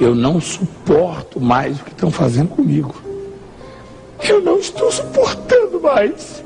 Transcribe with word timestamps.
Eu 0.00 0.14
não 0.14 0.40
suporto 0.40 1.40
mais 1.40 1.80
o 1.80 1.84
que 1.84 1.90
estão 1.90 2.10
fazendo 2.10 2.48
comigo. 2.48 2.94
Eu 4.22 4.40
não 4.40 4.58
estou 4.58 4.90
suportando 4.90 5.80
mais. 5.80 6.42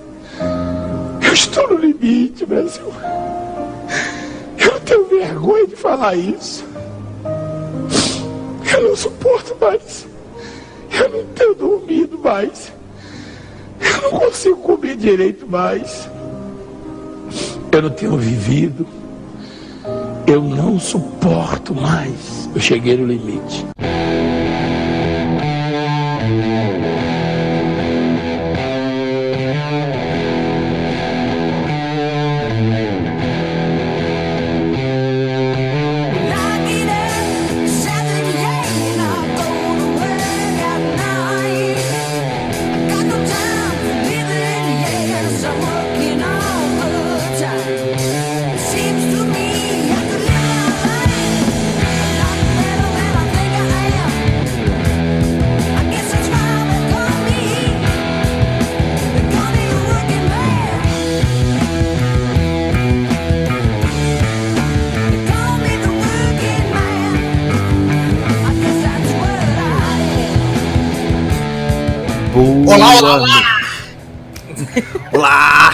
Eu 1.27 1.33
estou 1.33 1.69
no 1.69 1.77
limite, 1.77 2.47
Brasil. 2.47 2.93
Eu 4.59 4.81
tenho 4.81 5.07
vergonha 5.07 5.67
de 5.67 5.77
falar 5.77 6.17
isso. 6.17 6.65
Eu 8.73 8.89
não 8.89 8.97
suporto 8.97 9.57
mais. 9.61 10.07
Eu 10.91 11.09
não 11.11 11.25
tenho 11.35 11.55
dormido 11.55 12.19
mais. 12.19 12.73
Eu 13.81 14.03
não 14.03 14.19
consigo 14.19 14.57
comer 14.57 14.97
direito 14.97 15.47
mais. 15.47 16.09
Eu 17.71 17.83
não 17.83 17.91
tenho 17.91 18.17
vivido. 18.17 18.87
Eu 20.27 20.43
não 20.43 20.79
suporto 20.81 21.75
mais. 21.75 22.46
Eu 22.57 22.61
cheguei 22.63 22.97
no 22.97 23.07
limite. 23.07 23.76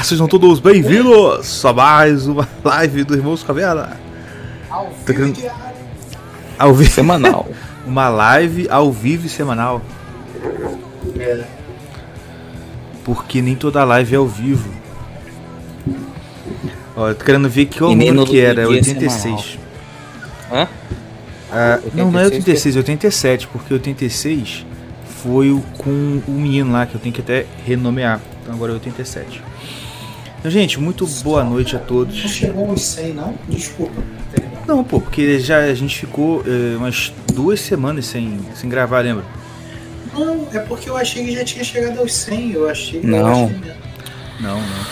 Sejam 0.02 0.26
todos 0.26 0.58
bem-vindos 0.58 1.64
a 1.64 1.72
mais 1.72 2.26
uma 2.26 2.48
live 2.64 3.04
do 3.04 3.14
Irmãos 3.14 3.44
Caverna. 3.44 4.00
Ao 4.68 4.92
Tô 5.06 5.12
vivo. 5.12 5.50
Ao 6.58 6.74
vivo. 6.74 6.90
Semanal. 6.90 7.48
Uma 7.86 8.08
live 8.08 8.68
ao 8.68 8.90
vivo 8.90 9.26
e 9.26 9.28
semanal. 9.28 9.80
É. 11.18 11.44
Porque 13.04 13.40
nem 13.40 13.54
toda 13.54 13.84
live 13.84 14.14
é 14.14 14.18
ao 14.18 14.26
vivo. 14.26 14.70
Ó, 16.96 17.08
eu 17.08 17.14
tô 17.14 17.24
querendo 17.24 17.48
ver 17.48 17.66
que 17.66 17.82
ano 17.82 18.12
no 18.12 18.26
que 18.26 18.40
era, 18.40 18.66
dia 18.66 18.68
86. 18.68 19.58
Hã? 20.52 20.68
Ah, 21.50 21.80
não, 21.94 22.10
não 22.10 22.20
é 22.20 22.24
86, 22.24 22.76
86, 22.76 22.76
é 22.76 22.78
87, 22.78 23.48
porque 23.48 23.74
86 23.74 24.66
foi 25.22 25.50
o 25.50 25.60
com 25.78 26.22
o 26.26 26.32
menino 26.32 26.72
lá, 26.72 26.86
que 26.86 26.94
eu 26.94 27.00
tenho 27.00 27.14
que 27.14 27.20
até 27.20 27.46
renomear. 27.64 28.20
Então 28.42 28.54
agora 28.54 28.72
é 28.72 28.74
87. 28.74 29.51
Gente, 30.44 30.80
muito 30.80 31.06
boa 31.22 31.44
noite 31.44 31.76
a 31.76 31.78
Não 31.78 31.86
todos. 31.86 32.16
chegou 32.16 32.68
uns 32.70 32.82
100, 32.82 33.12
não? 33.14 33.34
Desculpa. 33.48 34.02
Não, 34.66 34.82
pô, 34.82 35.00
porque 35.00 35.38
já 35.38 35.58
a 35.58 35.74
gente 35.74 35.98
ficou 35.98 36.42
eh, 36.46 36.76
umas 36.76 37.12
duas 37.32 37.60
semanas 37.60 38.06
sem, 38.06 38.40
sem 38.54 38.68
gravar, 38.68 39.00
lembra? 39.00 39.24
Não, 40.12 40.46
é 40.52 40.58
porque 40.60 40.88
eu 40.90 40.96
achei 40.96 41.24
que 41.24 41.32
já 41.32 41.44
tinha 41.44 41.64
chegado 41.64 41.98
aos 42.00 42.12
100. 42.14 42.52
Eu 42.52 42.68
achei 42.68 43.00
que 43.00 43.06
eu 43.06 43.10
Não. 43.10 43.44
achei. 43.46 43.60
Não, 44.40 44.56
não. 44.60 44.84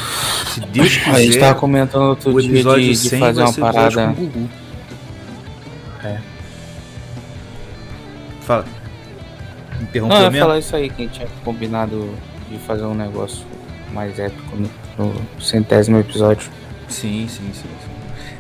Se 0.55 0.61
Deus 0.61 0.97
quiser, 0.97 1.11
A 1.11 1.20
gente 1.23 1.39
tava 1.39 1.58
comentando 1.58 2.03
outro 2.03 2.33
o 2.35 2.41
dia 2.41 2.51
episódio 2.51 2.85
de, 2.85 2.97
100 2.97 3.11
de 3.11 3.19
fazer 3.27 3.42
vai 3.42 3.51
uma 3.53 3.73
parada. 3.73 4.07
com 4.07 4.11
o 4.13 4.14
Gugu. 4.14 4.51
É. 6.05 6.19
Fala. 8.42 8.64
Interrompeu 9.80 10.08
Não, 10.08 10.17
eu 10.17 10.23
ia 10.24 10.30
mesmo? 10.30 10.47
falar 10.47 10.58
isso 10.58 10.77
aí, 10.77 10.89
que 10.91 11.03
a 11.03 11.05
gente 11.07 11.14
tinha 11.14 11.29
combinado 11.45 12.11
de 12.51 12.58
fazer 12.58 12.85
um 12.85 12.95
negócio 12.95 13.45
mais 13.92 14.18
épico 14.18 14.56
no, 14.56 14.70
no 15.06 15.40
centésimo 15.40 15.98
episódio. 15.98 16.48
Sim, 16.89 17.27
sim, 17.28 17.51
sim, 17.52 17.62
sim. 17.62 17.90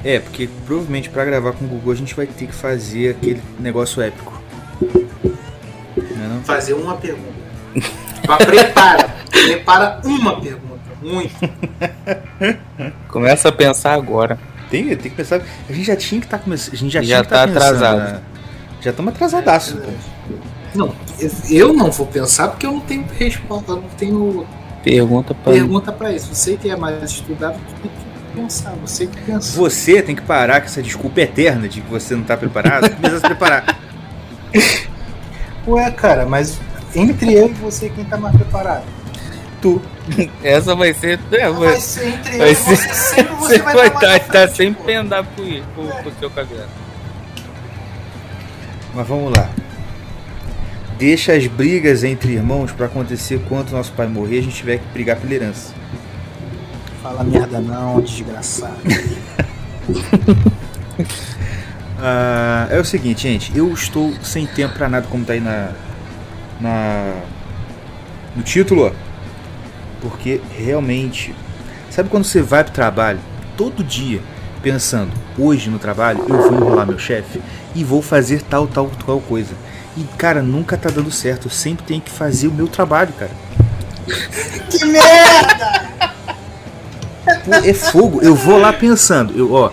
É, 0.02 0.18
porque 0.18 0.48
provavelmente 0.66 1.10
pra 1.10 1.24
gravar 1.24 1.52
com 1.52 1.64
o 1.64 1.68
Gugu 1.68 1.92
a 1.92 1.94
gente 1.94 2.14
vai 2.14 2.26
ter 2.26 2.46
que 2.46 2.54
fazer 2.54 3.10
aquele 3.10 3.42
negócio 3.58 4.00
épico. 4.00 4.40
Não 4.80 6.24
é 6.24 6.28
não? 6.28 6.42
Fazer 6.42 6.72
uma 6.72 6.96
pergunta. 6.96 7.34
Mas 8.26 8.44
prepara. 8.44 9.08
prepara 9.30 10.00
uma 10.04 10.40
pergunta. 10.40 10.80
Muito. 11.02 11.34
Começa 13.08 13.48
a 13.48 13.52
pensar 13.52 13.94
agora. 13.94 14.38
Tem, 14.70 14.84
tem 14.88 14.96
que 14.96 15.10
pensar. 15.10 15.42
A 15.68 15.72
gente 15.72 15.84
já 15.86 15.96
tinha 15.96 16.20
que 16.20 16.26
estar 16.26 16.38
começando. 16.38 16.74
A 16.74 16.76
gente 16.76 16.92
já, 16.92 17.02
Já 17.02 17.06
tinha 17.06 17.22
que 17.24 17.28
tá 17.28 17.36
tá 17.46 17.50
atrasado. 17.50 17.98
né? 17.98 18.20
Já 18.80 18.90
estamos 18.90 19.14
atrasadaço, 19.14 19.76
pô. 19.76 19.90
Não, 20.74 20.94
eu 21.50 21.72
não 21.72 21.90
vou 21.90 22.06
pensar 22.06 22.48
porque 22.48 22.64
eu 22.64 22.72
não 22.72 22.80
tenho 22.80 23.04
resposta. 23.18 23.72
Eu 23.72 23.76
não 23.76 23.88
tenho 23.90 24.46
Pergunta 24.82 25.34
pra 25.34 25.52
pergunta 25.52 25.92
pra 25.92 26.12
isso. 26.12 26.34
Você 26.34 26.56
que 26.56 26.70
é 26.70 26.76
mais 26.76 27.02
estudado, 27.10 27.54
tu 27.68 27.74
tem 27.82 27.90
que 27.90 28.40
pensar. 28.40 28.72
Você 28.80 29.06
que 29.06 29.20
pensa. 29.22 29.56
Você 29.58 30.02
tem 30.02 30.16
que 30.16 30.22
parar 30.22 30.60
com 30.60 30.66
essa 30.66 30.82
desculpa 30.82 31.20
eterna 31.20 31.68
de 31.68 31.80
que 31.80 31.90
você 31.90 32.14
não 32.16 32.22
tá 32.24 32.36
preparado. 32.36 32.88
Começa 32.96 33.16
a 33.16 33.20
se 33.20 33.26
preparar. 33.26 33.78
Ué, 35.66 35.90
cara, 35.90 36.24
mas 36.26 36.58
entre 36.94 37.34
eu 37.34 37.48
e 37.50 37.52
você, 37.54 37.90
quem 37.90 38.04
tá 38.04 38.16
mais 38.16 38.34
preparado? 38.34 38.84
Tu. 39.60 39.80
Essa 40.42 40.74
vai 40.74 40.94
ser. 40.94 41.20
É, 41.30 41.50
vai, 41.50 41.68
vai 41.68 41.80
ser 41.80 42.08
entre 42.08 42.34
eu 42.34 42.38
vai 42.38 42.50
e 42.50 42.54
você, 42.54 42.76
ser- 42.76 42.94
sempre 42.94 43.34
você 43.34 43.58
você 43.58 43.58
vai 43.58 43.74
vai 43.74 43.86
estar 43.88 44.06
mais 44.08 44.22
estar 44.22 44.38
na 44.40 44.46
tá, 44.46 44.54
frente, 44.54 44.56
sempre 44.56 45.62
pô. 45.76 45.82
pro, 45.82 46.02
pro 46.02 46.12
seu 46.18 46.30
cabelo. 46.30 46.68
Mas 48.94 49.06
vamos 49.06 49.32
lá. 49.36 49.48
Deixa 51.00 51.32
as 51.32 51.46
brigas 51.46 52.04
entre 52.04 52.34
irmãos 52.34 52.72
pra 52.72 52.84
acontecer 52.84 53.40
quando 53.48 53.70
nosso 53.70 53.90
pai 53.92 54.06
morrer 54.06 54.40
a 54.40 54.42
gente 54.42 54.56
tiver 54.56 54.76
que 54.76 54.86
brigar 54.92 55.16
pela 55.16 55.32
herança. 55.32 55.72
Fala 57.02 57.24
merda 57.24 57.58
não, 57.58 58.02
desgraçado. 58.02 58.76
Ah, 62.02 62.66
é 62.70 62.80
o 62.80 62.84
seguinte, 62.84 63.22
gente. 63.28 63.54
Eu 63.54 63.70
estou 63.74 64.14
sem 64.22 64.46
tempo 64.46 64.72
pra 64.74 64.88
nada, 64.88 65.06
como 65.10 65.22
tá 65.22 65.34
aí 65.34 65.40
na. 65.40 65.72
na 66.58 67.14
no 68.34 68.42
título. 68.42 68.94
Porque 70.00 70.40
realmente. 70.56 71.34
Sabe 71.90 72.08
quando 72.08 72.24
você 72.24 72.40
vai 72.40 72.64
pro 72.64 72.72
trabalho 72.72 73.18
todo 73.54 73.84
dia 73.84 74.22
pensando, 74.62 75.12
hoje 75.38 75.68
no 75.68 75.78
trabalho 75.78 76.24
eu 76.26 76.40
vou 76.40 76.54
enrolar 76.54 76.86
meu 76.86 76.98
chefe 76.98 77.42
e 77.74 77.84
vou 77.84 78.00
fazer 78.00 78.40
tal, 78.42 78.66
tal, 78.66 78.90
tal 79.04 79.20
coisa. 79.20 79.54
E 80.00 80.04
cara, 80.16 80.42
nunca 80.42 80.76
tá 80.78 80.88
dando 80.88 81.10
certo. 81.10 81.46
Eu 81.48 81.50
sempre 81.50 81.84
tenho 81.84 82.00
que 82.00 82.10
fazer 82.10 82.48
o 82.48 82.52
meu 82.52 82.66
trabalho, 82.66 83.12
cara. 83.12 83.30
que 84.70 84.84
merda! 84.86 85.80
Pô, 87.44 87.54
é 87.54 87.74
fogo. 87.74 88.20
Eu 88.22 88.34
vou 88.34 88.58
lá 88.58 88.72
pensando, 88.72 89.36
eu, 89.36 89.52
ó, 89.52 89.70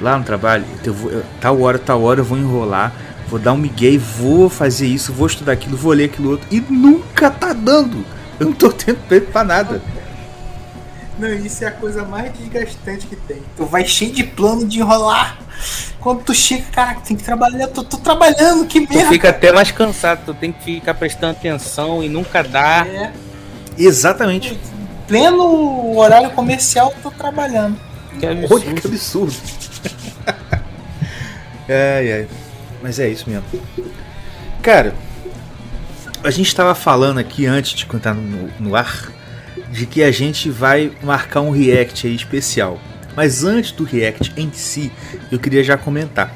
lá 0.00 0.18
no 0.18 0.24
trabalho, 0.24 0.64
eu 0.84 0.92
vou, 0.92 1.10
eu- 1.10 1.24
tal 1.40 1.60
hora, 1.62 1.78
tal 1.78 2.02
hora 2.02 2.20
eu 2.20 2.24
vou 2.24 2.36
enrolar, 2.36 2.92
vou 3.28 3.38
dar 3.38 3.52
um 3.52 3.56
migué 3.56 3.96
vou 3.96 4.50
fazer 4.50 4.86
isso, 4.86 5.12
vou 5.12 5.26
estudar 5.28 5.52
aquilo, 5.52 5.76
vou 5.76 5.92
ler 5.92 6.06
aquilo 6.06 6.30
outro. 6.32 6.46
E 6.50 6.60
nunca 6.68 7.30
tá 7.30 7.52
dando. 7.52 8.04
Eu 8.38 8.46
não 8.46 8.52
tô 8.52 8.68
tendo 8.70 8.98
tempo 9.08 9.30
pra 9.32 9.44
nada. 9.44 9.80
Não, 11.18 11.28
isso 11.34 11.64
é 11.64 11.66
a 11.66 11.72
coisa 11.72 12.04
mais 12.04 12.32
desgastante 12.32 13.06
que 13.06 13.16
tem. 13.16 13.42
Tu 13.56 13.64
vai 13.66 13.84
cheio 13.84 14.12
de 14.12 14.22
plano 14.24 14.66
de 14.66 14.78
enrolar. 14.78 15.38
Quando 16.00 16.22
tu 16.22 16.32
chega, 16.32 16.62
caraca, 16.70 17.00
tem 17.00 17.16
que 17.16 17.24
trabalhar. 17.24 17.66
Tu 17.68 17.82
tô 17.82 17.96
trabalhando, 17.98 18.64
que 18.66 18.86
Tu 18.86 18.94
merda. 18.94 19.10
fica 19.10 19.30
até 19.30 19.52
mais 19.52 19.72
cansado, 19.72 20.20
tu 20.26 20.34
tem 20.34 20.52
que 20.52 20.62
ficar 20.76 20.94
prestando 20.94 21.32
atenção 21.32 22.02
e 22.04 22.08
nunca 22.08 22.42
dá. 22.44 22.86
É, 22.86 23.12
Exatamente. 23.76 24.58
pleno 25.08 25.96
horário 25.96 26.30
comercial, 26.30 26.92
eu 26.96 27.02
tô 27.02 27.10
trabalhando. 27.10 27.76
Que 28.20 28.26
Olha 28.26 28.38
absurdo. 28.44 28.74
que 28.80 28.86
absurdo. 28.86 29.34
ai, 31.68 32.12
ai. 32.12 32.28
Mas 32.82 32.98
é 33.00 33.08
isso 33.08 33.28
mesmo. 33.28 33.44
Cara, 34.62 34.94
a 36.22 36.30
gente 36.30 36.54
tava 36.54 36.74
falando 36.74 37.18
aqui 37.18 37.46
antes 37.46 37.72
de 37.72 37.86
contar 37.86 38.14
no, 38.14 38.48
no 38.60 38.76
ar 38.76 39.08
de 39.70 39.86
que 39.86 40.02
a 40.02 40.10
gente 40.10 40.50
vai 40.50 40.92
marcar 41.02 41.40
um 41.42 41.50
react 41.50 42.06
aí 42.06 42.14
especial. 42.14 42.78
Mas 43.14 43.44
antes 43.44 43.72
do 43.72 43.84
react 43.84 44.32
em 44.36 44.50
si, 44.52 44.92
eu 45.30 45.38
queria 45.38 45.62
já 45.64 45.76
comentar. 45.76 46.32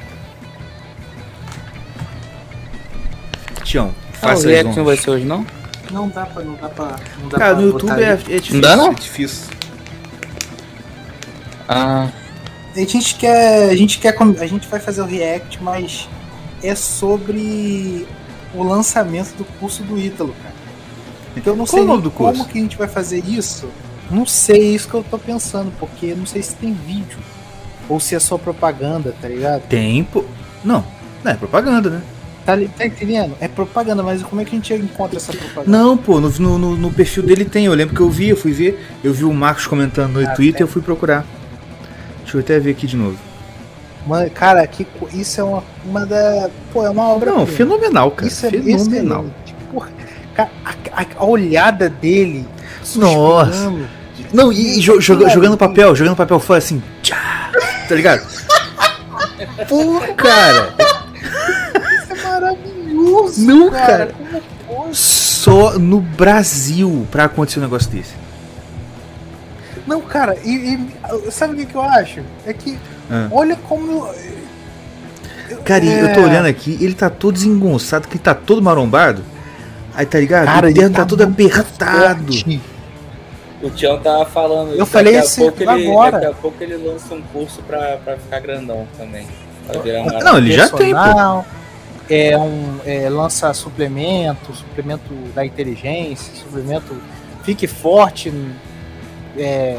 Tião, 3.64 3.94
Ah, 4.14 4.16
o 4.16 4.16
faça 4.28 4.48
react 4.48 4.76
não 4.76 4.84
vai 4.84 4.96
ser 4.96 5.10
hoje, 5.10 5.24
não? 5.24 5.46
Não 5.90 6.08
dá 6.08 6.26
pra, 6.26 6.42
não 6.42 6.54
dá 6.54 6.68
pra. 6.68 6.96
Não 7.20 7.28
dá 7.28 7.38
Cara, 7.38 7.54
pra 7.54 7.62
no 7.62 7.68
YouTube 7.70 8.02
é, 8.02 8.12
é 8.12 8.16
difícil. 8.16 8.60
dá, 8.60 8.76
não? 8.76 8.90
É 8.90 8.94
difícil. 8.94 9.46
Ah, 11.68 12.08
A 12.74 12.78
gente 12.78 13.14
quer. 13.14 13.70
A 13.70 13.76
gente 13.76 13.98
quer. 13.98 14.16
A 14.40 14.46
gente 14.46 14.66
vai 14.68 14.80
fazer 14.80 15.02
o 15.02 15.06
react, 15.06 15.62
mas 15.62 16.08
é 16.62 16.74
sobre 16.74 18.06
o 18.54 18.62
lançamento 18.62 19.34
do 19.36 19.44
curso 19.44 19.82
do 19.82 19.98
Ítalo, 19.98 20.34
cara. 20.42 20.51
Então 21.36 21.54
eu 21.54 21.56
não 21.56 21.66
Qual 21.66 21.78
sei 21.78 21.86
como 21.86 22.10
curso? 22.10 22.44
que 22.46 22.58
a 22.58 22.62
gente 22.62 22.76
vai 22.76 22.88
fazer 22.88 23.22
isso. 23.26 23.68
Não 24.10 24.26
sei, 24.26 24.60
é 24.60 24.74
isso 24.74 24.88
que 24.88 24.94
eu 24.94 25.04
tô 25.08 25.18
pensando, 25.18 25.72
porque 25.78 26.14
não 26.14 26.26
sei 26.26 26.42
se 26.42 26.54
tem 26.56 26.72
vídeo. 26.72 27.18
Ou 27.88 27.98
se 27.98 28.14
é 28.14 28.18
só 28.20 28.36
propaganda, 28.38 29.14
tá 29.20 29.28
ligado? 29.28 29.62
Tempo. 29.68 30.24
Não, 30.64 30.84
não 31.24 31.32
é 31.32 31.34
propaganda, 31.34 31.90
né? 31.90 32.02
Tá, 32.44 32.54
tá 32.76 32.86
entendendo? 32.86 33.34
É 33.40 33.46
propaganda, 33.48 34.02
mas 34.02 34.22
como 34.22 34.40
é 34.40 34.44
que 34.44 34.50
a 34.50 34.58
gente 34.58 34.74
encontra 34.74 35.16
essa 35.16 35.32
propaganda? 35.32 35.70
Não, 35.78 35.96
pô, 35.96 36.20
no, 36.20 36.28
no, 36.38 36.76
no- 36.76 36.92
perfil 36.92 37.22
dele 37.22 37.44
tem. 37.44 37.66
Eu 37.66 37.74
lembro 37.74 37.94
que 37.94 38.00
eu 38.00 38.10
vi, 38.10 38.28
eu 38.30 38.36
fui 38.36 38.52
ver. 38.52 38.84
Eu 39.02 39.12
vi 39.14 39.24
o 39.24 39.32
Marcos 39.32 39.66
comentando 39.66 40.20
no 40.20 40.26
Ah, 40.28 40.34
Twitter 40.34 40.58
tem. 40.58 40.64
eu 40.64 40.68
fui 40.68 40.82
procurar. 40.82 41.24
Deixa 42.22 42.36
eu 42.36 42.40
até 42.40 42.58
ver 42.58 42.72
aqui 42.72 42.86
de 42.86 42.96
novo. 42.96 43.16
Mano, 44.06 44.28
cara, 44.30 44.66
que, 44.66 44.84
isso 45.14 45.40
é 45.40 45.44
uma, 45.44 45.62
uma 45.84 46.04
da. 46.04 46.50
Pô, 46.72 46.84
é 46.84 46.90
uma 46.90 47.08
obra. 47.08 47.30
Não, 47.30 47.46
fenomenal, 47.46 48.10
cara. 48.10 48.26
Isso 48.28 48.44
é 48.46 48.50
fenomenal. 48.50 48.76
excelente. 49.24 49.54
Porra, 49.72 49.88
cara, 50.34 50.50
a, 50.64 51.02
a- 51.02 51.24
olhada 51.24 51.88
dele. 51.88 52.46
Nossa. 52.96 53.72
Não, 54.32 54.52
e, 54.52 54.78
e 54.78 54.80
jo- 54.80 55.00
joga- 55.00 55.28
jogando 55.28 55.56
papel, 55.56 55.94
jogando 55.94 56.16
papel 56.16 56.40
fora 56.40 56.58
assim. 56.58 56.82
Tchá, 57.02 57.50
tá 57.88 57.94
ligado? 57.94 58.26
Pô, 59.68 60.00
cara. 60.16 60.74
Isso 62.02 62.12
é 62.12 62.22
maravilhoso. 62.28 63.46
Não, 63.46 63.70
cara. 63.70 64.12
Como 64.16 64.42
pode? 64.66 64.96
Só 64.96 65.78
no 65.78 66.00
Brasil 66.00 67.06
pra 67.10 67.24
acontecer 67.24 67.58
um 67.58 67.62
negócio 67.62 67.90
desse. 67.90 68.14
Não, 69.86 70.00
cara, 70.00 70.36
e, 70.44 70.78
e- 71.26 71.30
sabe 71.30 71.54
o 71.54 71.56
que, 71.56 71.66
que 71.66 71.74
eu 71.74 71.82
acho? 71.82 72.20
É 72.46 72.52
que 72.52 72.78
Ah. 73.10 73.28
olha 73.32 73.56
como. 73.68 74.08
Cara, 75.64 75.84
É. 75.84 76.02
eu 76.04 76.14
tô 76.14 76.20
olhando 76.22 76.46
aqui, 76.46 76.78
ele 76.80 76.94
tá 76.94 77.10
todo 77.10 77.34
desengonçado, 77.34 78.08
que 78.08 78.14
ele 78.14 78.22
tá 78.22 78.34
todo 78.34 78.62
marombado. 78.62 79.22
Aí 79.94 80.06
tá 80.06 80.18
ligado? 80.18 80.46
Cara, 80.46 80.66
o 80.66 80.70
ele 80.70 80.78
dedo 80.80 80.92
tá, 80.92 81.00
tá 81.00 81.06
todo 81.06 81.22
apertado. 81.22 82.32
forte. 82.32 82.60
O 83.62 83.70
Tião 83.70 83.98
tava 84.00 84.24
falando. 84.26 84.74
Eu 84.74 84.84
falei 84.84 85.16
a 85.16 85.20
esse 85.20 85.40
pouco 85.40 85.62
ele, 85.62 85.88
agora. 85.88 86.12
Daqui 86.12 86.26
a 86.26 86.34
pouco 86.34 86.62
ele 86.62 86.76
lança 86.76 87.14
um 87.14 87.22
curso 87.22 87.62
pra, 87.62 87.96
pra 87.98 88.16
ficar 88.16 88.40
grandão 88.40 88.88
também. 88.98 89.26
Pra 89.66 89.80
virar 89.80 90.02
uma 90.02 90.18
Não, 90.18 90.38
ele 90.38 90.52
já 90.52 90.68
tem, 90.68 90.92
pô. 90.92 91.44
É 92.10 92.36
um. 92.36 92.80
É, 92.84 93.08
lança 93.08 93.54
suplemento, 93.54 94.52
suplemento 94.52 95.14
da 95.34 95.46
inteligência, 95.46 96.34
suplemento. 96.34 96.96
Fique 97.44 97.68
forte. 97.68 98.32
É, 99.36 99.78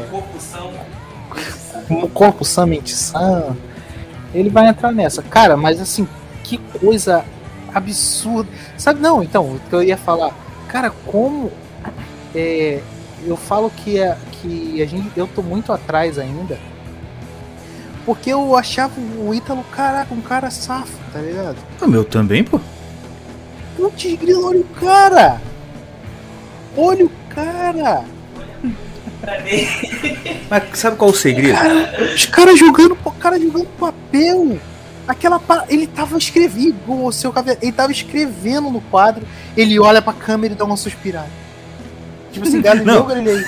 como 1.86 2.08
corpo 2.08 2.44
sã, 2.44 2.64
mente 2.64 2.94
sã. 2.94 3.54
Ele 4.34 4.48
vai 4.48 4.68
entrar 4.68 4.90
nessa. 4.90 5.22
Cara, 5.22 5.56
mas 5.56 5.80
assim, 5.80 6.08
que 6.42 6.58
coisa 6.58 7.24
absurda. 7.74 8.48
Sabe, 8.78 9.00
não, 9.00 9.22
então, 9.22 9.56
o 9.56 9.60
que 9.68 9.74
eu 9.74 9.82
ia 9.82 9.96
falar. 9.96 10.32
Cara, 10.68 10.90
como. 11.06 11.50
é, 12.34 12.80
eu 13.26 13.36
falo 13.36 13.70
que, 13.70 14.02
a, 14.02 14.16
que 14.32 14.82
a 14.82 14.86
gente, 14.86 15.10
eu 15.16 15.26
tô 15.26 15.42
muito 15.42 15.72
atrás 15.72 16.18
ainda. 16.18 16.58
Porque 18.04 18.30
eu 18.30 18.54
achava 18.54 18.92
o 19.18 19.34
Ítalo, 19.34 19.64
caraca, 19.72 20.12
um 20.12 20.20
cara 20.20 20.50
safo, 20.50 20.92
tá 21.10 21.20
ligado? 21.20 21.56
O 21.80 21.88
meu 21.88 22.04
também, 22.04 22.44
pô. 22.44 22.60
Putz, 23.76 24.14
grilo, 24.16 24.46
olha 24.46 24.60
o 24.60 24.64
cara! 24.64 25.40
Olha 26.76 27.06
o 27.06 27.10
cara! 27.30 28.04
Mas 30.50 30.78
sabe 30.78 30.96
qual 30.96 31.10
é 31.10 31.14
o 31.14 31.16
segredo? 31.16 31.58
Os 32.14 32.26
caras 32.26 32.58
jogando, 32.58 32.96
o 33.04 33.10
cara 33.10 33.40
jogando 33.40 33.66
papel. 33.78 34.58
Aquela 35.06 35.40
ele 35.68 35.86
tava 35.86 36.16
escrevendo, 36.16 36.76
o 36.88 37.12
seu 37.12 37.30
cabelo, 37.32 37.58
ele 37.60 37.72
tava 37.72 37.92
escrevendo 37.92 38.70
no 38.70 38.80
quadro, 38.80 39.26
ele 39.56 39.78
olha 39.78 40.00
pra 40.00 40.12
câmera 40.12 40.54
e 40.54 40.56
dá 40.56 40.64
uma 40.64 40.76
suspirada. 40.76 41.28
Tipo 42.32 42.46
assim, 42.46 42.60
Galileu 42.62 42.94
Não. 42.94 43.06
Galilei. 43.06 43.44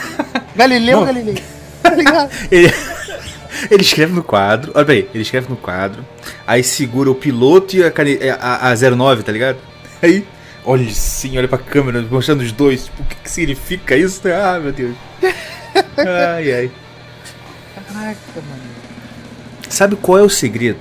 Galileu 0.54 0.98
Não. 0.98 1.06
Galilei. 1.06 1.42
Tá 1.82 1.90
ligado? 1.94 2.30
Ele, 2.50 2.72
ele 3.70 3.82
escreve 3.82 4.12
no 4.12 4.22
quadro. 4.22 4.72
Olha 4.74 4.92
aí, 4.92 5.08
ele 5.14 5.22
escreve 5.22 5.48
no 5.48 5.56
quadro. 5.56 6.04
Aí 6.46 6.62
segura 6.64 7.10
o 7.10 7.14
piloto 7.14 7.76
e 7.76 7.84
a, 7.84 7.90
cane- 7.90 8.18
a, 8.40 8.70
a 8.70 8.74
09, 8.76 9.22
tá 9.22 9.30
ligado? 9.32 9.56
Aí, 10.02 10.26
olha 10.64 10.90
sim, 10.92 11.38
olha 11.38 11.46
pra 11.48 11.56
câmera, 11.58 12.04
mostrando 12.10 12.40
os 12.42 12.50
dois. 12.52 12.84
Tipo, 12.86 13.02
o 13.02 13.06
que, 13.06 13.14
que 13.16 13.30
significa 13.30 13.96
isso? 13.96 14.20
Ah, 14.28 14.58
meu 14.58 14.72
Deus. 14.72 14.94
Ai, 15.96 16.52
ai. 16.52 16.70
Caraca, 17.74 18.16
mano. 18.36 18.62
Sabe 19.68 19.96
qual 19.96 20.18
é 20.18 20.22
o 20.22 20.28
segredo? 20.28 20.78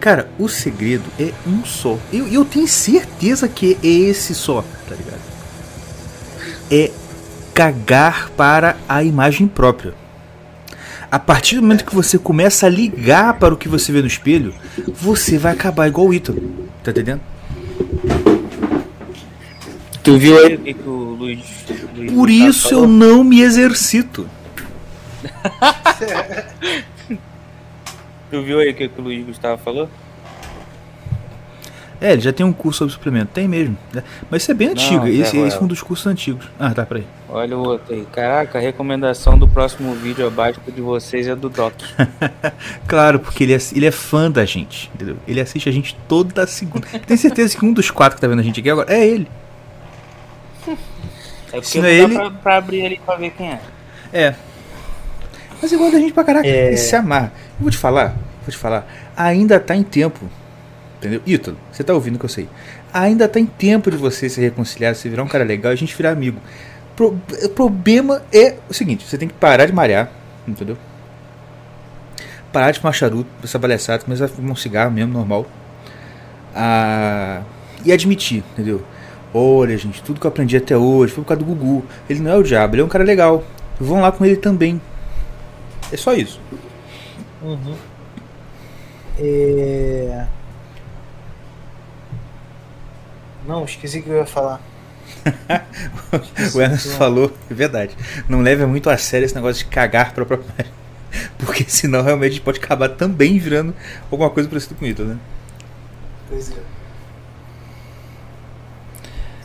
Cara, 0.00 0.28
o 0.38 0.48
segredo 0.48 1.04
é 1.18 1.32
um 1.46 1.64
só. 1.64 1.98
Eu, 2.12 2.28
eu 2.28 2.44
tenho 2.44 2.68
certeza 2.68 3.48
que 3.48 3.76
é 3.82 3.86
esse 3.86 4.34
só, 4.34 4.64
tá 4.88 4.94
ligado? 4.94 5.20
É 6.70 6.90
cagar 7.52 8.30
para 8.30 8.76
a 8.88 9.02
imagem 9.02 9.48
própria. 9.48 9.94
A 11.10 11.18
partir 11.18 11.56
do 11.56 11.62
momento 11.62 11.84
que 11.84 11.94
você 11.94 12.18
começa 12.18 12.66
a 12.66 12.68
ligar 12.68 13.34
para 13.34 13.54
o 13.54 13.56
que 13.56 13.68
você 13.68 13.90
vê 13.90 14.00
no 14.00 14.06
espelho, 14.06 14.54
você 14.94 15.38
vai 15.38 15.52
acabar 15.52 15.88
igual 15.88 16.06
o 16.06 16.14
Ítalo. 16.14 16.68
Tá 16.84 16.90
entendendo? 16.90 17.20
Tu 20.04 20.18
viu 20.18 20.38
aí 20.38 20.54
o 20.54 20.58
que, 20.58 20.74
que 20.74 20.88
o 20.88 21.16
Luiz. 21.18 21.44
Luiz 21.96 22.12
Por 22.12 22.30
isso 22.30 22.68
eu 22.68 22.80
falou? 22.80 22.88
não 22.88 23.24
me 23.24 23.40
exercito. 23.40 24.28
Tu 28.30 28.42
viu 28.42 28.58
aí 28.58 28.70
o 28.70 28.74
que, 28.74 28.88
que 28.88 29.00
o 29.00 29.04
Luiz 29.04 29.24
Gustavo 29.24 29.60
falou? 29.62 29.88
É, 32.00 32.12
ele 32.12 32.20
já 32.20 32.32
tem 32.32 32.46
um 32.46 32.52
curso 32.52 32.78
sobre 32.78 32.94
suplemento. 32.94 33.30
Tem 33.34 33.48
mesmo. 33.48 33.76
né? 33.92 34.04
Mas 34.30 34.42
isso 34.42 34.52
é 34.52 34.54
bem 34.54 34.68
Não, 34.68 34.74
antigo. 34.74 35.04
Zé 35.06 35.10
Esse, 35.10 35.36
esse 35.38 35.56
é 35.56 35.60
um 35.60 35.66
dos 35.66 35.82
cursos 35.82 36.06
antigos. 36.06 36.46
Ah, 36.58 36.72
tá, 36.72 36.86
peraí. 36.86 37.04
Olha 37.28 37.56
o 37.56 37.60
outro 37.66 37.92
aí. 37.92 38.06
Caraca, 38.12 38.56
a 38.58 38.60
recomendação 38.60 39.36
do 39.36 39.48
próximo 39.48 39.92
vídeo 39.94 40.24
abaixo 40.24 40.60
de 40.68 40.80
vocês 40.80 41.26
é 41.26 41.34
do 41.34 41.48
Doc. 41.48 41.74
Claro, 42.86 43.18
porque 43.18 43.42
ele 43.44 43.52
é, 43.54 43.58
ele 43.74 43.84
é 43.86 43.90
fã 43.90 44.30
da 44.30 44.44
gente, 44.44 44.88
entendeu? 44.94 45.16
Ele 45.26 45.40
assiste 45.40 45.68
a 45.68 45.72
gente 45.72 45.96
toda 46.06 46.46
segunda. 46.46 46.86
Tenho 47.06 47.18
certeza 47.18 47.58
que 47.58 47.64
um 47.64 47.72
dos 47.72 47.90
quatro 47.90 48.14
que 48.14 48.20
tá 48.20 48.28
vendo 48.28 48.38
a 48.40 48.42
gente 48.44 48.60
aqui 48.60 48.70
agora 48.70 48.92
é 48.94 49.04
ele. 49.06 49.26
É 50.68 50.76
porque 51.52 51.62
Se 51.66 51.78
não 51.80 51.84
não 51.84 51.90
é 51.90 51.98
dá 51.98 52.04
ele- 52.04 52.14
pra, 52.14 52.30
pra 52.30 52.56
abrir 52.58 52.80
ele 52.84 53.00
pra 53.04 53.16
ver 53.16 53.30
quem 53.30 53.50
é. 53.50 53.60
É. 54.12 54.34
Mas 55.60 55.72
igual 55.72 55.90
da 55.90 55.98
gente 55.98 56.12
pra 56.12 56.24
caraca. 56.24 56.46
É. 56.46 56.68
Ele 56.68 56.76
se 56.76 56.94
amarra. 56.96 57.32
Eu 57.58 57.62
vou 57.62 57.70
te 57.70 57.76
falar, 57.78 58.08
vou 58.42 58.50
te 58.50 58.56
falar. 58.56 58.86
Ainda 59.16 59.58
tá 59.58 59.74
em 59.74 59.82
tempo. 59.82 60.20
Entendeu? 60.98 61.20
Ítalo, 61.26 61.56
você 61.72 61.84
tá 61.84 61.92
ouvindo 61.94 62.16
o 62.16 62.18
que 62.18 62.24
eu 62.24 62.28
sei. 62.28 62.48
Ainda 62.92 63.28
tá 63.28 63.38
em 63.38 63.46
tempo 63.46 63.90
de 63.90 63.96
você 63.96 64.28
se 64.28 64.40
reconciliar, 64.40 64.94
se 64.94 65.08
virar 65.08 65.22
um 65.22 65.28
cara 65.28 65.44
legal 65.44 65.72
e 65.72 65.74
a 65.74 65.76
gente 65.76 65.94
virar 65.96 66.10
amigo. 66.10 66.38
Pro- 66.96 67.16
o 67.44 67.48
problema 67.50 68.22
é 68.32 68.56
o 68.68 68.74
seguinte: 68.74 69.06
você 69.06 69.16
tem 69.18 69.28
que 69.28 69.34
parar 69.34 69.66
de 69.66 69.72
malhar, 69.72 70.10
entendeu? 70.46 70.76
Parar 72.52 72.70
de 72.72 72.80
fumar 72.80 72.94
charuto, 72.94 73.28
essa 73.44 73.58
palhaçada, 73.58 74.02
começar 74.02 74.24
a 74.24 74.28
fumar 74.28 74.52
um 74.52 74.56
cigarro 74.56 74.90
mesmo, 74.90 75.12
normal. 75.12 75.46
Ah, 76.54 77.42
e 77.84 77.92
admitir, 77.92 78.42
entendeu? 78.52 78.82
Olha, 79.32 79.76
gente, 79.76 80.02
tudo 80.02 80.18
que 80.18 80.26
eu 80.26 80.30
aprendi 80.30 80.56
até 80.56 80.76
hoje 80.76 81.12
foi 81.12 81.22
por 81.22 81.28
causa 81.28 81.44
do 81.44 81.46
Gugu. 81.54 81.84
Ele 82.08 82.20
não 82.20 82.32
é 82.32 82.36
o 82.36 82.42
diabo, 82.42 82.74
ele 82.74 82.82
é 82.82 82.84
um 82.84 82.88
cara 82.88 83.04
legal. 83.04 83.44
Vão 83.78 84.00
lá 84.00 84.10
com 84.10 84.24
ele 84.24 84.36
também. 84.36 84.80
É 85.92 85.96
só 85.96 86.12
isso. 86.14 86.40
Uhum. 87.42 87.76
É... 89.18 90.26
Não, 93.46 93.64
esqueci 93.64 94.00
o 94.00 94.02
que 94.02 94.10
eu 94.10 94.16
ia 94.16 94.26
falar. 94.26 94.60
o 96.54 96.60
Emerson 96.60 96.90
falou, 96.90 97.32
é 97.50 97.54
verdade. 97.54 97.96
Não 98.28 98.40
leve 98.40 98.66
muito 98.66 98.90
a 98.90 98.96
sério 98.98 99.24
esse 99.24 99.34
negócio 99.34 99.64
de 99.64 99.70
cagar 99.70 100.12
pra 100.12 100.26
própria. 100.26 100.66
Porque 101.38 101.64
senão 101.66 102.02
realmente 102.02 102.30
a 102.30 102.34
gente 102.34 102.42
pode 102.42 102.58
acabar 102.58 102.90
também 102.90 103.38
virando 103.38 103.74
alguma 104.10 104.30
coisa 104.30 104.48
parecida 104.48 104.74
com 104.74 104.84
isso, 104.84 105.02
né? 105.02 105.18
Pois 106.28 106.52
é. 106.52 106.78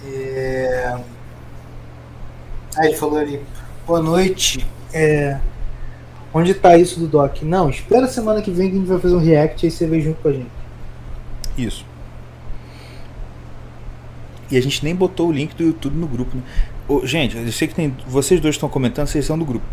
É... 0.05 0.97
Ah, 2.75 2.85
ele 2.85 2.97
falou 2.97 3.17
ali. 3.17 3.39
Boa 3.87 4.01
noite. 4.01 4.65
É... 4.93 5.39
Onde 6.33 6.53
tá 6.53 6.75
isso 6.77 6.99
do 6.99 7.07
Doc? 7.07 7.41
Não, 7.43 7.69
espera 7.69 8.05
a 8.05 8.07
semana 8.07 8.41
que 8.41 8.49
vem 8.49 8.69
que 8.69 8.75
a 8.75 8.79
gente 8.79 8.87
vai 8.87 8.99
fazer 8.99 9.15
um 9.15 9.19
react 9.19 9.63
e 9.63 9.67
aí 9.67 9.71
você 9.71 9.85
vem 9.85 10.01
junto 10.01 10.21
com 10.21 10.29
a 10.29 10.33
gente. 10.33 10.49
Isso. 11.57 11.85
E 14.49 14.57
a 14.57 14.61
gente 14.61 14.83
nem 14.83 14.95
botou 14.95 15.29
o 15.29 15.31
link 15.31 15.55
do 15.55 15.63
YouTube 15.63 15.95
no 15.95 16.07
grupo, 16.07 16.35
né? 16.35 16.43
Ô, 16.87 17.05
gente, 17.05 17.37
eu 17.37 17.51
sei 17.51 17.67
que 17.67 17.75
tem. 17.75 17.95
Vocês 18.07 18.39
dois 18.41 18.55
estão 18.55 18.67
comentando, 18.69 19.07
vocês 19.07 19.25
são 19.25 19.37
do 19.37 19.45
grupo. 19.45 19.65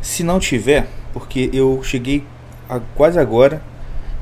Se 0.00 0.22
não 0.22 0.38
tiver, 0.38 0.86
porque 1.12 1.50
eu 1.52 1.80
cheguei 1.82 2.24
a- 2.68 2.80
quase 2.94 3.18
agora 3.18 3.62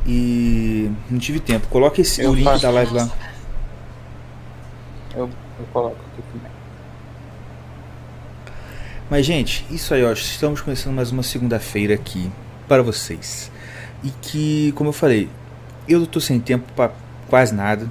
e 0.06 0.90
não 1.11 1.18
tive 1.18 1.38
tempo. 1.40 1.66
Coloque 1.68 2.00
esse, 2.00 2.23
Eu 2.23 2.30
o 2.30 2.35
link 2.35 2.44
faço. 2.44 2.62
da 2.62 2.70
live 2.70 2.94
lá. 2.94 3.09
Eu, 5.14 5.25
eu 5.59 5.66
coloco 5.73 5.97
aqui 6.12 6.23
também. 6.32 6.50
Mas, 9.11 9.26
gente, 9.26 9.67
isso 9.71 9.93
aí, 9.93 10.05
ó. 10.05 10.12
Estamos 10.12 10.61
começando 10.61 10.95
mais 10.95 11.11
uma 11.11 11.23
segunda-feira 11.23 11.95
aqui 11.95 12.31
para 12.69 12.83
vocês. 12.83 13.50
E 14.05 14.11
que, 14.23 14.73
como 14.73 14.90
eu 14.90 14.93
falei, 14.95 15.29
eu 15.88 16.07
tô 16.07 16.21
sem 16.21 16.38
tempo 16.38 16.64
pra 16.75 16.93
quase 17.29 17.52
nada. 17.55 17.90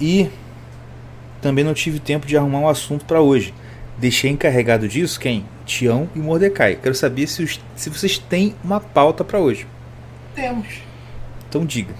E 0.00 0.30
também 1.40 1.64
não 1.64 1.72
tive 1.74 1.98
tempo 1.98 2.26
de 2.26 2.36
arrumar 2.36 2.58
um 2.60 2.68
assunto 2.68 3.04
pra 3.04 3.20
hoje. 3.20 3.54
Deixei 3.98 4.30
encarregado 4.30 4.86
disso 4.88 5.18
quem? 5.18 5.44
Tião 5.64 6.08
e 6.14 6.18
Mordecai. 6.18 6.76
Quero 6.76 6.94
saber 6.94 7.26
se, 7.26 7.42
os- 7.42 7.60
se 7.76 7.88
vocês 7.90 8.18
têm 8.18 8.54
uma 8.62 8.80
pauta 8.80 9.24
pra 9.24 9.38
hoje. 9.38 9.66
Temos. 10.34 10.66
Então 11.48 11.64
diga. 11.64 11.94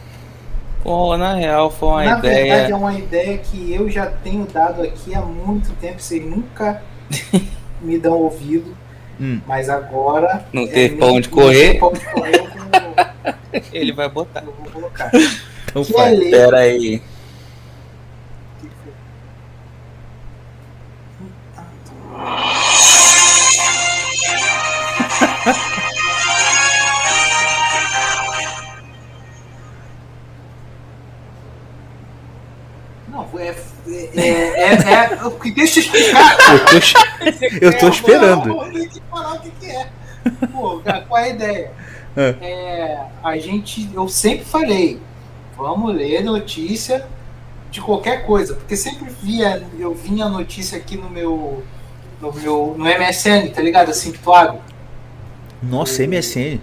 Pô, 0.82 1.16
na 1.16 1.34
real, 1.34 1.70
foi 1.70 1.88
uma 1.88 2.04
Na 2.04 2.18
ideia. 2.18 2.44
verdade, 2.54 2.72
é 2.72 2.76
uma 2.76 2.94
ideia 2.98 3.38
que 3.38 3.72
eu 3.74 3.90
já 3.90 4.06
tenho 4.06 4.46
dado 4.46 4.82
aqui 4.82 5.14
há 5.14 5.20
muito 5.20 5.70
tempo. 5.78 6.00
Vocês 6.00 6.24
nunca 6.24 6.82
me 7.82 7.98
dão 7.98 8.14
ouvido. 8.14 8.76
Hum. 9.20 9.40
Mas 9.46 9.68
agora. 9.68 10.46
Não 10.52 10.62
é 10.62 10.66
teve 10.66 10.96
pra 10.96 11.06
nem- 11.08 11.16
onde 11.16 11.28
correr. 11.28 11.78
pra 11.78 11.88
onde 11.88 12.00
correr, 12.06 12.36
eu 12.38 12.44
vou, 12.44 13.60
Ele 13.72 13.92
vai 13.92 14.08
botar. 14.08 14.40
eu 14.46 14.52
vou 14.52 14.70
colocar. 14.72 15.10
Então 15.66 15.84
Que 15.84 15.92
é 15.92 15.96
faz. 15.96 16.18
ler. 16.18 16.30
Pera 16.30 16.58
aí. 16.58 17.02
É. 34.16 34.20
É. 34.20 34.72
é, 34.72 35.50
deixa 35.54 35.80
eu 35.80 35.84
explicar. 35.84 36.36
Eu 36.40 36.70
tô, 36.70 37.66
eu 37.66 37.78
tô 37.78 37.86
É, 37.86 37.90
esperando. 37.90 38.48
Eu 38.50 38.88
que 38.88 39.00
falar 39.10 39.34
o 39.34 39.40
que, 39.40 39.50
que 39.50 39.66
é. 39.66 39.88
Pô, 40.52 40.80
qual 41.08 41.20
é 41.20 41.24
a 41.24 41.28
ideia? 41.28 41.72
É. 42.16 42.34
É, 42.40 43.06
a 43.22 43.36
gente, 43.38 43.88
eu 43.94 44.08
sempre 44.08 44.44
falei, 44.44 45.00
vamos 45.56 45.94
ler 45.94 46.22
notícia 46.22 47.06
de 47.70 47.80
qualquer 47.80 48.26
coisa, 48.26 48.54
porque 48.54 48.76
sempre 48.76 49.08
via, 49.22 49.64
eu 49.78 49.94
vinha 49.94 50.26
a 50.26 50.28
notícia 50.28 50.76
aqui 50.76 50.96
no 50.96 51.08
meu, 51.08 51.62
no 52.20 52.32
meu, 52.32 52.74
no 52.76 52.84
MSN, 52.84 53.50
tá 53.54 53.62
ligado? 53.62 53.90
Assim 53.90 54.10
que 54.12 54.18
tu 54.18 54.32
abre. 54.32 54.58
Nossa, 55.62 56.06
MSN. 56.06 56.60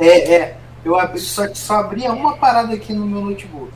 É, 0.00 0.34
é. 0.34 0.56
Eu 0.84 0.98
abri, 0.98 1.20
só, 1.20 1.52
só 1.52 1.80
abria 1.80 2.12
uma 2.12 2.36
parada 2.36 2.72
aqui 2.72 2.92
no 2.92 3.04
meu 3.06 3.20
notebook. 3.20 3.72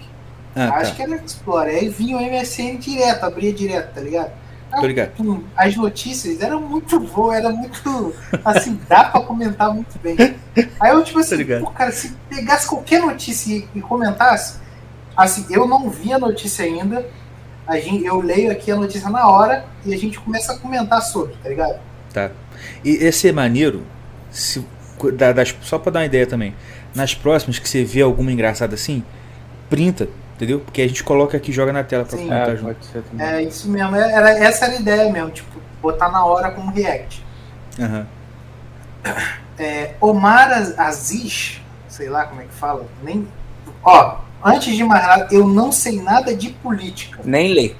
Ah, 0.54 0.70
Acho 0.76 0.90
tá. 0.90 0.96
que 0.96 1.02
era 1.02 1.16
Explorer. 1.16 1.74
Aí 1.76 1.88
vinha 1.88 2.16
o 2.16 2.20
MSN 2.20 2.76
direto, 2.78 3.24
abria 3.24 3.52
direto, 3.52 3.94
tá 3.94 4.00
ligado? 4.00 4.30
Tô 4.72 4.86
ligado. 4.86 5.10
Pum, 5.16 5.42
as 5.56 5.76
notícias 5.76 6.40
eram 6.40 6.60
muito 6.60 6.98
boas, 7.00 7.38
era 7.38 7.50
muito. 7.50 8.14
Assim, 8.44 8.78
dá 8.88 9.04
pra 9.04 9.20
comentar 9.20 9.72
muito 9.74 9.98
bem. 9.98 10.16
Aí 10.78 10.90
eu, 10.92 11.02
tipo 11.02 11.18
assim, 11.18 11.44
pô, 11.60 11.70
cara, 11.72 11.90
se 11.90 12.12
pegasse 12.28 12.68
qualquer 12.68 13.00
notícia 13.00 13.64
e, 13.74 13.80
comentasse, 13.80 14.58
assim, 15.16 15.44
eu 15.50 15.66
não 15.66 15.90
vi 15.90 16.12
a 16.12 16.18
notícia 16.20 16.64
ainda. 16.64 17.04
A 17.66 17.78
gente, 17.80 18.04
eu 18.04 18.20
leio 18.20 18.50
aqui 18.52 18.70
a 18.70 18.76
notícia 18.76 19.08
na 19.10 19.28
hora 19.28 19.64
e 19.84 19.92
a 19.92 19.96
gente 19.98 20.18
começa 20.20 20.52
a 20.52 20.58
comentar 20.58 21.02
sobre, 21.02 21.34
tá 21.42 21.48
ligado? 21.48 21.78
Tá. 22.12 22.30
E 22.84 22.90
esse 22.90 23.28
é 23.28 23.32
maneiro, 23.32 23.82
se, 24.30 24.64
da- 25.14 25.32
das- 25.32 25.54
só 25.62 25.78
pra 25.78 25.90
dar 25.92 26.00
uma 26.00 26.06
ideia 26.06 26.26
também. 26.26 26.54
Nas 26.94 27.12
próximas 27.14 27.58
que 27.58 27.68
você 27.68 27.84
vê 27.84 28.02
alguma 28.02 28.30
engraçada 28.32 28.74
assim, 28.74 29.04
printa, 29.68 30.08
entendeu? 30.40 30.60
Porque 30.60 30.80
a 30.80 30.88
gente 30.88 31.04
coloca 31.04 31.36
aqui 31.36 31.50
e 31.50 31.54
joga 31.54 31.70
na 31.70 31.84
tela 31.84 32.02
pra 32.04 32.16
Sim. 32.16 32.24
comentar 32.24 32.48
É, 32.48 32.56
junto. 32.56 32.74
pode 32.74 32.86
ser 32.86 33.02
também. 33.02 33.26
É 33.26 33.42
isso 33.42 33.68
mesmo, 33.68 33.94
é- 33.94 34.10
era, 34.10 34.30
essa 34.38 34.64
era 34.64 34.74
a 34.74 34.80
ideia 34.80 35.12
mesmo, 35.12 35.30
tipo, 35.30 35.60
botar 35.82 36.08
na 36.10 36.24
hora 36.24 36.50
como 36.50 36.72
react. 36.72 37.22
Aham. 37.78 38.06
É, 39.58 39.94
Omar 40.00 40.50
Az- 40.50 40.78
Aziz, 40.78 41.60
sei 41.88 42.08
lá 42.08 42.24
como 42.24 42.40
é 42.40 42.44
que 42.44 42.54
fala, 42.54 42.86
nem. 43.02 43.28
Ó, 43.84 44.16
antes 44.42 44.74
de 44.74 44.82
mais 44.82 45.06
nada, 45.06 45.28
eu 45.30 45.46
não 45.46 45.70
sei 45.70 46.00
nada 46.00 46.34
de 46.34 46.48
política. 46.50 47.20
Nem 47.22 47.52
lê. 47.52 47.74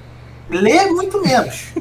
Lê 0.49 0.85
muito 0.87 1.19
menos. 1.21 1.73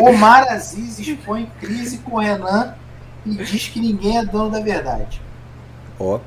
Omar 0.00 0.48
Aziz 0.48 0.98
expõe 0.98 1.50
crise 1.60 1.98
com 1.98 2.16
Renan 2.16 2.74
e 3.24 3.30
diz 3.36 3.68
que 3.68 3.80
ninguém 3.80 4.18
é 4.18 4.24
dono 4.24 4.50
da 4.50 4.60
verdade. 4.60 5.20
Ó. 5.98 6.20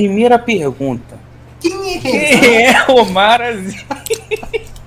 Primeira 0.00 0.38
pergunta. 0.38 1.18
Quem 1.58 1.96
é? 1.96 1.98
Quem 2.00 2.66
é 2.66 2.84
o 2.86 2.96
Omar 2.96 3.40
Aziz? 3.40 3.82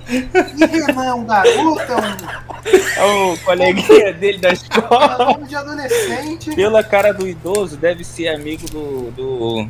E 0.08 0.64
Renan 0.66 1.04
é 1.04 1.14
um 1.14 1.24
garoto, 1.24 1.92
é 1.92 1.96
um, 1.96 3.02
É 3.02 3.32
o 3.32 3.36
coleguinha 3.38 4.12
dele 4.12 4.38
da 4.38 4.50
é 4.50 4.52
escola. 4.52 5.16
um 5.20 5.32
nome 5.32 5.46
de 5.48 5.56
adolescente. 5.56 6.54
Pela 6.54 6.84
cara 6.84 7.12
do 7.12 7.26
idoso, 7.26 7.76
deve 7.76 8.04
ser 8.04 8.28
amigo 8.28 8.70
do. 8.70 9.10
do. 9.10 9.68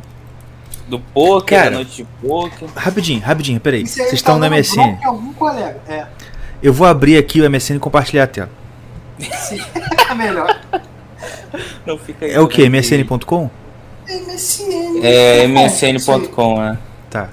do 0.88 1.00
poker, 1.00 1.56
Cara. 1.58 1.70
da 1.70 1.76
noite 1.76 1.96
de 1.96 2.04
poker. 2.20 2.68
Rapidinho, 2.76 3.20
rapidinho, 3.22 3.60
peraí. 3.60 3.86
Vocês 3.86 4.08
tá 4.10 4.14
estão 4.14 4.34
no 4.34 4.40
dando 4.42 4.56
MSN. 4.56 4.98
É, 5.88 6.06
Eu 6.62 6.74
vou 6.74 6.86
abrir 6.86 7.16
aqui 7.16 7.40
o 7.40 7.50
MSN 7.50 7.76
e 7.76 7.78
compartilhar 7.78 8.24
a 8.24 8.26
tela. 8.26 8.50
sim. 9.18 9.58
é 10.10 10.14
melhor. 10.14 10.60
Não 11.86 11.96
fica 11.96 12.26
aí, 12.26 12.32
É 12.32 12.40
o 12.40 12.46
que? 12.46 12.68
né? 12.68 12.78
MSN.com? 12.78 13.50
MSN. 14.10 15.00
É 15.02 15.44
msn.com, 15.44 16.60
né? 16.60 16.78
Tá. 17.08 17.28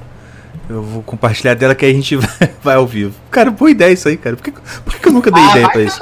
Eu 0.70 0.82
vou 0.84 1.02
compartilhar 1.04 1.54
dela 1.54 1.74
que 1.74 1.86
aí 1.86 1.92
a 1.92 1.96
gente 1.96 2.16
vai, 2.18 2.52
vai 2.62 2.76
ao 2.76 2.86
vivo. 2.86 3.14
Cara, 3.32 3.50
boa 3.52 3.72
ideia 3.72 3.92
isso 3.94 4.08
aí, 4.08 4.18
cara. 4.18 4.36
Por 4.36 4.44
que, 4.44 4.52
por 4.52 4.94
que 4.94 5.00
que 5.00 5.08
eu 5.08 5.14
nunca 5.14 5.32
dei 5.32 5.42
Ah, 5.44 5.52
ideia 5.52 5.70
pra 5.70 5.82
isso? 5.82 6.00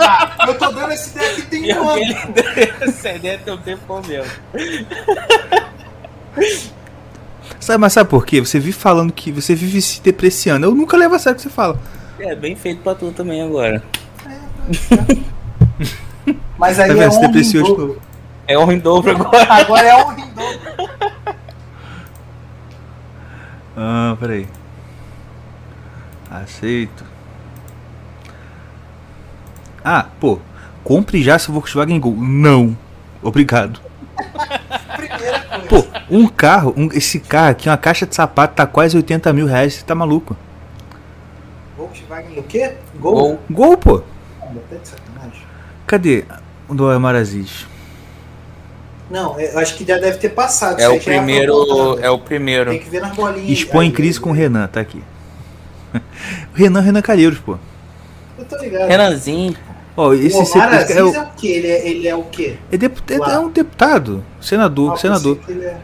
Eu 0.47 0.57
tô 0.57 0.71
dando 0.71 0.91
essa 0.91 1.09
ideia 1.17 1.31
aqui 1.31 1.41
tem 1.43 1.69
E 1.69 1.73
um 1.73 1.77
ano. 1.81 1.89
alguém 1.89 2.17
essa 2.81 3.11
ideia 3.13 3.37
tem 3.43 3.53
um 3.53 3.57
tempo 3.57 4.01
mesmo. 4.07 4.31
Sabe, 7.59 7.79
mas 7.79 7.93
sabe 7.93 8.09
por 8.09 8.25
quê? 8.25 8.39
Você 8.39 8.59
vive 8.59 8.73
falando 8.73 9.11
que 9.13 9.31
você 9.31 9.55
vive 9.55 9.81
se 9.81 10.01
depreciando. 10.01 10.65
Eu 10.65 10.75
nunca 10.75 10.97
levo 10.97 11.15
a 11.15 11.19
sério 11.19 11.33
o 11.33 11.37
que 11.37 11.43
você 11.43 11.49
fala. 11.49 11.79
É 12.19 12.35
bem 12.35 12.55
feito 12.55 12.81
pra 12.81 12.95
tu 12.95 13.11
também 13.11 13.41
agora. 13.41 13.83
Mas 16.57 16.79
aí 16.79 16.95
Tá 16.95 17.03
é 17.03 17.07
honra 17.07 17.17
em 17.17 17.21
depreciou 17.21 17.63
de 17.63 17.69
novo. 17.69 17.97
É 18.47 18.57
um 18.57 18.71
em 18.71 18.79
dobro 18.79 19.11
agora. 19.11 19.53
Agora 19.53 19.87
é 19.87 19.95
honra 19.95 20.19
em 20.19 20.29
dobro. 20.29 20.89
Ah, 23.77 24.15
peraí. 24.19 24.47
Aceito. 26.29 27.03
Ah, 29.83 30.05
pô. 30.19 30.39
Compre 30.83 31.21
já 31.23 31.37
seu 31.39 31.53
Volkswagen 31.53 31.99
Gol. 31.99 32.15
Não. 32.15 32.77
Obrigado. 33.21 33.79
Primeira 34.95 35.39
coisa. 35.41 35.65
Pô, 35.67 35.85
um 36.09 36.27
carro, 36.27 36.73
um- 36.77 36.89
esse 36.93 37.19
carro 37.19 37.49
aqui, 37.49 37.67
uma 37.67 37.77
caixa 37.77 38.05
de 38.05 38.13
sapato, 38.15 38.53
tá 38.55 38.65
quase 38.67 38.95
80 38.95 39.33
mil 39.33 39.47
reais. 39.47 39.73
Você 39.75 39.83
tá 39.85 39.95
maluco? 39.95 40.37
Volkswagen 41.75 42.39
o 42.39 42.43
quê? 42.43 42.75
Gol? 42.99 43.13
Gol. 43.15 43.39
Gol, 43.49 43.77
pô. 43.77 44.03
Ah, 44.41 44.45
tá 44.69 44.75
de 44.77 44.87
sacanagem. 44.87 45.41
Cadê 45.87 46.25
o 46.69 46.73
do 46.75 46.87
Omar 46.89 47.15
Aziz? 47.15 47.67
Não, 49.09 49.39
eu 49.39 49.59
acho 49.59 49.75
que 49.75 49.85
já 49.85 49.97
deve 49.97 50.17
ter 50.17 50.29
passado. 50.29 50.79
É 50.79 50.89
o 50.89 50.95
já 50.95 51.03
primeiro. 51.03 51.99
É 52.01 52.09
o 52.09 52.17
primeiro. 52.17 52.71
Tem 52.71 52.79
que 52.79 52.89
ver 52.89 53.01
nas 53.01 53.15
bolinhas. 53.15 53.49
Expõe 53.49 53.85
aí, 53.87 53.91
crise 53.91 54.19
com 54.19 54.31
o. 54.31 54.33
Renan, 54.33 54.67
tá 54.67 54.79
aqui. 54.79 55.03
O 55.93 55.99
Renan, 56.57 56.81
Renan 56.81 57.01
Calheiros, 57.01 57.39
pô. 57.39 57.57
Eu 58.37 58.45
tô 58.45 58.57
ligado. 58.57 58.87
Renanzinho. 58.87 59.55
Ó, 59.97 60.13
esse, 60.13 60.35
o 60.37 60.41
esse- 60.41 60.57
Omar 60.57 60.73
esse- 60.73 60.93
Aziz 60.93 60.95
é, 60.95 60.99
é, 60.99 61.03
o, 61.03 61.09
o 61.23 61.27
quê? 61.37 61.47
Ele 61.47 61.67
é, 61.67 61.87
ele 61.87 62.07
é 62.07 62.15
o 62.15 62.23
quê? 62.23 62.57
é, 62.71 62.77
depu- 62.77 63.01
é- 63.13 63.15
é 63.33 63.39
um 63.39 63.49
deputado, 63.49 64.25
senador, 64.41 64.91
Ah, 64.93 64.97
senador, 64.97 65.39
é- 65.47 65.77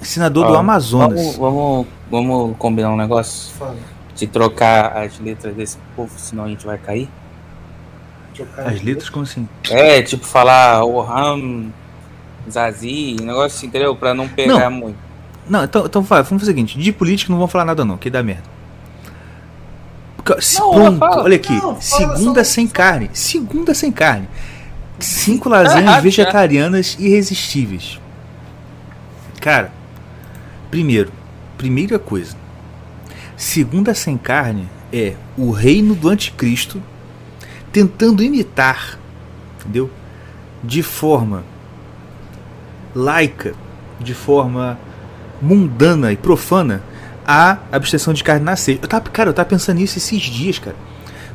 senador 0.00 0.46
do 0.46 0.52
Ó, 0.54 0.56
Amazonas. 0.56 1.36
Vamos, 1.36 1.36
vamos, 1.36 1.86
vamos 2.10 2.56
combinar 2.56 2.90
um 2.90 2.96
negócio? 2.96 3.52
Fala. 3.58 3.76
De 4.16 4.26
trocar 4.26 4.96
as 4.96 5.18
letras 5.18 5.54
desse 5.54 5.76
povo, 5.96 6.10
senão 6.16 6.44
a 6.44 6.48
gente 6.48 6.64
vai 6.64 6.78
cair? 6.78 7.10
As 8.56 8.80
letras 8.82 9.10
como 9.10 9.24
assim? 9.24 9.46
É, 9.68 10.00
tipo 10.00 10.24
falar 10.24 10.82
Oham, 10.84 11.70
Zazi, 12.50 13.16
um 13.20 13.24
negócio 13.24 13.56
assim, 13.58 13.66
entendeu? 13.66 13.94
Pra 13.96 14.12
não 14.14 14.28
pegar 14.28 14.68
muito. 14.70 14.96
Não, 15.48 15.64
então, 15.64 15.84
então 15.86 16.02
vai, 16.02 16.22
vamos 16.22 16.42
fazer 16.42 16.52
o 16.52 16.54
seguinte: 16.54 16.78
de 16.78 16.92
política 16.92 17.30
não 17.32 17.38
vamos 17.38 17.52
falar 17.52 17.64
nada, 17.64 17.84
não, 17.84 17.96
que 17.96 18.10
dá 18.10 18.22
merda. 18.22 18.44
Se- 20.40 20.60
Não, 20.60 20.70
pum, 20.72 20.98
fala. 20.98 21.22
olha 21.24 21.36
aqui, 21.36 21.52
Não, 21.52 21.80
segunda 21.80 22.44
só- 22.44 22.50
sem 22.52 22.66
carne. 22.68 23.10
Segunda 23.12 23.74
sem 23.74 23.90
carne. 23.90 24.28
Cinco 25.00 25.48
lasanhas 25.48 25.82
errado, 25.82 26.02
vegetarianas 26.02 26.96
irresistíveis. 27.00 27.98
Cara, 29.40 29.72
primeiro, 30.70 31.10
primeira 31.58 31.98
coisa. 31.98 32.36
Segunda 33.36 33.94
sem 33.94 34.16
carne 34.16 34.68
é 34.92 35.14
o 35.36 35.50
reino 35.50 35.94
do 35.96 36.08
anticristo 36.08 36.80
tentando 37.72 38.22
imitar, 38.22 38.96
entendeu? 39.58 39.90
De 40.62 40.84
forma 40.84 41.42
laica, 42.94 43.54
de 44.00 44.14
forma 44.14 44.78
mundana 45.40 46.12
e 46.12 46.16
profana 46.16 46.82
a 47.26 47.58
abstenção 47.70 48.12
de 48.12 48.22
carne 48.24 48.44
na 48.44 48.56
sexta. 48.56 48.84
Eu 48.84 48.88
tava, 48.88 49.08
cara, 49.10 49.30
eu 49.30 49.34
tava 49.34 49.48
pensando 49.48 49.78
nisso 49.78 49.98
esses 49.98 50.20
dias, 50.22 50.58
cara. 50.58 50.76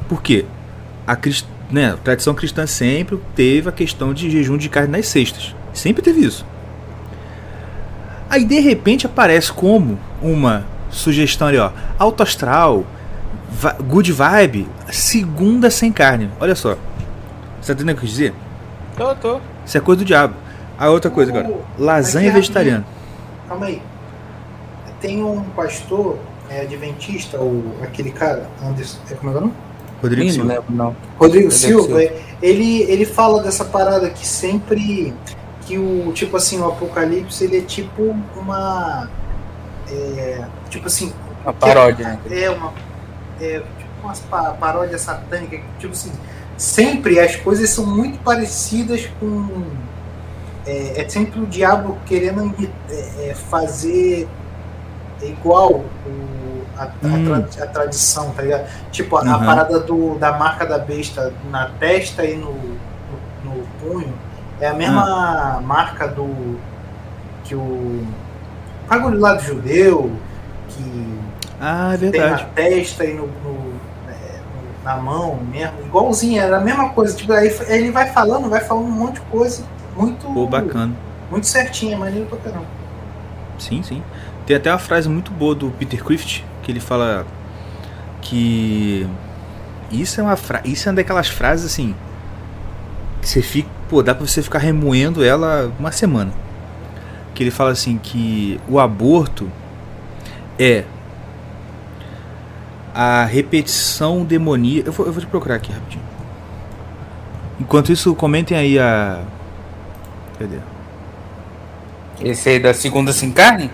Por 0.09 0.21
quê? 0.21 0.45
A, 1.05 1.15
crist- 1.15 1.47
né, 1.71 1.93
a 1.93 1.97
tradição 1.97 2.33
cristã 2.33 2.67
sempre 2.67 3.17
teve 3.35 3.69
a 3.69 3.71
questão 3.71 4.13
de 4.13 4.29
jejum 4.29 4.57
de 4.57 4.69
carne 4.69 4.91
nas 4.91 5.07
sextas. 5.07 5.55
Sempre 5.73 6.01
teve 6.01 6.21
isso. 6.25 6.45
Aí 8.29 8.43
de 8.43 8.59
repente 8.59 9.05
aparece 9.05 9.51
como 9.51 9.97
uma 10.21 10.65
sugestão 10.89 11.47
ali, 11.47 11.57
ó. 11.57 11.71
Alto 11.97 12.23
astral, 12.23 12.85
good 13.85 14.11
vibe, 14.11 14.67
segunda 14.91 15.69
sem 15.71 15.91
carne. 15.91 16.29
Olha 16.39 16.55
só. 16.55 16.77
Você 17.61 17.67
tá 17.67 17.73
entendendo 17.73 17.95
o 17.97 17.99
que 17.99 18.05
eu 18.05 18.09
quis 18.09 18.09
dizer? 18.11 18.33
Tô, 18.97 19.15
tô. 19.15 19.39
Isso 19.65 19.77
é 19.77 19.81
coisa 19.81 19.99
do 20.03 20.05
diabo. 20.05 20.33
A 20.77 20.89
outra 20.89 21.09
coisa 21.09 21.31
agora. 21.31 21.53
Lasanha 21.77 22.29
Aqui, 22.29 22.39
vegetariana. 22.39 22.85
Calma 23.47 23.65
aí. 23.67 23.81
Tem 25.01 25.23
um 25.23 25.41
pastor 25.55 26.17
é, 26.49 26.61
adventista, 26.61 27.39
o, 27.39 27.73
aquele 27.83 28.11
cara, 28.11 28.47
Anderson, 28.63 28.97
é, 29.09 29.13
como 29.15 29.29
é 29.29 29.33
que 29.33 29.37
é 29.37 29.41
o 29.41 29.41
nome? 29.41 29.53
Rodrigo 30.01 30.23
não 30.25 30.31
Silva. 30.31 30.63
não. 30.69 30.85
Rodrigo 30.85 30.99
Rodrigo 31.19 31.51
Silva, 31.51 31.83
Silva. 31.85 32.03
é, 32.03 32.21
ele, 32.41 32.81
ele 32.83 33.05
fala 33.05 33.41
dessa 33.41 33.65
parada 33.65 34.09
que 34.09 34.25
sempre 34.27 35.13
que 35.65 35.77
o 35.77 36.11
tipo 36.13 36.37
assim, 36.37 36.59
o 36.59 36.65
apocalipse 36.67 37.43
ele 37.43 37.57
é 37.57 37.61
tipo 37.61 38.15
uma 38.35 39.09
é, 39.91 40.45
tipo 40.69 40.85
assim, 40.87 41.11
Uma 41.43 41.53
paródia, 41.53 42.07
né? 42.09 42.19
é 42.31 42.49
uma 42.49 42.73
é, 43.41 43.59
tipo 43.59 43.89
umas 44.03 44.19
pa- 44.21 44.51
paródia 44.59 44.97
satânica, 44.97 45.59
tipo 45.79 45.93
assim, 45.93 46.11
sempre 46.57 47.19
as 47.19 47.35
coisas 47.35 47.69
são 47.69 47.85
muito 47.85 48.19
parecidas 48.19 49.07
com 49.19 49.47
é, 50.67 51.01
é 51.01 51.09
sempre 51.09 51.39
o 51.39 51.47
diabo 51.47 51.97
querendo 52.05 52.53
é, 52.89 53.29
é, 53.29 53.35
fazer 53.35 54.27
igual 55.21 55.71
o, 56.05 56.63
a, 56.77 56.83
a 56.83 56.89
Hum. 57.03 57.25
tra- 57.25 57.63
a 57.63 57.67
tradição, 57.67 58.31
tá 58.33 58.41
ligado? 58.43 58.67
Tipo, 58.91 59.17
a, 59.17 59.21
a 59.21 59.37
Uhum. 59.37 59.45
parada 59.45 59.79
do, 59.79 60.15
da 60.19 60.37
marca 60.37 60.65
da 60.65 60.77
besta 60.77 61.33
na 61.51 61.69
testa 61.79 62.23
e 62.25 62.35
no, 62.35 62.51
no, 62.53 63.21
no 63.43 63.67
punho 63.79 64.13
é 64.59 64.67
a 64.67 64.73
mesma 64.73 65.61
marca 65.61 66.07
do 66.07 66.59
que 67.43 67.55
o 67.55 68.05
bagulho 68.87 69.19
lá 69.19 69.33
do 69.33 69.43
judeu 69.43 70.11
que 70.69 71.19
Ah, 71.59 71.93
é 71.95 71.97
tem 71.97 72.19
na 72.21 72.37
testa 72.45 73.05
e 73.05 73.13
no, 73.13 73.27
no- 73.27 73.81
é, 74.07 74.39
no- 74.53 74.83
na 74.83 74.97
mão 74.97 75.37
mesmo, 75.37 75.79
igualzinho, 75.85 76.41
era 76.41 76.57
a 76.57 76.61
mesma 76.61 76.89
coisa. 76.89 77.15
Tipo, 77.15 77.33
aí 77.33 77.47
ele 77.69 77.91
vai 77.91 78.11
falando, 78.11 78.49
vai 78.49 78.61
falando 78.61 78.85
um 78.87 78.91
monte 78.91 79.15
de 79.15 79.21
coisa 79.21 79.63
muito, 79.97 80.25
Pô, 80.27 80.47
bacana. 80.47 80.93
muito 81.29 81.47
certinha, 81.47 81.97
maneiro 81.97 82.25
pra 82.27 82.37
caramba. 82.37 82.65
Sim, 83.57 83.81
sim. 83.83 84.03
Tem 84.45 84.55
até 84.55 84.71
uma 84.71 84.79
frase 84.79 85.09
muito 85.09 85.31
boa 85.31 85.55
do 85.55 85.71
Peter 85.71 86.03
Crift 86.03 86.45
que 86.63 86.71
ele 86.71 86.79
fala 86.79 87.25
que 88.21 89.07
isso 89.91 90.19
é 90.19 90.23
uma 90.23 90.35
fra... 90.35 90.61
isso 90.63 90.87
é 90.87 90.91
uma 90.91 90.95
daquelas 90.97 91.27
frases 91.27 91.65
assim 91.65 91.95
que 93.21 93.27
você 93.27 93.41
fica, 93.41 93.69
pô, 93.89 94.01
dá 94.03 94.13
pra 94.13 94.25
você 94.25 94.41
ficar 94.41 94.59
remoendo 94.59 95.23
ela 95.23 95.71
uma 95.79 95.91
semana. 95.91 96.31
Que 97.33 97.43
ele 97.43 97.51
fala 97.51 97.71
assim 97.71 97.97
que 97.97 98.59
o 98.69 98.79
aborto 98.79 99.49
é 100.57 100.85
a 102.93 103.25
repetição 103.25 104.23
demoníaca. 104.23 104.89
Eu 104.89 104.93
vou, 104.93 105.05
eu 105.05 105.11
vou 105.11 105.21
te 105.21 105.27
procurar 105.27 105.55
aqui 105.55 105.71
rapidinho. 105.71 106.03
Enquanto 107.59 107.91
isso, 107.91 108.15
comentem 108.15 108.57
aí 108.57 108.79
a. 108.79 109.21
Cadê? 110.39 110.57
Esse 112.21 112.49
aí 112.49 112.59
da 112.59 112.73
segunda 112.73 113.11
sem 113.13 113.31
carne? 113.31 113.69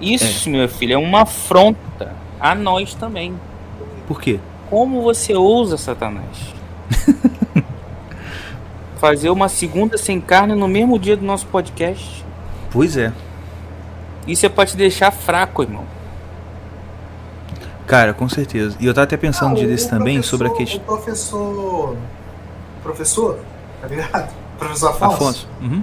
Isso, 0.00 0.48
meu 0.48 0.68
filho, 0.68 0.94
é 0.94 0.98
uma 0.98 1.22
afronta 1.22 2.14
a 2.38 2.54
nós 2.54 2.94
também. 2.94 3.34
Por 4.06 4.20
quê? 4.20 4.38
Como 4.70 5.02
você 5.02 5.34
ousa, 5.34 5.76
Satanás? 5.76 6.54
Fazer 8.98 9.30
uma 9.30 9.48
segunda 9.48 9.96
sem 9.96 10.20
carne 10.20 10.54
no 10.54 10.68
mesmo 10.68 10.98
dia 10.98 11.16
do 11.16 11.24
nosso 11.24 11.46
podcast. 11.46 12.24
Pois 12.70 12.96
é. 12.96 13.12
Isso 14.26 14.44
é 14.44 14.48
pra 14.48 14.66
te 14.66 14.76
deixar 14.76 15.10
fraco, 15.10 15.62
irmão. 15.62 15.84
Cara, 17.86 18.12
com 18.12 18.28
certeza. 18.28 18.76
E 18.78 18.86
eu 18.86 18.92
tava 18.92 19.04
até 19.04 19.16
pensando 19.16 19.52
um 19.52 19.54
dia 19.54 19.64
Ah, 19.64 19.68
o 19.68 19.70
desse 19.70 19.88
também 19.88 20.22
sobre 20.22 20.48
a 20.48 20.50
questão. 20.50 20.80
O 20.80 20.82
professor. 20.82 21.96
Professor, 22.82 23.38
tá 23.80 23.88
ligado? 23.88 24.30
Professor 24.58 24.90
Afonso. 24.90 25.14
Afonso. 25.14 25.48
Uhum. 25.62 25.82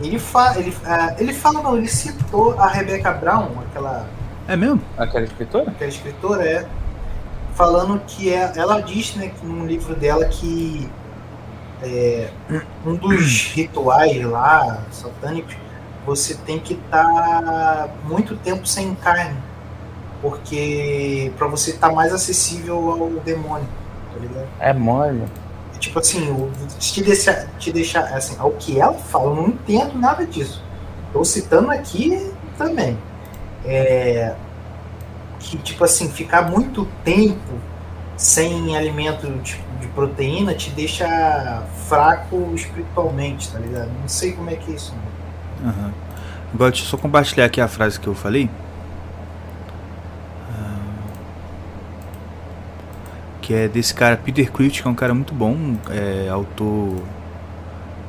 Ele, 0.00 0.18
fa, 0.18 0.58
ele, 0.58 0.76
ah, 0.84 1.14
ele 1.18 1.32
fala, 1.32 1.62
não, 1.62 1.76
ele 1.76 1.88
citou 1.88 2.58
a 2.58 2.66
Rebecca 2.66 3.12
Brown, 3.12 3.48
aquela 3.68 4.06
É 4.46 4.56
mesmo? 4.56 4.80
Aquela 4.96 5.24
escritora? 5.24 5.70
que 5.70 5.84
a 5.84 5.88
escritora 5.88 6.44
é, 6.44 6.66
falando 7.54 8.00
que 8.06 8.32
é, 8.32 8.52
ela 8.56 8.80
diz, 8.80 9.14
né, 9.16 9.28
que 9.28 9.46
num 9.46 9.66
livro 9.66 9.94
dela 9.94 10.26
que 10.26 10.88
é, 11.82 12.28
um 12.84 12.94
dos 12.94 13.52
rituais 13.56 14.22
lá 14.24 14.82
satânicos, 14.90 15.56
você 16.04 16.34
tem 16.34 16.58
que 16.58 16.74
estar 16.74 17.88
muito 18.04 18.36
tempo 18.36 18.66
sem 18.66 18.94
carne, 18.94 19.36
porque 20.22 21.32
para 21.36 21.48
você 21.48 21.70
estar 21.70 21.90
mais 21.90 22.12
acessível 22.12 22.90
ao 22.90 23.10
demônio, 23.24 23.66
tá 24.12 24.20
ligado? 24.20 24.48
É 24.60 24.72
mole. 24.72 25.24
Tipo 25.86 26.00
assim, 26.00 26.28
o- 26.30 26.50
te 26.80 27.00
deixar, 27.00 27.46
te 27.60 27.70
deixar 27.72 28.00
assim, 28.12 28.34
ao 28.40 28.50
que 28.50 28.80
ela 28.80 28.94
fala, 28.94 29.26
eu 29.26 29.36
não 29.36 29.48
entendo 29.50 29.96
nada 29.96 30.26
disso. 30.26 30.60
Estou 31.06 31.24
citando 31.24 31.70
aqui 31.70 32.32
também. 32.58 32.98
É, 33.64 34.34
que 35.38 35.56
tipo 35.58 35.84
assim, 35.84 36.10
ficar 36.10 36.42
muito 36.50 36.88
tempo 37.04 37.54
sem 38.16 38.76
alimento 38.76 39.28
de, 39.44 39.60
de 39.80 39.86
proteína 39.94 40.54
te 40.54 40.70
deixa 40.70 41.62
fraco 41.88 42.50
espiritualmente, 42.52 43.48
tá 43.52 43.60
ligado? 43.60 43.90
Não 44.00 44.08
sei 44.08 44.32
como 44.32 44.50
é 44.50 44.56
que 44.56 44.72
é 44.72 44.74
isso. 44.74 44.92
Aham. 45.64 45.92
Agora 46.52 46.70
deixa 46.72 46.84
eu 46.84 46.90
só 46.90 46.96
compartilhar 46.96 47.44
aqui 47.46 47.60
a 47.60 47.68
frase 47.68 48.00
que 48.00 48.08
eu 48.08 48.14
falei. 48.14 48.50
Que 53.46 53.54
é 53.54 53.68
desse 53.68 53.94
cara 53.94 54.16
Peter 54.16 54.50
Crift, 54.50 54.82
que 54.82 54.88
é 54.88 54.90
um 54.90 54.94
cara 54.94 55.14
muito 55.14 55.32
bom, 55.32 55.76
é 55.88 56.28
autor 56.28 56.96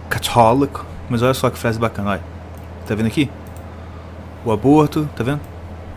católico. 0.10 0.84
Mas 1.08 1.21
olha 1.21 1.36
só 1.36 1.47
que 1.52 1.60
frase 1.60 1.78
bacana, 1.78 2.10
olha. 2.10 2.21
Tá 2.88 2.95
vendo 2.95 3.06
aqui? 3.06 3.30
O 4.43 4.52
aborto, 4.52 5.08
tá 5.15 5.23
vendo? 5.23 5.39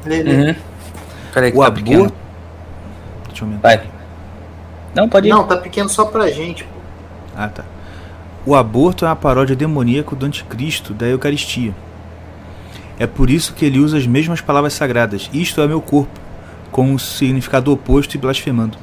Lê. 0.05 0.21
Uhum. 0.23 0.55
Peraí 1.33 1.53
que 1.53 1.57
O 1.57 1.63
tá 1.63 1.69
aborto. 1.69 1.83
pequeno. 1.83 2.13
Deixa 3.29 3.43
eu 3.45 3.49
aumentar. 3.49 3.69
Vai. 3.69 3.83
Não, 4.95 5.09
pode 5.09 5.29
ir. 5.29 5.31
Não, 5.31 5.47
tá 5.47 5.57
pequeno 5.57 5.89
só 5.89 6.05
pra 6.05 6.31
gente, 6.31 6.65
pô. 6.65 6.79
Ah, 7.35 7.49
tá. 7.49 7.65
O 8.45 8.55
aborto 8.55 9.07
é 9.07 9.09
uma 9.09 9.17
paródia 9.17 9.57
demoníaca 9.57 10.15
do 10.15 10.27
anticristo 10.27 10.93
da 10.93 11.07
Eucaristia. 11.07 11.75
É 12.99 13.07
por 13.07 13.31
isso 13.31 13.55
que 13.55 13.65
ele 13.65 13.79
usa 13.79 13.97
as 13.97 14.07
mesmas 14.07 14.43
palavras 14.43 14.75
sagradas. 14.75 15.31
Isto 15.33 15.63
é 15.63 15.67
meu 15.67 15.81
corpo, 15.81 16.21
com 16.71 16.93
um 16.93 16.99
significado 16.99 17.73
oposto 17.73 18.15
e 18.15 18.19
blasfemando. 18.19 18.77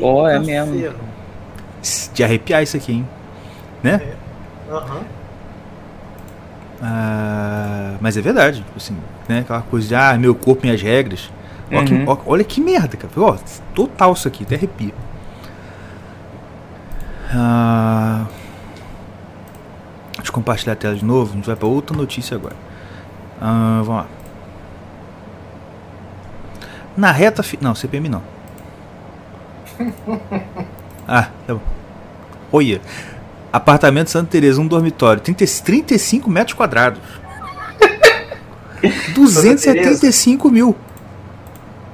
Pô, 0.00 0.26
é 0.28 0.34
Eita 0.34 0.46
mesmo. 0.46 0.78
ferro. 0.80 0.96
De 2.14 2.22
arrepiar 2.24 2.62
isso 2.62 2.76
aqui, 2.76 2.92
hein? 2.92 3.08
Né? 3.82 4.00
Aham. 4.70 5.00
Ah, 6.80 7.94
mas 8.00 8.16
é 8.16 8.20
verdade, 8.20 8.58
tipo 8.58 8.76
assim, 8.76 8.96
né? 9.28 9.40
Aquela 9.40 9.62
coisa 9.62 9.86
de, 9.88 9.94
ah, 9.94 10.16
meu 10.18 10.34
corpo, 10.34 10.62
minhas 10.64 10.80
regras. 10.82 11.30
Ó 11.72 11.82
que- 11.84 11.94
Uhum. 11.94 12.04
ó- 12.06 12.18
olha 12.26 12.44
que 12.44 12.60
merda, 12.60 12.96
cara. 12.96 13.12
Ó, 13.16 13.36
total 13.74 14.12
isso 14.12 14.26
aqui, 14.28 14.44
até 14.44 14.56
arrepia. 14.56 14.92
Ah, 17.34 18.26
deixa 20.16 20.28
eu 20.30 20.34
compartilhar 20.34 20.74
a 20.74 20.76
tela 20.76 20.94
de 20.94 21.04
novo. 21.04 21.32
A 21.32 21.36
gente 21.36 21.46
vai 21.46 21.56
para 21.56 21.66
outra 21.68 21.96
notícia 21.96 22.36
agora. 22.36 22.56
Ah, 23.40 23.80
vamos 23.84 24.02
lá. 24.02 24.06
Na 26.96 27.10
reta 27.10 27.42
fi... 27.42 27.58
Não, 27.60 27.74
CPM 27.74 28.08
não. 28.08 28.22
Ah, 31.06 31.28
tá 31.46 31.54
bom. 31.54 31.60
Olha. 32.52 32.80
Apartamento 33.52 34.08
Santa 34.08 34.30
Teresa, 34.30 34.60
um 34.60 34.66
dormitório. 34.66 35.20
30, 35.20 35.44
35 35.64 36.30
metros 36.30 36.54
quadrados. 36.56 37.00
275 39.14 40.50
mil. 40.50 40.76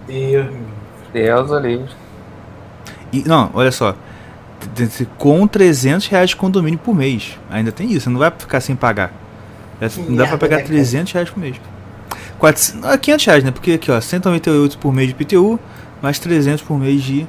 Deus 0.06 0.46
Deus 1.12 1.50
livre. 1.62 1.88
E, 3.12 3.22
não, 3.26 3.50
olha 3.54 3.72
só. 3.72 3.94
Com 5.16 5.46
300 5.46 6.06
reais 6.08 6.30
de 6.30 6.36
condomínio 6.36 6.78
por 6.78 6.94
mês. 6.94 7.38
Ainda 7.50 7.72
tem 7.72 7.90
isso, 7.92 8.10
não 8.10 8.18
vai 8.18 8.30
ficar 8.30 8.60
sem 8.60 8.76
pagar. 8.76 9.12
É, 9.80 9.88
Não 10.08 10.16
dá 10.16 10.26
pra 10.26 10.38
pegar 10.38 10.56
né, 10.56 10.62
cara? 10.62 10.74
300 10.74 11.12
reais 11.12 11.30
por 11.30 11.38
mês. 11.38 11.56
400, 12.38 12.84
ah, 12.84 12.98
500 12.98 13.26
reais, 13.26 13.44
né? 13.44 13.50
Porque 13.50 13.72
aqui, 13.72 13.90
ó, 13.90 14.00
198 14.00 14.78
por 14.78 14.92
mês 14.92 15.08
de 15.08 15.14
PTU, 15.14 15.58
mais 16.02 16.18
300 16.18 16.62
por 16.62 16.78
mês 16.78 17.02
de 17.02 17.26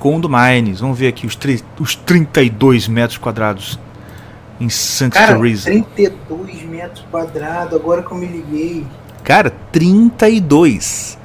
condominies. 0.00 0.80
Vamos 0.80 0.98
ver 0.98 1.08
aqui 1.08 1.26
os, 1.26 1.38
os 1.78 1.94
32 1.94 2.88
metros 2.88 3.18
quadrados 3.18 3.78
em 4.58 4.68
Santa 4.68 5.18
Cara, 5.20 5.36
Teresa. 5.36 5.70
32 5.70 6.62
metros 6.64 7.04
quadrados, 7.10 7.74
agora 7.78 8.02
que 8.02 8.10
eu 8.10 8.16
me 8.18 8.26
liguei. 8.26 8.86
Cara, 9.22 9.50
32. 9.70 11.18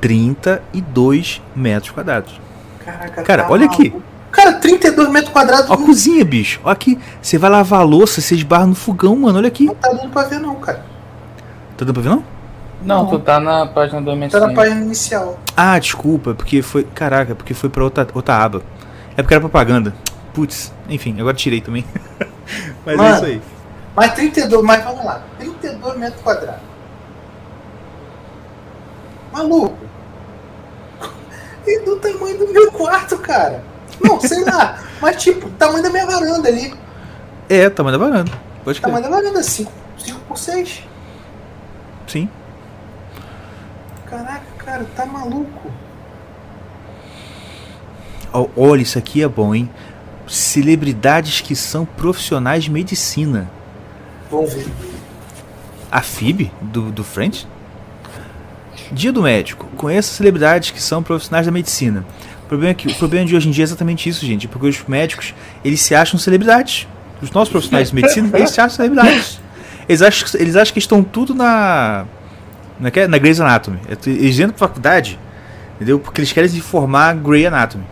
32 0.00 1.40
metros 1.56 1.90
quadrados. 1.92 2.40
Caraca, 2.84 3.22
Cara, 3.22 3.44
tá 3.44 3.50
olha 3.50 3.66
aqui. 3.66 3.88
maluco. 3.88 4.02
Cara, 4.30 4.52
32 4.54 5.08
metros 5.08 5.32
quadrados 5.32 5.70
Ó 5.70 5.74
a 5.74 5.76
cozinha, 5.76 6.24
bicho. 6.24 6.60
Ó 6.62 6.70
aqui. 6.70 6.98
Você 7.22 7.38
vai 7.38 7.50
lavar 7.50 7.80
a 7.80 7.84
louça, 7.84 8.20
você 8.20 8.34
esbarra 8.34 8.66
no 8.66 8.74
fogão, 8.74 9.16
mano. 9.16 9.38
Olha 9.38 9.48
aqui. 9.48 9.64
não 9.64 9.74
tá 9.74 9.88
dando 9.90 10.10
pra 10.10 10.24
ver 10.24 10.38
não, 10.38 10.54
cara. 10.56 10.84
Tá 11.76 11.84
dando 11.84 11.94
pra 11.94 12.02
ver 12.02 12.08
não? 12.10 12.37
Não, 12.82 13.02
Não. 13.02 13.10
tu 13.10 13.18
tá 13.18 13.40
na 13.40 13.66
página 13.66 14.00
do 14.00 14.14
MSN. 14.14 14.30
Tá 14.30 14.46
na 14.46 14.54
página 14.54 14.80
inicial. 14.80 15.38
Ah, 15.56 15.78
desculpa, 15.78 16.34
porque 16.34 16.62
foi. 16.62 16.84
Caraca, 16.84 17.34
porque 17.34 17.52
foi 17.54 17.68
pra 17.68 17.82
outra, 17.82 18.06
outra 18.14 18.36
aba. 18.36 18.62
É 19.16 19.22
porque 19.22 19.34
era 19.34 19.40
propaganda. 19.40 19.92
Putz, 20.32 20.72
enfim, 20.88 21.16
agora 21.20 21.34
tirei 21.36 21.60
também. 21.60 21.84
Mas 22.86 22.94
é 22.94 22.96
Mano. 22.96 23.14
isso 23.16 23.24
aí. 23.24 23.42
Mas 23.96 24.14
32, 24.14 24.62
mas 24.64 24.84
vamos 24.84 25.04
lá. 25.04 25.22
32 25.40 25.96
metros 25.98 26.22
quadrados. 26.22 26.60
Maluco. 29.32 29.76
E 31.66 31.80
do 31.80 31.96
tamanho 31.96 32.38
do 32.38 32.48
meu 32.52 32.70
quarto, 32.70 33.18
cara. 33.18 33.62
Não, 34.00 34.20
sei 34.20 34.44
lá. 34.44 34.78
Mas 35.02 35.22
tipo, 35.22 35.50
tamanho 35.50 35.82
da 35.82 35.90
minha 35.90 36.06
varanda 36.06 36.48
ali. 36.48 36.72
É, 37.48 37.68
tamanho 37.68 37.98
da 37.98 38.04
varanda. 38.04 38.32
Pode 38.64 38.80
crer. 38.80 38.92
Tamanho 38.94 39.10
da 39.10 39.16
varanda, 39.16 39.42
5, 39.42 39.70
5 39.98 40.20
por 40.20 40.38
6. 40.38 40.82
Sim. 42.06 42.28
Caraca, 44.08 44.46
cara, 44.58 44.86
tá 44.96 45.04
maluco. 45.04 45.70
Ó, 48.32 48.46
Olha, 48.56 48.82
isso 48.82 48.98
aqui 48.98 49.22
é 49.22 49.28
bom, 49.28 49.54
hein? 49.54 49.68
Celebridades 50.26 51.40
que 51.40 51.54
são 51.54 51.84
profissionais 51.84 52.64
de 52.64 52.70
medicina. 52.70 53.50
Vamos 54.30 54.52
ver. 54.52 54.66
A 55.90 56.02
FIB, 56.02 56.50
do, 56.60 56.90
do 56.90 57.02
French? 57.02 57.46
Dia 58.92 59.12
do 59.12 59.22
médico. 59.22 59.66
Conheça 59.76 60.14
celebridades 60.14 60.70
que 60.70 60.82
são 60.82 61.02
profissionais 61.02 61.46
da 61.46 61.52
medicina. 61.52 62.04
O 62.44 62.48
problema, 62.48 62.70
é 62.70 62.74
que, 62.74 62.88
o 62.88 62.94
problema 62.94 63.26
de 63.26 63.36
hoje 63.36 63.48
em 63.48 63.50
dia 63.50 63.62
é 63.62 63.66
exatamente 63.66 64.08
isso, 64.08 64.24
gente. 64.24 64.48
Porque 64.48 64.66
os 64.66 64.82
médicos, 64.86 65.34
eles 65.64 65.80
se 65.80 65.94
acham 65.94 66.18
celebridades. 66.18 66.86
Os 67.20 67.30
nossos 67.30 67.50
profissionais 67.50 67.88
de 67.88 67.94
medicina, 67.94 68.30
eles 68.36 68.50
se 68.50 68.60
acham 68.60 68.76
celebridades. 68.76 69.40
Eles 69.88 70.02
acham, 70.02 70.40
eles 70.40 70.56
acham 70.56 70.72
que 70.72 70.78
estão 70.78 71.02
tudo 71.02 71.34
na... 71.34 72.04
Na, 72.80 72.90
que 72.90 73.00
é? 73.00 73.08
na 73.08 73.18
Grey's 73.18 73.40
Anatomy. 73.40 73.78
É 73.88 73.96
Eles 74.08 74.38
entram 74.38 74.50
pra 74.54 74.68
faculdade, 74.68 75.18
entendeu? 75.76 75.98
Porque 75.98 76.20
eles 76.20 76.32
querem 76.32 76.48
se 76.48 76.60
formar 76.60 77.14
Grey 77.16 77.46
Anatomy. 77.46 77.84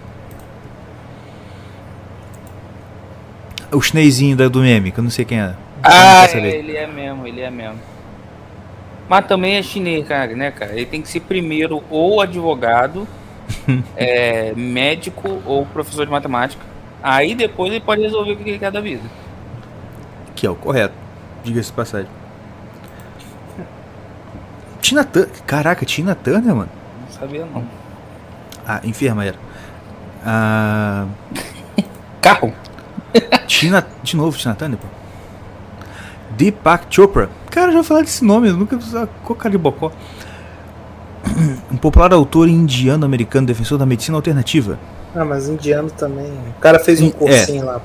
O 3.72 3.81
chinesinho 3.83 4.37
da- 4.37 4.49
do 4.49 4.61
meme, 4.61 4.92
que 4.92 4.99
eu 4.99 5.05
não 5.05 5.11
sei 5.11 5.25
quem 5.25 5.40
é. 5.40 5.55
Ah, 5.83 6.25
é, 6.33 6.38
ele 6.57 6.77
é 6.77 6.87
mesmo, 6.87 7.27
ele 7.27 7.40
é 7.40 7.51
mesmo. 7.51 7.79
Mas 9.09 9.27
também 9.27 9.57
é 9.57 9.62
chinês, 9.62 10.07
cara, 10.07 10.35
né, 10.35 10.51
cara? 10.51 10.72
Ele 10.72 10.87
tem 10.87 11.03
que 11.03 11.09
ser 11.09 11.20
primeiro 11.20 11.83
ou 11.90 12.20
advogado, 12.20 13.07
é, 13.96 14.53
médico 14.57 15.40
ou 15.44 15.66
professor 15.66 16.05
de 16.07 16.11
matemática. 16.12 16.62
Aí 17.03 17.35
depois 17.35 17.70
ele 17.70 17.81
pode 17.81 18.03
resolver 18.03 18.33
o 18.33 18.37
que 18.37 18.49
ele 18.51 18.59
quer 18.59 18.70
da 18.72 18.81
vida. 18.81 19.03
Que 20.35 20.46
é 20.46 20.51
o 20.51 20.55
correto. 20.57 20.94
Diga-se 21.44 21.68
de 21.70 21.77
passagem. 21.77 22.09
Tina 24.87 25.03
Turner. 25.05 25.31
Caraca, 25.44 25.85
Tina 25.85 26.14
Turner, 26.14 26.55
mano. 26.55 26.68
Não 27.01 27.18
sabia 27.20 27.44
não. 27.44 27.64
Ah, 28.64 28.81
enfermeira. 28.85 29.35
Ah, 30.25 31.07
Carro? 32.22 32.53
Tina. 33.49 33.85
De 34.05 34.16
novo, 34.16 34.38
Tina 34.38 34.55
Turner, 34.55 34.79
pô. 34.79 34.87
Deepak 36.37 36.87
Chopra. 36.88 37.29
Cara, 37.51 37.72
eu 37.72 37.79
já 37.79 37.83
falei 37.83 38.05
desse 38.05 38.25
nome, 38.25 38.49
eu 38.49 38.57
nunca 38.57 38.77
precisava 38.77 39.09
colocar 39.25 39.49
de 39.49 39.59
bocó. 39.59 39.90
Um 41.72 41.77
popular 41.77 42.12
autor 42.12 42.49
indiano-americano 42.49 43.44
defensor 43.44 43.77
da 43.79 43.85
medicina 43.85 44.16
alternativa. 44.16 44.79
Ah, 45.16 45.25
mas 45.25 45.49
indiano 45.49 45.90
também. 45.90 46.31
O 46.57 46.61
cara 46.61 46.79
fez 46.79 47.01
um 47.01 47.09
É. 47.09 47.11
cursinho 47.11 47.64
lá. 47.64 47.81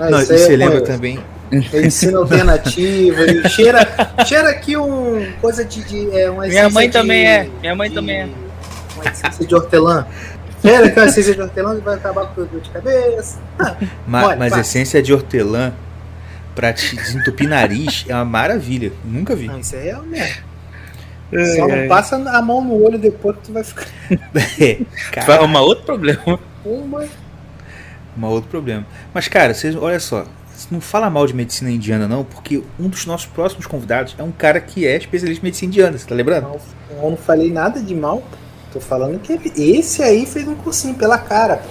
Ah, 0.00 0.10
Não, 0.10 0.20
isso 0.20 0.32
aí 0.32 0.38
você 0.38 0.54
é 0.54 0.56
lembra 0.56 0.80
também. 0.82 1.20
Medicina 1.50 2.18
alternativa. 2.18 3.22
e 3.22 3.48
cheira, 3.48 3.88
cheira 4.26 4.50
aqui 4.50 4.76
um. 4.76 5.32
Coisa 5.40 5.64
de. 5.64 5.82
de 5.84 6.18
é, 6.18 6.30
uma 6.30 6.42
Minha 6.46 6.60
essência 6.60 6.70
mãe 6.70 6.86
de- 6.86 6.92
também 6.92 7.26
é, 7.26 7.48
minha 7.60 7.74
mãe 7.74 7.88
de- 7.88 7.94
também 7.94 8.20
é. 8.20 8.28
Uma 8.96 9.04
essência 9.10 9.46
de 9.46 9.54
hortelã. 9.54 10.06
Cheira 10.62 10.86
aquela 10.86 11.06
essência 11.06 11.34
de 11.34 11.40
hortelã 11.40 11.74
que 11.76 11.80
vai 11.82 11.94
acabar 11.94 12.26
com 12.26 12.44
dor 12.44 12.60
de 12.60 12.70
cabeça. 12.70 13.38
Ma- 14.06 14.26
Olha, 14.26 14.36
mas 14.36 14.56
essência 14.58 15.02
de 15.02 15.12
hortelã 15.12 15.72
pra 16.54 16.72
te 16.72 16.94
desentupir 16.94 17.48
nariz 17.48 18.04
é 18.08 18.14
uma 18.14 18.24
maravilha. 18.26 18.92
Nunca 19.04 19.34
vi. 19.34 19.46
Não, 19.46 19.58
isso 19.58 19.74
aí 19.74 19.88
é 19.88 19.94
uma 19.96 20.04
merda. 20.04 20.50
Só 21.56 21.66
não 21.68 21.88
passa 21.88 22.16
a 22.16 22.42
mão 22.42 22.62
no 22.62 22.82
olho 22.84 22.98
depois 22.98 23.36
que 23.36 23.42
tu 23.44 23.52
vai 23.52 23.62
ficar 23.64 23.86
É, 24.60 24.78
cara. 25.12 25.34
Arrumar 25.36 25.60
outro 25.62 25.84
problema. 25.84 26.38
uma. 26.64 27.04
Um 28.18 28.24
outro 28.26 28.50
problema. 28.50 28.84
Mas, 29.14 29.28
cara, 29.28 29.54
vocês, 29.54 29.74
olha 29.76 30.00
só. 30.00 30.26
Não 30.70 30.80
fala 30.80 31.08
mal 31.08 31.26
de 31.26 31.34
medicina 31.34 31.70
indiana, 31.70 32.08
não, 32.08 32.24
porque 32.24 32.62
um 32.78 32.88
dos 32.88 33.06
nossos 33.06 33.26
próximos 33.26 33.66
convidados 33.66 34.14
é 34.18 34.22
um 34.22 34.32
cara 34.32 34.60
que 34.60 34.86
é 34.86 34.96
especialista 34.96 35.42
em 35.42 35.46
medicina 35.48 35.68
indiana, 35.68 35.98
você 35.98 36.06
tá 36.06 36.14
lembrando? 36.14 36.48
Não, 36.48 36.60
eu 37.02 37.10
não 37.10 37.16
falei 37.16 37.52
nada 37.52 37.80
de 37.80 37.94
mal. 37.94 38.22
Tô 38.72 38.80
falando 38.80 39.18
que 39.20 39.32
ele- 39.32 39.52
esse 39.56 40.02
aí 40.02 40.26
fez 40.26 40.46
um 40.46 40.54
cursinho 40.54 40.94
pela 40.94 41.18
cara. 41.18 41.62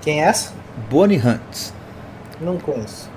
Quem 0.00 0.22
é 0.22 0.26
essa? 0.26 0.52
Bonnie 0.88 1.18
Hunt. 1.18 1.72
Não 2.40 2.56
conheço. 2.58 3.10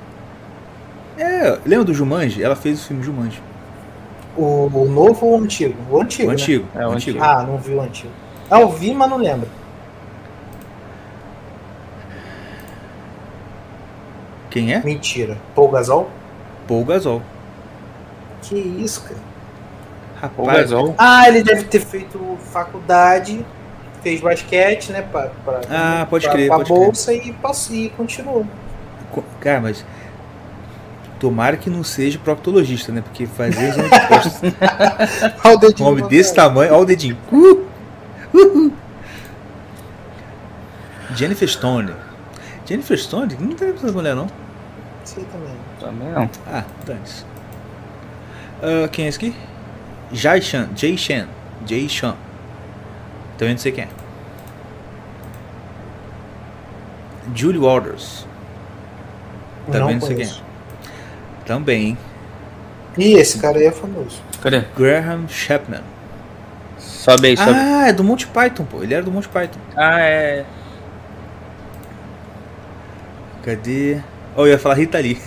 É, 1.17 1.57
lembra 1.65 1.85
do 1.85 1.93
Jumanji? 1.93 2.43
Ela 2.43 2.55
fez 2.55 2.81
o 2.81 2.87
filme 2.87 3.03
Jumanji. 3.03 3.41
O, 4.35 4.65
o 4.73 4.85
novo 4.89 5.25
ou 5.25 5.39
o 5.39 5.43
antigo? 5.43 5.75
O 5.89 6.01
antigo. 6.01 6.27
O 6.27 6.31
né? 6.31 6.33
antigo. 6.33 6.67
É, 6.75 6.87
o 6.87 6.91
antigo. 6.91 7.19
Ah, 7.21 7.43
não 7.43 7.57
vi 7.57 7.73
o 7.73 7.81
antigo. 7.81 8.11
Ah, 8.49 8.61
eu 8.61 8.69
vi, 8.69 8.93
mas 8.93 9.09
não 9.09 9.17
lembro. 9.17 9.47
Quem 14.53 14.71
é? 14.71 14.79
Mentira. 14.83 15.35
Paul 15.55 15.69
Gasol? 15.69 16.09
Paul 16.67 16.85
Gasol. 16.85 17.21
Que 18.43 18.55
isso, 18.55 19.01
cara? 19.03 19.19
O 20.37 20.43
Rapaz, 20.45 20.69
Gasol. 20.69 20.95
Ah, 20.97 21.27
ele 21.27 21.41
deve 21.43 21.63
ter 21.63 21.79
feito 21.79 22.37
faculdade, 22.51 23.43
fez 24.03 24.21
basquete, 24.21 24.91
né? 24.91 25.01
Pra, 25.01 25.31
pra, 25.43 25.61
Ah, 25.69 26.05
pode 26.07 26.25
pra, 26.25 26.33
crer, 26.33 26.47
pra 26.49 26.57
pode 26.57 26.69
crer. 26.69 26.79
bolsa 26.85 27.13
e 27.13 27.33
passou 27.33 27.75
e 27.75 27.89
continuou. 27.89 28.45
co- 29.11 29.23
cara, 29.41 29.59
mas. 29.59 29.83
Tomara 31.19 31.57
que 31.57 31.69
não 31.69 31.83
seja 31.83 32.19
proctologista, 32.19 32.91
né? 32.91 33.01
Porque 33.01 33.25
fazer 33.25 33.69
exame 33.69 33.89
de 33.89 34.07
próstata 34.07 34.53
Olha 35.45 35.55
o 35.55 35.57
dedinho 35.57 35.89
um 35.89 35.91
homem 35.93 36.07
desse 36.07 36.35
cara. 36.35 36.49
tamanho, 36.49 36.73
olha 36.73 36.81
o 36.83 36.85
dedinho. 36.85 37.17
Uh! 37.31 37.65
Uhul. 38.33 38.71
Jennifer 41.15 41.47
Stone. 41.47 41.93
Jennifer 42.65 42.97
Stone? 42.97 43.35
Não 43.39 43.55
tem 43.55 43.69
essa 43.69 43.91
mulher, 43.91 44.15
não. 44.15 44.27
Sei 45.03 45.23
também. 45.25 45.55
Também 45.79 46.09
não. 46.09 46.29
Ah, 46.47 46.63
dane-se. 46.85 47.25
Ah, 48.61 48.87
quem 48.87 49.05
é 49.05 49.09
esse 49.09 49.17
aqui? 49.17 49.35
Jai 50.11 50.41
Chan. 50.41 50.69
Jay 50.75 50.97
Chan. 50.97 51.27
Jay 51.65 51.89
Chan. 51.89 52.15
Também 53.37 53.53
não 53.55 53.59
sei 53.59 53.71
quem 53.71 53.83
é. 53.83 53.87
Julie 57.35 57.59
Waters. 57.59 58.25
Também 59.71 59.95
não 59.95 60.01
sei 60.01 60.15
quem 60.15 60.25
é. 60.25 60.33
Também. 61.45 61.83
hein? 61.87 61.97
Ih, 62.97 63.13
esse 63.13 63.39
cara 63.39 63.57
aí 63.57 63.65
é 63.65 63.71
famoso. 63.71 64.21
Cadê? 64.41 64.63
Graham 64.77 65.27
Chapman. 65.27 65.81
Sobe 66.77 67.29
aí, 67.29 67.37
sobe. 67.37 67.51
Ah, 67.53 67.87
é 67.87 67.93
do 67.93 68.03
Monty 68.03 68.27
Python, 68.27 68.65
pô. 68.65 68.83
Ele 68.83 68.93
era 68.93 69.03
do 69.03 69.11
Monty 69.11 69.27
Python. 69.29 69.59
Ah, 69.75 69.99
é. 69.99 70.45
Cadê? 73.43 73.99
Oh, 74.35 74.41
eu 74.41 74.47
ia 74.53 74.59
falar 74.59 74.75
Rita 74.75 74.99
Lee. 74.99 75.17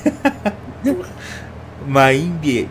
Maimbi. 1.87 2.69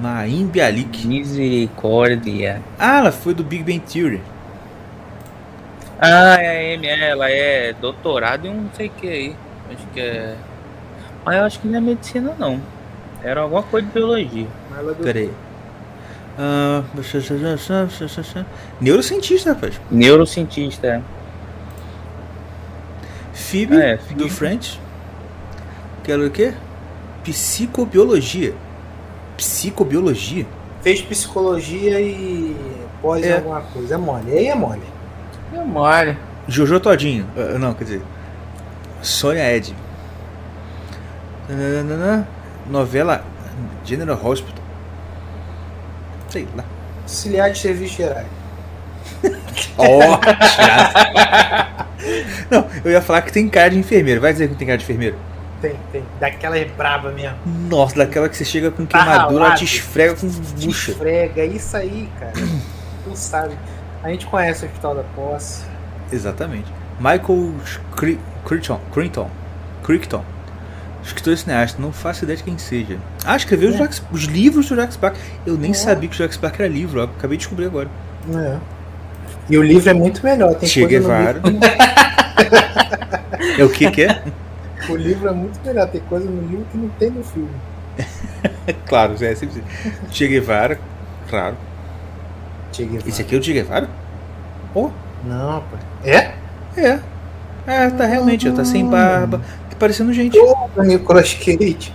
Maimbi 0.00 0.60
Alik. 0.60 1.06
Misericórdia. 1.06 2.60
Ah, 2.78 2.98
ela 2.98 3.12
foi 3.12 3.34
do 3.34 3.42
Big 3.42 3.62
Bang 3.64 3.80
Theory. 3.80 4.20
Ah, 5.98 6.36
é 6.38 6.72
a 6.72 6.76
Amy, 6.76 6.86
é, 6.86 7.08
ela 7.08 7.30
é 7.30 7.72
doutorado 7.72 8.46
em 8.46 8.50
um 8.50 8.62
não 8.62 8.70
sei 8.76 8.88
o 8.88 8.90
que 8.90 9.08
aí. 9.08 9.36
Acho 9.74 9.86
que 9.94 10.00
é. 10.00 10.34
Mas 11.24 11.36
eu 11.36 11.44
acho 11.44 11.60
que 11.60 11.66
não 11.68 11.78
é 11.78 11.80
medicina 11.80 12.34
não. 12.38 12.60
Era 13.24 13.40
alguma 13.40 13.62
coisa 13.62 13.86
de 13.86 13.92
biologia. 13.94 14.46
Ela 14.78 14.90
é 14.92 14.94
do- 14.94 15.02
Pera 15.02 15.18
aí. 15.20 15.30
Ah, 16.38 16.82
neurocientista, 18.80 19.54
rapaz. 19.54 19.80
Neurocientista, 19.90 20.86
é. 20.86 21.00
Phoebe, 23.50 23.76
Ah, 23.76 23.84
é, 23.84 23.96
do. 24.14 24.28
French. 24.28 24.80
Que 26.02 26.12
era 26.12 26.24
o 26.26 26.30
quê? 26.30 26.52
Psicobiologia. 27.24 28.54
Psicobiologia? 29.36 30.46
Fez 30.82 31.00
psicologia 31.02 32.00
e 32.00 32.56
pós 33.02 33.24
É. 33.24 33.36
alguma 33.36 33.60
coisa. 33.60 33.94
É 33.94 33.98
mole. 33.98 34.30
Aí 34.32 34.46
é 34.46 34.54
mole. 34.54 34.82
Memória. 35.52 36.18
Jojo 36.48 36.78
Todinho. 36.80 37.26
Ah, 37.36 37.58
não, 37.58 37.74
quer 37.74 37.84
dizer. 37.84 38.02
Sônia 39.02 39.52
Ed. 39.54 39.74
Nananana. 41.48 42.28
Novela 42.68 43.24
General 43.84 44.18
Hospital. 44.24 44.64
Sei 46.28 46.46
lá. 46.56 46.64
Auxiliar 47.02 47.50
de 47.52 47.58
serviços 47.58 47.96
gerais. 47.96 48.26
Ó, 49.78 50.18
Não, 52.50 52.66
eu 52.84 52.90
ia 52.92 53.00
falar 53.00 53.22
que 53.22 53.32
tem 53.32 53.48
cara 53.48 53.70
de 53.70 53.78
enfermeiro. 53.78 54.20
Vai 54.20 54.32
dizer 54.32 54.46
que 54.46 54.50
não 54.52 54.58
tem 54.58 54.66
cara 54.66 54.78
de 54.78 54.84
enfermeiro. 54.84 55.16
tem, 55.60 55.74
tem. 55.92 56.02
Daquela 56.20 56.58
é 56.58 56.64
braba 56.64 57.10
mesmo. 57.10 57.36
Nossa, 57.68 57.96
daquela 57.96 58.28
que 58.28 58.36
você 58.36 58.44
chega 58.44 58.70
com 58.70 58.86
queimadura, 58.86 59.46
ela 59.46 59.54
te 59.54 59.64
esfrega 59.64 60.14
com 60.14 60.28
bucha. 60.28 60.90
esfrega, 60.92 61.40
é 61.40 61.46
isso 61.46 61.76
aí, 61.76 62.08
cara. 62.18 62.32
tu 63.04 63.16
sabe. 63.16 63.54
A 64.02 64.10
gente 64.10 64.26
conhece 64.26 64.64
o 64.64 64.68
Hospital 64.68 64.94
da 64.94 65.02
Posse. 65.02 65.64
Exatamente. 66.12 66.72
Michael 66.98 67.54
Cri- 67.96 68.20
Crichton. 68.44 68.80
Crichton. 68.92 69.30
Crichton. 69.82 70.24
Escritor 71.04 71.34
e 71.34 71.36
cineasta, 71.36 71.80
não 71.80 71.92
faço 71.92 72.24
ideia 72.24 72.36
de 72.36 72.42
quem 72.42 72.58
seja. 72.58 72.98
Ah, 73.24 73.36
escreveu 73.36 73.68
os, 73.68 73.74
É. 73.76 73.78
Jurassic- 73.78 74.06
os 74.12 74.22
livros 74.24 74.66
do 74.66 74.68
Jurassic 74.70 74.98
Park. 74.98 75.16
Eu 75.46 75.56
nem 75.56 75.70
É. 75.70 75.74
sabia 75.74 76.08
que 76.08 76.14
o 76.14 76.18
Jurassic 76.18 76.40
Park 76.40 76.58
era 76.60 76.68
livro, 76.68 77.00
ó, 77.00 77.04
acabei 77.04 77.36
de 77.36 77.42
descobrir 77.42 77.66
agora. 77.66 77.88
É. 78.34 78.56
E 79.48 79.56
o 79.56 79.62
livro 79.62 79.88
é 79.88 79.94
muito 79.94 80.22
melhor. 80.24 80.54
Tem 80.54 80.68
Che 80.68 80.86
Guevara. 80.86 81.40
É 83.58 83.64
o 83.64 83.70
que 83.70 83.90
que 83.90 84.02
é? 84.04 84.22
O 84.90 84.96
livro 84.96 85.28
é 85.28 85.32
muito 85.32 85.58
melhor. 85.64 85.88
Tem 85.88 86.00
coisa 86.02 86.28
no 86.28 86.42
livro 86.42 86.66
que 86.70 86.76
não 86.76 86.88
tem 86.90 87.10
no 87.10 87.24
filme. 87.24 87.48
claro, 88.86 89.14
é 89.24 89.34
sempre 89.34 89.62
Che 90.10 90.26
Guevara, 90.28 90.78
claro. 91.30 91.56
Che 92.72 92.84
Guevara. 92.84 93.08
Esse 93.08 93.22
aqui 93.22 93.34
é 93.34 93.38
o 93.38 93.42
Che 93.42 93.52
Guevara? 93.54 93.88
Oh, 94.74 94.90
Não, 95.24 95.60
pô. 95.62 95.76
É? 96.04 96.34
é. 96.76 97.00
É, 97.66 97.90
tá 97.90 98.04
realmente, 98.04 98.48
ó, 98.48 98.52
tá 98.52 98.64
sem 98.64 98.86
barba, 98.86 99.40
tá 99.70 99.76
parecendo 99.78 100.12
gente. 100.12 100.38
O 100.38 100.82
Nicolas 100.82 101.32
Cage. 101.34 101.92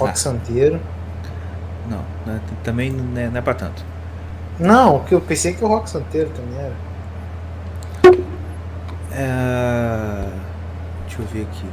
Rock 0.00 0.12
Ah. 0.12 0.14
Santeiro. 0.14 0.80
Não, 1.88 2.04
não 2.26 2.34
é- 2.36 2.40
também 2.62 2.90
não 2.90 3.20
é, 3.20 3.28
não 3.28 3.36
é 3.38 3.40
pra 3.40 3.54
tanto. 3.54 3.84
Não, 4.60 4.96
o 4.96 5.04
que 5.04 5.14
eu 5.14 5.20
pensei 5.20 5.54
que 5.54 5.64
o 5.64 5.68
Rock 5.68 5.88
Santeiro 5.88 6.30
também 6.30 6.58
era. 6.58 6.74
É... 9.12 10.28
Deixa 11.06 11.22
eu 11.22 11.26
ver 11.26 11.42
aqui. 11.50 11.66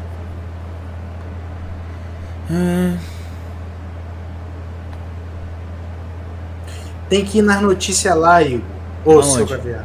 Hum, 2.50 2.98
Tem 7.10 7.24
que 7.24 7.40
ir 7.40 7.42
nas 7.42 7.62
notícias 7.62 8.16
lá, 8.16 8.42
Igor. 8.42 8.62
Ô, 9.06 9.12
Aonde? 9.14 9.28
seu 9.28 9.46
Gavião. 9.46 9.84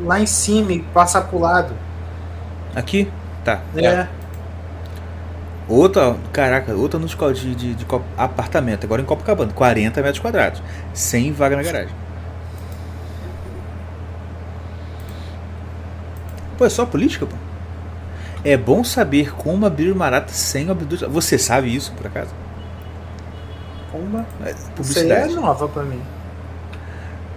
Lá 0.00 0.20
em 0.20 0.26
cima 0.26 0.72
e 0.72 0.80
passar 0.80 1.22
pro 1.22 1.38
lado. 1.40 1.74
aqui? 2.74 3.10
Tá. 3.44 3.60
É. 3.76 4.06
Outra, 5.68 6.16
caraca, 6.32 6.72
outra 6.74 6.98
no 6.98 7.06
de, 7.06 7.54
de, 7.54 7.54
de, 7.54 7.74
de 7.74 7.86
apartamento, 8.16 8.84
agora 8.84 9.02
em 9.02 9.04
Copacabana, 9.04 9.52
40 9.52 10.00
metros 10.00 10.18
quadrados, 10.18 10.62
sem 10.94 11.30
vaga 11.32 11.56
na 11.56 11.62
garagem. 11.62 11.94
Pô, 16.56 16.64
é 16.64 16.70
só 16.70 16.86
política, 16.86 17.26
pô. 17.26 17.36
É 18.44 18.56
bom 18.56 18.82
saber 18.82 19.34
como 19.34 19.66
abrir 19.66 19.90
uma 19.92 20.06
arata 20.06 20.32
sem 20.32 20.70
abrir. 20.70 21.06
Você 21.08 21.38
sabe 21.38 21.74
isso, 21.74 21.92
por 21.92 22.06
acaso? 22.06 22.34
Pomba. 23.90 24.26
É 24.44 24.54
Isso 24.80 24.98
aí 25.00 25.12
é 25.12 25.26
publicidade. 25.26 25.34
nova 25.34 25.68
pra 25.68 25.82
mim. 25.84 26.02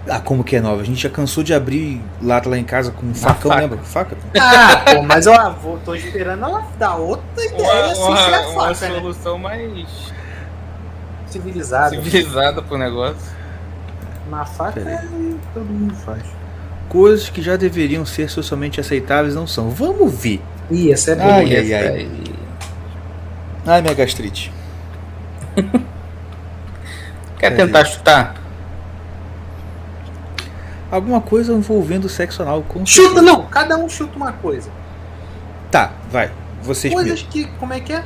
Ah, 0.08 0.18
como 0.18 0.42
que 0.42 0.56
é 0.56 0.60
nova? 0.60 0.82
A 0.82 0.84
gente 0.84 1.00
já 1.00 1.08
cansou 1.08 1.44
de 1.44 1.54
abrir 1.54 2.00
lata 2.20 2.48
lá 2.48 2.58
em 2.58 2.64
casa 2.64 2.90
com 2.90 3.06
um 3.06 3.14
facão, 3.14 3.50
faca. 3.50 3.62
lembra? 3.62 3.78
Faca? 3.78 4.16
Ah, 4.38 4.82
pô, 4.94 5.02
mas 5.02 5.26
eu 5.26 5.32
ah, 5.32 5.50
vou, 5.50 5.78
tô 5.78 5.94
esperando 5.94 6.44
ela 6.44 6.66
dar 6.76 6.96
outra 6.96 7.44
ideia 7.44 7.92
assim, 7.92 8.02
Uma, 8.02 8.16
sem 8.16 8.28
uma, 8.28 8.36
a 8.36 8.48
uma 8.48 8.74
faca, 8.74 8.88
né? 8.88 8.94
solução 9.00 9.38
mais 9.38 10.12
Civilizada. 11.28 11.90
civilizada 11.90 12.62
pro 12.62 12.76
negócio. 12.76 13.32
Na 14.28 14.44
faca 14.44 14.80
é, 14.80 15.04
todo 15.54 15.64
mundo 15.66 15.94
faz. 15.94 16.22
Coisas 16.88 17.28
que 17.30 17.40
já 17.40 17.56
deveriam 17.56 18.04
ser 18.04 18.28
socialmente 18.28 18.80
aceitáveis 18.80 19.34
não 19.34 19.46
são. 19.46 19.70
Vamos 19.70 20.12
ver. 20.12 20.42
Ih, 20.70 20.92
essa 20.92 21.12
é 21.12 21.14
boa. 21.16 21.32
Ai, 21.34 21.56
ai, 21.56 21.74
ai. 21.74 21.88
aí. 21.88 22.34
Ai, 23.66 23.82
minha 23.82 23.94
gastrite. 23.94 24.52
Quer 27.38 27.56
tentar 27.56 27.84
chutar? 27.84 28.41
Alguma 30.92 31.20
coisa 31.22 31.52
envolvendo 31.54 32.06
sexo 32.08 32.42
anal 32.42 32.62
com 32.68 32.84
Chuta, 32.86 33.14
certeza. 33.14 33.22
não. 33.22 33.46
Cada 33.46 33.76
um 33.78 33.88
chuta 33.88 34.14
uma 34.14 34.30
coisa. 34.32 34.70
Tá, 35.70 35.90
vai. 36.10 36.30
Vocês 36.62 36.92
Coisas 36.92 37.22
primeiro. 37.22 37.50
que, 37.50 37.58
como 37.58 37.72
é 37.72 37.80
que 37.80 37.92
é? 37.94 38.02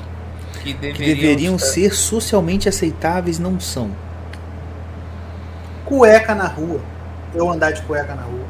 Que 0.63 0.73
Que 0.73 0.75
deveriam, 0.75 1.17
deveriam 1.17 1.59
ser 1.59 1.93
socialmente 1.93 2.69
aceitáveis 2.69 3.39
não 3.41 3.59
são. 3.59 3.91
Cueca 5.85 6.33
na 6.35 6.47
rua. 6.47 6.81
Eu 7.35 7.51
andar 7.51 7.73
de 7.73 7.83
cueca 7.83 8.15
na 8.15 8.23
rua. 8.23 8.45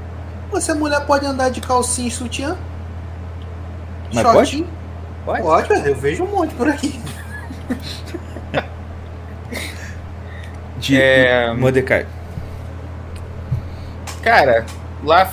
Você, 0.53 0.73
mulher, 0.75 1.01
pode 1.07 1.25
andar 1.27 1.49
de 1.49 1.61
calcinha 1.63 2.09
e 2.09 2.11
sutiã? 2.11 2.57
Mas 4.13 4.23
Shortinho? 4.23 4.69
Pode? 5.25 5.43
Pode, 5.43 5.89
eu 5.89 5.95
vejo 5.97 6.25
um 6.25 6.29
monte 6.29 6.55
por 6.55 6.69
aqui. 6.69 7.01
De 10.79 11.01
É, 11.01 11.53
Mordecai. 11.55 12.07
Cara, 14.27 14.67
lá 15.05 15.31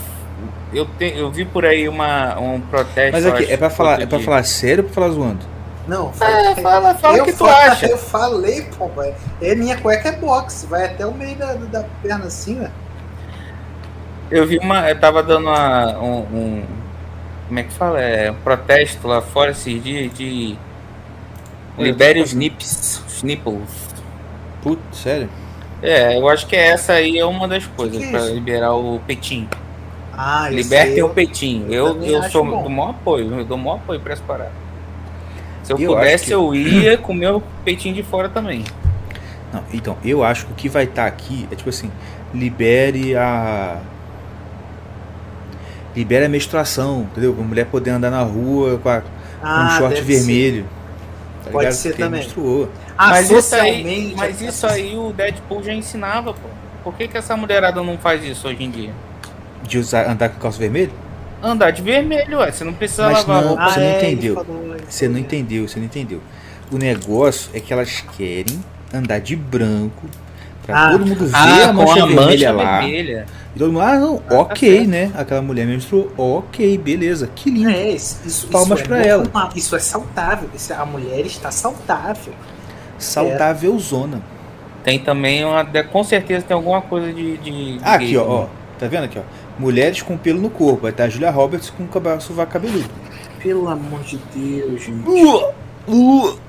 eu, 0.72 0.86
te, 0.86 1.18
eu 1.18 1.32
vi 1.32 1.46
por 1.46 1.66
aí 1.66 1.90
uma, 1.90 2.40
um 2.40 2.62
protesto. 2.62 3.12
Mas 3.12 3.26
aqui, 3.26 3.44
acho, 3.46 3.52
é 3.54 3.58
pra 3.58 3.72
falar, 3.72 4.00
é 4.00 4.06
pra 4.06 4.20
dia. 4.20 4.26
falar 4.26 4.44
sério 4.44 4.84
ou 4.84 4.90
pra 4.90 4.94
falar 4.94 5.10
zoando? 5.10 5.40
Não, 5.88 6.12
É, 6.22 6.56
fala, 6.62 6.94
fala 6.94 7.24
o 7.24 7.26
que 7.26 7.34
tu 7.34 7.44
acha. 7.44 7.88
Eu 7.88 7.98
falei, 7.98 8.62
pô. 8.78 8.88
É, 9.42 9.56
minha 9.56 9.78
cueca 9.78 10.10
é 10.10 10.12
boxe, 10.12 10.68
vai 10.68 10.86
até 10.86 11.08
o 11.08 11.12
meio 11.12 11.36
da, 11.36 11.54
da 11.56 11.84
perna 12.04 12.26
assim, 12.26 12.64
ó. 12.64 12.68
Eu 14.30 14.46
vi 14.46 14.60
uma. 14.60 14.88
Eu 14.88 15.00
tava 15.00 15.24
dando 15.24 15.48
uma, 15.50 15.98
um, 15.98 16.20
um- 16.20 16.64
Como 17.48 17.60
é 17.60 17.64
que 17.64 17.74
fala? 17.74 18.00
É 18.00 18.30
um 18.32 18.36
protesto 18.36 19.08
lá 19.08 19.22
fora 19.24 19.52
esses 19.52 19.84
dias 19.84 20.14
de. 20.14 20.56
Libere 21.80 22.22
os 22.22 22.32
nips. 22.34 23.02
Os 23.08 23.24
nipples. 23.24 23.88
Putz, 24.62 24.98
sério? 25.00 25.30
É, 25.84 26.18
eu 26.18 26.28
acho 26.30 26.48
que 26.48 26.56
essa 26.56 26.94
aí 26.94 27.18
é 27.20 27.26
uma 27.26 27.48
das 27.48 27.68
coisas 27.68 28.02
é 28.02 28.10
pra 28.10 28.20
isso? 28.22 28.34
liberar 28.34 28.74
o 28.74 29.00
peitinho. 29.06 29.50
Ah, 30.18 30.48
Libertem 30.50 30.98
eu- 31.00 31.08
o 31.08 31.10
peitinho. 31.10 31.66
eu 31.74 31.88
Eu, 31.88 32.04
eu 32.04 32.24
sou 32.30 32.46
bom. 32.46 32.64
do 32.64 32.70
maior 32.70 32.92
apoio, 32.92 33.34
eu 33.40 33.44
dou 33.46 33.58
maior 33.58 33.76
apoio 33.76 34.00
pra 34.00 34.14
essa 34.14 34.24
parada. 34.26 34.52
Se 35.64 35.74
eu, 35.74 35.80
Eu 35.80 35.94
pudesse, 35.96 36.26
que- 36.26 36.32
eu 36.34 36.56
ia 36.56 36.98
comer 36.98 37.32
o 37.34 37.42
peitinho 37.66 37.94
de 37.96 38.04
fora 38.04 38.30
também. 38.30 38.64
Não, 39.52 39.64
então, 39.74 39.98
eu 40.06 40.24
acho 40.24 40.46
que 40.46 40.52
o 40.52 40.56
que 40.56 40.70
vai 40.70 40.86
estar 40.86 41.06
aqui 41.06 41.48
é 41.52 41.56
tipo 41.56 41.70
assim, 41.70 41.92
libere 42.34 43.16
a. 43.16 43.78
Libere 45.96 46.26
a 46.26 46.30
menstruação, 46.30 47.02
entendeu? 47.12 47.36
A 47.40 47.44
mulher 47.44 47.66
poder 47.68 47.92
andar 47.92 48.10
na 48.10 48.24
rua 48.24 48.80
com, 48.82 48.90
a- 48.90 49.02
com 49.02 49.08
Ah, 49.44 49.68
um 49.76 49.78
short 49.78 49.96
deve 49.96 50.16
vermelho. 50.16 50.64
tá 51.44 51.52
Pode 51.52 51.58
ligado? 51.66 51.74
ser 51.74 51.90
Porque 51.90 52.04
também. 52.04 52.20
menstruou. 52.22 52.70
Ah, 52.98 53.10
mas 53.10 53.30
isso 53.32 53.56
aí, 53.56 54.14
mas 54.16 54.42
isso 54.42 54.68
aí 54.68 54.96
o 54.96 55.12
Deadpool 55.14 55.64
já 55.64 55.74
ensinava, 55.74 56.34
pô. 56.34 56.50
Por 56.84 56.94
que, 56.96 57.08
que 57.08 57.18
essa 57.18 57.36
mulherada 57.36 57.82
não 57.82 57.98
faz 57.98 58.24
isso 58.24 58.48
hoje 58.48 58.64
em 58.64 58.70
dia? 58.70 58.92
De 59.64 59.78
usar, 59.80 60.10
andar 60.10 60.30
com 60.30 60.40
calça 60.40 60.60
vermelho? 60.60 60.92
Andar 61.42 61.72
de 61.72 61.82
vermelho, 61.82 62.40
ué. 62.40 62.52
Você 62.52 62.64
não 62.64 62.74
precisa 62.74 63.04
Mas 63.10 63.20
lavar 63.26 63.38
a 63.38 63.42
não, 63.42 63.48
roupa. 63.50 63.70
você 63.70 63.80
não 63.80 63.86
é, 63.88 63.98
entendeu. 63.98 64.36
falou, 64.36 64.76
Você 64.88 65.08
não 65.08 65.20
entendeu, 65.20 65.68
você 65.68 65.80
não 65.80 65.86
entendeu. 65.86 66.22
O 66.72 66.78
negócio 66.78 67.50
é 67.54 67.60
que 67.60 67.72
elas 67.74 68.04
querem 68.18 68.64
andar 68.94 69.20
de 69.20 69.36
branco 69.36 70.06
pra 70.66 70.88
Ah. 70.88 70.92
todo 70.92 71.06
mundo 71.06 71.26
ver 71.26 71.36
Ah, 71.36 71.64
a 71.64 71.68
com 71.68 71.74
mancha 71.74 71.92
a 72.04 72.06
vermelha 72.06 72.26
mancha 72.26 72.52
lá. 72.52 72.80
vermelha. 72.80 73.26
E 73.56 73.60
todo 73.60 73.72
mundo, 73.74 73.82
ah, 73.82 74.00
não, 74.00 74.18
tá 74.18 74.40
ok, 74.40 74.76
certo. 74.78 74.90
né? 74.90 75.12
Aquela 75.16 75.42
mulher 75.42 75.66
menstruou, 75.68 76.12
ok, 76.18 76.78
beleza, 76.78 77.30
que 77.36 77.50
lindo. 77.50 77.70
É, 77.70 77.90
isso, 77.92 78.20
isso, 78.26 78.48
Palmas 78.48 78.80
isso 78.80 78.88
pra 78.88 79.04
é 79.04 79.08
ela. 79.08 79.24
normal, 79.24 79.50
Isso 79.56 79.76
é 79.76 79.80
saudável. 79.80 80.50
Isso, 80.56 80.74
a 80.74 80.86
mulher 80.86 81.26
está 81.26 81.52
saudável. 81.52 82.34
Saudável 82.98 83.78
zona. 83.80 84.22
Tem 84.84 85.00
também 85.00 85.44
uma. 85.46 85.66
Com 85.92 86.04
certeza 86.04 86.46
tem 86.46 86.56
alguma 86.56 86.82
coisa 86.82 87.12
de. 87.14 87.38
de 87.38 87.80
Ah, 87.84 87.98
de 87.98 88.06
aqui, 88.06 88.18
ó, 88.18 88.24
ó. 88.26 88.42
né? 88.44 88.50
Tá 88.80 88.88
vendo 88.88 89.06
aqui, 89.06 89.20
ó? 89.20 89.22
Mulheres 89.58 90.02
com 90.02 90.18
pelo 90.18 90.42
no 90.42 90.50
corpo. 90.50 90.82
Vai 90.82 90.92
estar 90.92 91.06
a 91.06 91.10
Julia 91.10 91.30
Roberts 91.32 91.70
com 91.70 91.84
o 91.84 91.88
cabelo 91.88 92.20
sovaco 92.22 92.52
cabeludo. 92.52 92.90
Pelo 93.42 93.68
amor 93.70 94.02
de 94.02 94.18
Deus, 94.36 94.82
gente. 94.84 95.08
Uh, 95.08 95.54
uh. 95.88 96.40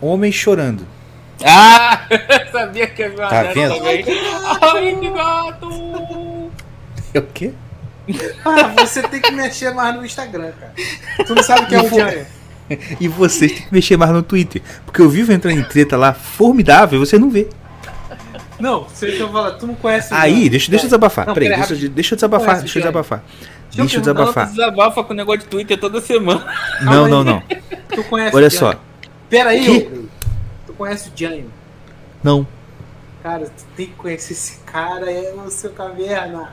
Homens 0.00 0.34
chorando. 0.34 0.86
Ah! 1.44 2.06
Sabia 2.52 2.86
que 2.86 3.02
havia 3.02 3.18
uma 3.18 3.28
Tá 3.28 3.42
vendo? 3.44 3.74
também. 3.76 4.04
Ai, 4.62 4.96
que 5.00 5.10
gato! 5.10 6.50
É 7.14 7.18
o 7.18 7.22
quê? 7.26 7.52
Ah, 8.44 8.68
você 8.78 9.02
tem 9.02 9.20
que 9.20 9.30
mexer 9.32 9.72
mais 9.74 9.94
no 9.96 10.04
Instagram, 10.04 10.52
cara. 10.58 10.72
Tu 11.26 11.34
não 11.34 11.42
sabe 11.42 11.62
o 11.62 11.66
que 11.66 11.74
é 11.74 11.80
o 11.82 11.88
Giant. 11.88 12.26
E 13.00 13.06
vocês 13.08 13.52
têm 13.52 13.62
que 13.62 13.72
mexer 13.72 13.96
mais 13.96 14.10
no 14.12 14.22
Twitter. 14.22 14.60
Porque 14.84 15.00
eu 15.00 15.08
vivo 15.08 15.32
entrando 15.32 15.58
em 15.58 15.62
treta 15.62 15.96
lá 15.96 16.12
formidável 16.12 17.00
e 17.00 17.06
você 17.06 17.18
não 17.18 17.30
vê. 17.30 17.48
Não, 18.58 18.84
você 18.84 19.20
eu 19.20 19.30
falar, 19.30 19.52
tu 19.52 19.66
não 19.66 19.74
conhece 19.74 20.12
o 20.12 20.16
Aí, 20.16 20.34
Giant. 20.34 20.50
deixa, 20.50 20.70
deixa 20.70 20.84
eu 20.86 20.88
desabafar. 20.88 21.26
Não, 21.26 21.34
Peraí, 21.34 21.48
pera, 21.50 21.66
deixa, 21.66 21.84
eu- 21.84 21.90
deixa 21.90 22.14
eu 22.14 22.16
desabafar. 22.16 22.46
Conhece 22.46 22.62
Deixa 22.64 22.78
eu 22.78 22.82
desabafar. 22.82 23.18
Deixa 23.18 23.82
Deixa 23.82 23.96
eu 23.96 24.00
desabafar. 24.00 24.46
desabafa 24.48 25.04
com 25.04 25.12
o 25.12 25.16
negócio 25.16 25.40
de 25.42 25.46
Twitter 25.46 25.78
toda 25.78 26.00
semana. 26.00 26.46
Não, 26.80 27.06
não, 27.06 27.22
não. 27.22 27.42
Tu 27.94 28.02
conhece 28.04 28.34
Olha 28.34 28.48
só. 28.50 28.74
Pera 29.28 29.50
aí, 29.50 29.64
Que? 29.64 30.08
Tu 30.66 30.72
conhece 30.72 31.08
o 31.08 31.12
Giant? 31.14 31.44
Não. 32.22 32.46
Cara, 33.22 33.44
tu 33.44 33.64
tem 33.76 33.86
que 33.86 33.92
conhecer 33.92 34.32
esse 34.32 34.58
cara, 34.64 35.10
é 35.10 35.34
o 35.34 35.50
seu 35.50 35.70
caverna. 35.70 36.50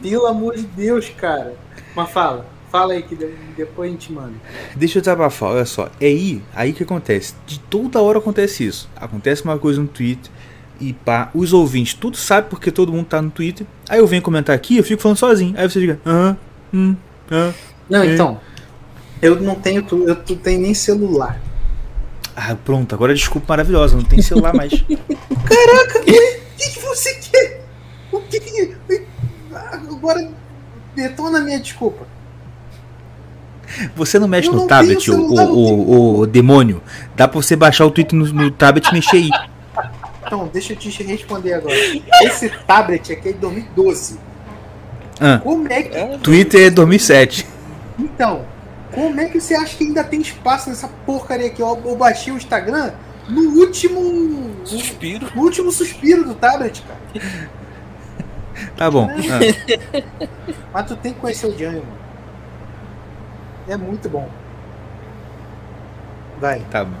Pelo 0.00 0.26
amor 0.26 0.56
de 0.56 0.62
Deus, 0.62 1.10
cara. 1.18 1.54
Mas 1.94 2.10
fala, 2.10 2.46
fala 2.70 2.92
aí 2.94 3.02
que 3.02 3.14
de- 3.14 3.32
depois 3.56 3.88
a 3.88 3.92
gente 3.92 4.12
manda. 4.12 4.34
Deixa 4.74 4.98
eu 4.98 5.02
desabafar, 5.02 5.50
olha 5.52 5.64
só. 5.64 5.88
É 6.00 6.06
aí, 6.06 6.42
aí 6.54 6.72
que 6.72 6.82
acontece. 6.82 7.34
De 7.46 7.58
toda 7.58 8.00
hora 8.00 8.18
acontece 8.18 8.64
isso. 8.66 8.88
Acontece 8.96 9.44
uma 9.44 9.58
coisa 9.58 9.80
no 9.80 9.86
Twitter 9.88 10.30
e 10.80 10.92
pá, 10.92 11.30
os 11.34 11.52
ouvintes 11.52 11.94
tudo 11.94 12.16
sabe 12.16 12.48
porque 12.50 12.70
todo 12.70 12.92
mundo 12.92 13.06
tá 13.06 13.20
no 13.22 13.30
Twitter. 13.30 13.66
Aí 13.88 13.98
eu 13.98 14.06
venho 14.06 14.20
comentar 14.22 14.54
aqui, 14.54 14.76
eu 14.76 14.84
fico 14.84 15.00
falando 15.00 15.18
sozinho. 15.18 15.54
Aí 15.56 15.68
você 15.68 15.80
diga, 15.80 16.00
aham, 16.04 16.36
hum, 16.74 16.96
ah. 17.30 17.52
Não, 17.88 18.02
É. 18.02 18.14
então. 18.14 18.40
Eu 19.22 19.40
não 19.40 19.54
tenho, 19.54 19.82
tu, 19.82 20.02
eu 20.06 20.14
não 20.14 20.36
tenho 20.36 20.60
nem 20.60 20.74
celular. 20.74 21.40
Ah, 22.36 22.54
pronto, 22.62 22.94
agora 22.94 23.14
desculpa 23.14 23.46
maravilhosa, 23.48 23.96
não 23.96 24.04
tem 24.04 24.20
celular 24.20 24.52
mais. 24.52 24.70
Caraca, 24.84 26.00
o 26.00 26.04
que, 26.04 26.70
que 26.70 26.80
você 26.80 27.14
quer? 27.14 27.64
O 28.12 28.20
que 28.20 28.38
que. 28.40 28.76
Agora 29.54 30.28
detona 30.94 31.38
a 31.38 31.40
minha 31.40 31.58
desculpa. 31.58 32.06
Você 33.94 34.18
não 34.18 34.28
mexe 34.28 34.48
Eu 34.48 34.54
no 34.54 34.60
não 34.60 34.66
tablet, 34.66 35.04
tenho 35.04 35.20
o, 35.20 35.34
o, 35.34 35.40
o, 35.50 36.18
o 36.20 36.26
demônio. 36.26 36.82
Dá 37.14 37.26
pra 37.26 37.40
você 37.40 37.56
baixar 37.56 37.84
o 37.86 37.90
Twitter 37.90 38.18
no, 38.18 38.26
no 38.26 38.50
tablet 38.50 38.88
e 38.88 38.92
mexer 38.92 39.16
aí. 39.16 39.30
Então, 40.24 40.48
deixa 40.52 40.72
eu 40.72 40.76
te 40.76 41.02
responder 41.02 41.54
agora. 41.54 41.74
Esse 42.22 42.48
tablet 42.66 43.12
aqui 43.12 43.28
é 43.28 43.32
de 43.32 43.38
2012. 43.38 44.18
Ah, 45.20 45.40
Como 45.42 45.70
é 45.72 45.82
que. 45.82 46.18
Twitter 46.18 46.66
é 46.66 46.70
2007. 46.70 47.46
Então, 47.98 48.44
como 48.92 49.20
é 49.20 49.26
que 49.26 49.40
você 49.40 49.54
acha 49.54 49.76
que 49.76 49.84
ainda 49.84 50.02
tem 50.04 50.20
espaço 50.20 50.68
nessa 50.68 50.88
porcaria 51.06 51.46
aqui? 51.46 51.62
Eu, 51.62 51.80
eu 51.84 51.96
baixei 51.96 52.32
o 52.32 52.36
Instagram 52.36 52.92
no 53.28 53.60
último. 53.60 54.50
Suspiro. 54.64 55.28
No 55.34 55.42
último 55.42 55.70
suspiro 55.72 56.24
do 56.24 56.34
tablet, 56.34 56.82
cara. 56.82 57.24
Tá 58.76 58.90
bom. 58.90 59.08
Ah, 59.10 60.26
Mas 60.72 60.86
tu 60.86 60.96
tem 60.96 61.12
que 61.12 61.20
conhecer 61.20 61.46
o 61.46 61.52
Django, 61.52 61.78
mano. 61.78 62.05
É 63.68 63.76
muito 63.76 64.08
bom. 64.08 64.28
Vai. 66.40 66.60
tá 66.70 66.84
bom. 66.84 66.96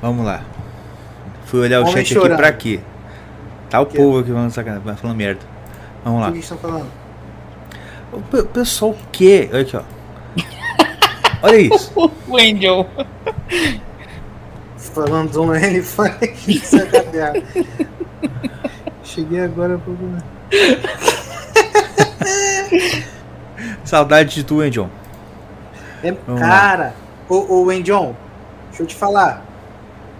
Vamos 0.00 0.24
lá. 0.24 0.42
Fui 1.46 1.60
olhar 1.60 1.80
o 1.80 1.82
Homem 1.82 1.94
chat 1.94 2.04
aqui 2.04 2.14
chorando. 2.14 2.36
pra 2.38 2.52
quê? 2.52 2.80
Tá 3.68 3.80
o 3.80 3.86
quê? 3.86 3.96
povo 3.96 4.18
aqui 4.20 4.30
falando 4.30 4.50
sacanagem, 4.50 4.96
falando 4.96 5.16
merda. 5.16 5.40
Vamos 6.04 6.18
O 6.18 6.22
lá. 6.22 6.26
que 6.28 6.34
eles 6.38 6.44
estão 6.44 6.58
falando? 6.58 6.86
O 8.12 8.20
pe- 8.20 8.40
o 8.40 8.46
pessoal 8.46 8.96
quer. 9.10 9.48
Olha 9.52 9.62
aqui, 9.62 9.76
ó. 9.76 9.82
Olha 11.42 11.56
isso. 11.56 11.92
O 12.28 12.36
Angel. 12.36 12.86
Falando 14.76 15.32
do 15.32 15.42
um 15.44 15.54
elefante. 15.54 16.32
Isso 16.50 16.76
é. 16.76 17.42
Cheguei 19.02 19.40
agora 19.40 19.78
pro. 19.78 19.96
Saudade 23.84 24.34
de 24.34 24.44
tu, 24.44 24.62
hein, 24.62 24.70
John? 24.70 24.88
É, 26.02 26.12
cara, 26.38 26.94
ô, 27.28 27.34
ô 27.54 27.62
Wendion, 27.64 28.12
deixa 28.68 28.82
eu 28.82 28.86
te 28.86 28.94
falar. 28.94 29.42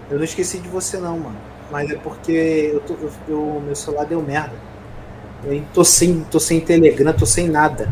Eu 0.09 0.17
não 0.17 0.23
esqueci 0.23 0.59
de 0.59 0.67
você 0.67 0.97
não, 0.97 1.17
mano. 1.19 1.35
Mas 1.71 1.89
é 1.89 1.95
porque 1.95 2.71
eu 2.73 2.79
tô, 2.81 2.93
eu, 2.93 3.11
eu- 3.27 3.61
meu 3.65 3.75
celular 3.75 4.05
deu 4.05 4.21
merda. 4.21 4.53
Eu 5.43 5.61
tô 5.73 5.83
sem, 5.83 6.21
tô 6.31 6.39
sem 6.39 6.61
Telegram, 6.61 7.11
tô 7.13 7.25
sem 7.25 7.49
nada. 7.49 7.89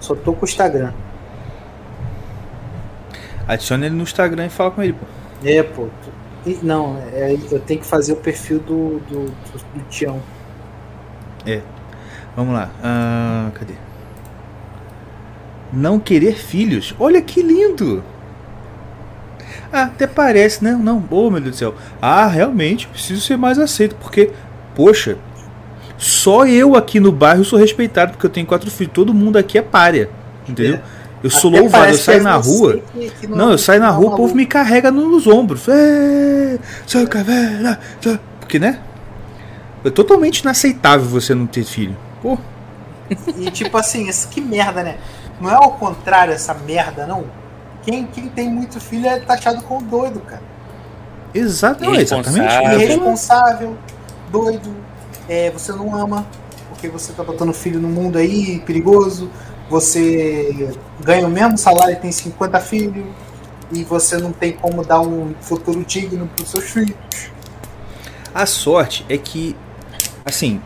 Só 0.00 0.14
tô 0.14 0.32
com 0.32 0.42
o 0.44 0.48
Instagram. 0.48 0.92
Adiciona 3.46 3.86
ele 3.86 3.94
no 3.94 4.02
Instagram 4.02 4.46
e 4.46 4.50
fala 4.50 4.70
com 4.70 4.82
ele, 4.82 4.92
pô. 4.92 5.06
É, 5.44 5.62
pô. 5.62 5.88
e- 6.46 6.58
Não, 6.62 6.98
é, 7.12 7.36
eu 7.50 7.60
tenho 7.60 7.80
que 7.80 7.86
fazer 7.86 8.12
o 8.12 8.16
perfil 8.16 8.58
do, 8.60 8.98
do, 9.00 9.24
do, 9.26 9.58
do 9.74 9.80
Tião. 9.88 10.20
Vamos 12.36 12.54
lá. 12.54 12.70
Ah, 12.82 13.50
cadê? 13.54 13.74
Não 15.72 15.98
querer 15.98 16.34
filhos. 16.36 16.94
Olha 16.98 17.20
que 17.22 17.42
lindo. 17.42 18.02
Ah, 19.72 19.84
até 19.84 20.06
parece, 20.06 20.64
né? 20.64 20.72
Não, 20.72 21.02
oh 21.10 21.30
meu 21.30 21.40
Deus 21.40 21.54
do 21.54 21.58
céu. 21.58 21.74
Ah, 22.02 22.26
realmente, 22.26 22.88
preciso 22.88 23.20
ser 23.20 23.36
mais 23.36 23.58
aceito, 23.58 23.94
porque, 23.96 24.30
poxa, 24.74 25.16
só 25.96 26.44
eu 26.46 26.74
aqui 26.74 26.98
no 26.98 27.12
bairro 27.12 27.44
sou 27.44 27.58
respeitado, 27.58 28.12
porque 28.12 28.26
eu 28.26 28.30
tenho 28.30 28.46
quatro 28.46 28.70
filhos. 28.70 28.92
Todo 28.92 29.14
mundo 29.14 29.36
aqui 29.36 29.58
é 29.58 29.62
párea, 29.62 30.10
entendeu? 30.48 30.80
Eu 31.22 31.30
sou 31.30 31.50
Até 31.50 31.60
louvado, 31.60 31.92
eu 31.92 31.98
saio 31.98 32.18
é 32.20 32.22
na 32.22 32.36
rua. 32.36 32.80
que- 32.94 33.10
que 33.20 33.26
Não, 33.26 33.52
eu 33.52 33.58
saio 33.58 33.78
na 33.80 33.88
não 33.88 33.94
é 33.94 33.96
rua, 33.96 34.06
o 34.06 34.10
povo 34.10 34.22
maluco. 34.22 34.36
me 34.36 34.46
carrega 34.46 34.90
nos 34.90 35.26
ombros. 35.26 35.68
É, 35.68 36.58
seu 36.86 37.06
caveira. 37.06 37.78
seu- 38.00 38.18
Porque, 38.40 38.58
né? 38.58 38.80
É 39.84 39.90
totalmente 39.90 40.38
inaceitável 40.40 41.06
você 41.06 41.34
não 41.34 41.46
ter 41.46 41.62
filho. 41.64 41.96
Pô, 42.22 42.36
E 43.38 43.50
tipo 43.50 43.76
assim, 43.76 44.08
isso 44.08 44.28
que 44.28 44.40
merda, 44.40 44.82
né? 44.82 44.96
Não 45.40 45.50
é 45.50 45.54
ao 45.54 45.72
contrário 45.72 46.34
essa 46.34 46.52
merda, 46.54 47.06
não. 47.06 47.24
Quem, 47.82 48.06
quem 48.06 48.28
tem 48.28 48.50
muito 48.50 48.78
filho 48.78 49.06
é 49.06 49.18
taxado 49.20 49.62
como 49.62 49.82
doido, 49.86 50.20
cara. 50.20 50.42
exato, 51.34 51.84
exatamente. 52.00 52.84
Irresponsável. 52.84 53.76
doido, 54.30 54.74
é, 55.28 55.50
você 55.50 55.72
não 55.72 55.96
ama, 55.96 56.26
porque 56.68 56.88
você 56.88 57.12
tá 57.12 57.24
botando 57.24 57.52
filho 57.52 57.80
no 57.80 57.88
mundo 57.88 58.18
aí, 58.18 58.60
perigoso, 58.60 59.30
você 59.68 60.74
ganha 61.00 61.26
o 61.26 61.30
mesmo 61.30 61.56
salário 61.56 61.94
e 61.94 61.96
tem 61.96 62.12
50 62.12 62.60
filhos, 62.60 63.06
e 63.72 63.84
você 63.84 64.18
não 64.18 64.32
tem 64.32 64.52
como 64.52 64.84
dar 64.84 65.00
um 65.00 65.32
futuro 65.40 65.84
digno 65.84 66.28
pros 66.34 66.50
seus 66.50 66.64
filhos. 66.64 66.96
A 68.34 68.46
sorte 68.46 69.06
é 69.08 69.16
que, 69.16 69.56
assim, 70.24 70.60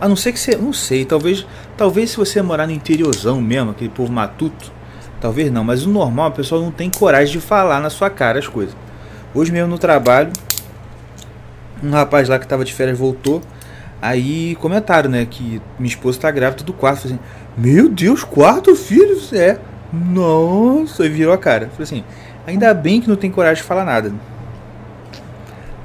a 0.00 0.08
não 0.08 0.16
ser 0.16 0.32
que 0.32 0.38
você, 0.38 0.56
não 0.56 0.72
sei, 0.72 1.04
talvez, 1.04 1.46
talvez 1.78 2.10
se 2.10 2.16
você 2.16 2.42
morar 2.42 2.66
no 2.66 2.72
interiorzão 2.72 3.40
mesmo, 3.40 3.70
aquele 3.70 3.88
povo 3.88 4.12
matuto, 4.12 4.70
talvez 5.20 5.50
não, 5.50 5.62
mas 5.62 5.86
o 5.86 5.88
normal, 5.88 6.26
a 6.26 6.30
pessoa 6.32 6.60
não 6.60 6.72
tem 6.72 6.90
coragem 6.90 7.32
de 7.32 7.40
falar 7.40 7.80
na 7.80 7.88
sua 7.88 8.10
cara 8.10 8.38
as 8.38 8.48
coisas. 8.48 8.76
Hoje 9.32 9.52
mesmo 9.52 9.68
no 9.68 9.78
trabalho, 9.78 10.32
um 11.82 11.90
rapaz 11.90 12.28
lá 12.28 12.38
que 12.38 12.46
tava 12.48 12.64
de 12.64 12.74
férias 12.74 12.98
voltou, 12.98 13.40
aí 14.02 14.56
comentaram, 14.56 15.08
né, 15.08 15.24
que 15.24 15.62
minha 15.78 15.88
esposa 15.88 16.18
tá 16.20 16.30
grávida 16.32 16.64
do 16.64 16.72
quarto, 16.72 17.06
assim, 17.06 17.18
meu 17.56 17.88
Deus, 17.88 18.24
quarto 18.24 18.74
filho, 18.74 19.16
é, 19.32 19.58
nossa, 19.92 21.06
e 21.06 21.08
virou 21.08 21.32
a 21.32 21.38
cara, 21.38 21.68
falei 21.68 21.84
assim, 21.84 22.04
ainda 22.44 22.74
bem 22.74 23.00
que 23.00 23.08
não 23.08 23.16
tem 23.16 23.30
coragem 23.30 23.62
de 23.62 23.68
falar 23.68 23.84
nada. 23.84 24.12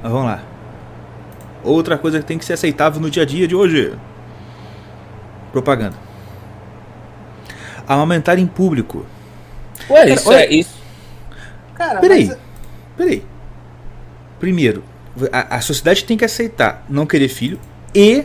Mas 0.02 0.12
vamos 0.12 0.26
lá. 0.26 0.42
Outra 1.62 1.96
coisa 1.96 2.18
que 2.18 2.26
tem 2.26 2.36
que 2.36 2.44
ser 2.44 2.54
aceitável 2.54 3.00
no 3.00 3.08
dia 3.08 3.22
a 3.22 3.26
dia 3.26 3.48
de 3.48 3.54
hoje. 3.54 3.94
Propaganda. 5.54 5.96
Amamentar 7.86 8.40
em 8.40 8.46
público. 8.46 9.06
Ué, 9.88 10.10
isso 10.10 10.28
olha- 10.28 10.38
é 10.38 10.52
isso. 10.52 10.74
Cara, 11.76 12.00
Peraí. 12.00 12.26
mas 12.26 12.38
Peraí. 12.96 13.24
Primeiro, 14.40 14.82
a, 15.32 15.56
a 15.56 15.60
sociedade 15.60 16.04
tem 16.04 16.16
que 16.16 16.24
aceitar 16.24 16.84
não 16.88 17.06
querer 17.06 17.28
filho 17.28 17.60
e 17.94 18.24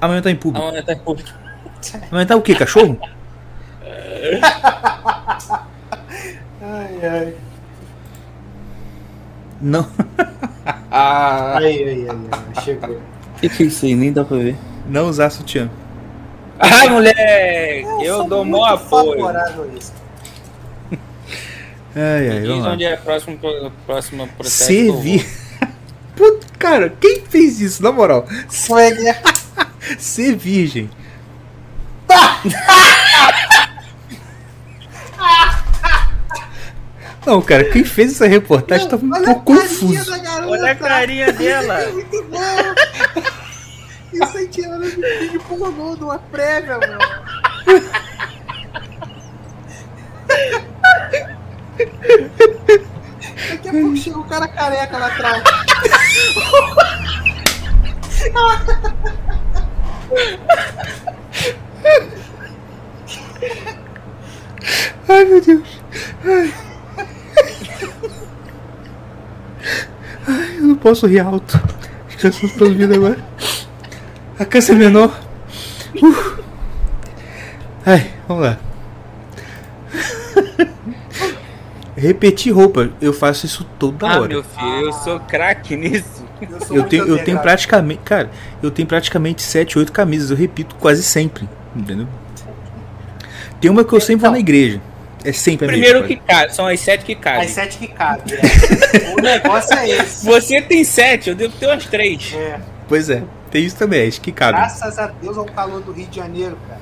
amamentar 0.00 0.30
em 0.30 0.36
público. 0.36 0.64
Tá 0.86 0.92
em 0.92 0.98
público. 1.00 1.30
Amamentar 2.12 2.36
o 2.38 2.42
quê? 2.42 2.54
Cachorro? 2.54 2.96
Ai, 6.64 6.98
ai. 7.02 7.34
Não. 9.60 9.88
Ai, 10.90 11.64
ai, 11.64 12.06
ai, 12.08 12.08
ai, 12.08 12.62
chegou. 12.64 13.00
que 13.40 13.48
que 13.48 13.62
é 13.64 13.66
isso 13.66 13.84
aí? 13.84 13.96
Nem 13.96 14.12
dá 14.12 14.24
pra 14.24 14.36
ver. 14.36 14.56
Não 14.88 15.08
usar 15.08 15.28
sutiã. 15.30 15.68
Ai, 16.62 16.88
moleque! 16.88 17.86
Eu, 18.02 18.18
sou 18.18 18.28
dou 18.28 18.44
mó 18.44 18.64
apoio. 18.64 19.18
favorável 19.18 19.64
a 19.64 19.78
isso. 19.78 19.92
Ai, 21.94 22.30
ai, 22.30 22.40
Diz 22.40 22.64
onde 22.64 22.84
é 22.84 22.94
a 22.94 22.96
próxima, 22.96 23.38
próxima 23.84 24.26
processo. 24.28 24.64
Servir. 24.64 25.26
Puta, 26.16 26.46
cara, 26.58 26.88
quem 27.00 27.20
fez 27.26 27.60
isso, 27.60 27.82
na 27.82 27.92
moral? 27.92 28.26
Foi 28.48 28.94
guerra. 28.94 29.34
Ser 29.98 30.36
virgem. 30.36 30.88
Não, 37.24 37.40
cara, 37.40 37.64
quem 37.64 37.84
fez 37.84 38.12
essa 38.12 38.26
reportagem 38.26 38.88
tava 38.88 39.04
um 39.04 39.10
pouco 39.10 39.44
confuso. 39.44 40.12
Olha 40.48 40.72
a 40.72 40.74
carinha 40.74 41.32
dela. 41.32 41.80
É 41.80 41.90
muito 41.92 42.22
bom. 42.24 42.38
Isso 44.12 44.36
aí 44.36 44.48
tirando 44.48 44.84
de 45.30 45.38
pornô 45.40 45.96
de 45.96 46.04
uma 46.04 46.18
prévia, 46.18 46.78
meu. 46.78 46.98
Daqui 53.50 53.68
a 53.68 53.72
pouco 53.72 53.96
chega 53.96 54.18
o 54.18 54.24
cara 54.24 54.48
careca 54.48 54.98
lá 54.98 55.06
atrás. 55.06 55.42
Ai, 65.08 65.24
meu 65.24 65.40
Deus. 65.40 65.80
Ai. 66.24 66.54
Ai, 70.28 70.56
eu 70.58 70.62
não 70.62 70.76
posso 70.76 71.06
rir 71.06 71.20
alto. 71.20 71.60
As 72.08 72.14
crianças 72.14 72.42
estão 72.44 72.68
ouvindo 72.68 72.94
agora. 72.94 73.18
A 74.38 74.44
câncer 74.44 74.74
menor. 74.74 75.18
Uh. 76.02 76.42
Ai, 77.84 78.10
vamos 78.28 78.44
lá. 78.44 78.58
Repetir 81.96 82.52
roupa, 82.52 82.90
eu 83.00 83.12
faço 83.12 83.46
isso 83.46 83.64
toda 83.78 84.06
Ah, 84.08 84.20
hora. 84.20 84.28
meu 84.28 84.42
filho, 84.42 84.86
eu 84.86 84.92
sou 84.92 85.20
craque 85.20 85.76
nisso. 85.76 86.24
sou 86.66 86.76
Eu 86.76 86.84
tenho, 86.84 87.02
eu 87.02 87.06
tenho 87.06 87.20
antenado. 87.20 87.42
praticamente. 87.42 88.00
Cara, 88.04 88.30
eu 88.62 88.70
tenho 88.70 88.88
praticamente 88.88 89.42
7, 89.42 89.78
8 89.78 89.92
camisas, 89.92 90.30
eu 90.30 90.36
repito 90.36 90.74
quase 90.76 91.02
sempre. 91.02 91.48
Entendeu? 91.76 92.08
Tem 93.60 93.70
uma 93.70 93.84
que 93.84 93.92
eu 93.92 94.00
sempre 94.00 94.22
vou 94.22 94.30
na 94.32 94.38
igreja. 94.38 94.80
É 95.24 95.32
sempre 95.32 95.66
a 95.66 95.68
Primeiro 95.68 96.00
mesma. 96.00 96.08
que 96.08 96.16
cabe, 96.26 96.52
são 96.52 96.66
as 96.66 96.80
sete 96.80 97.04
que 97.04 97.14
cabem. 97.14 97.42
As 97.44 97.50
sete 97.52 97.78
que 97.78 97.86
cabe. 97.86 98.32
é. 98.34 99.10
o 99.16 99.22
negócio 99.22 99.72
é 99.78 99.88
esse. 99.88 100.26
Você 100.26 100.60
tem 100.60 100.82
sete, 100.82 101.30
eu 101.30 101.36
devo 101.36 101.54
ter 101.56 101.66
umas 101.66 101.84
três. 101.86 102.34
É. 102.36 102.58
Pois 102.88 103.08
é, 103.08 103.22
tem 103.52 103.64
isso 103.64 103.76
também, 103.76 104.08
acho 104.08 104.20
que 104.20 104.32
cabe. 104.32 104.58
Graças 104.58 104.98
a 104.98 105.06
Deus 105.06 105.38
ao 105.38 105.44
calor 105.44 105.80
do 105.80 105.92
Rio 105.92 106.06
de 106.08 106.16
Janeiro, 106.16 106.56
cara. 106.66 106.80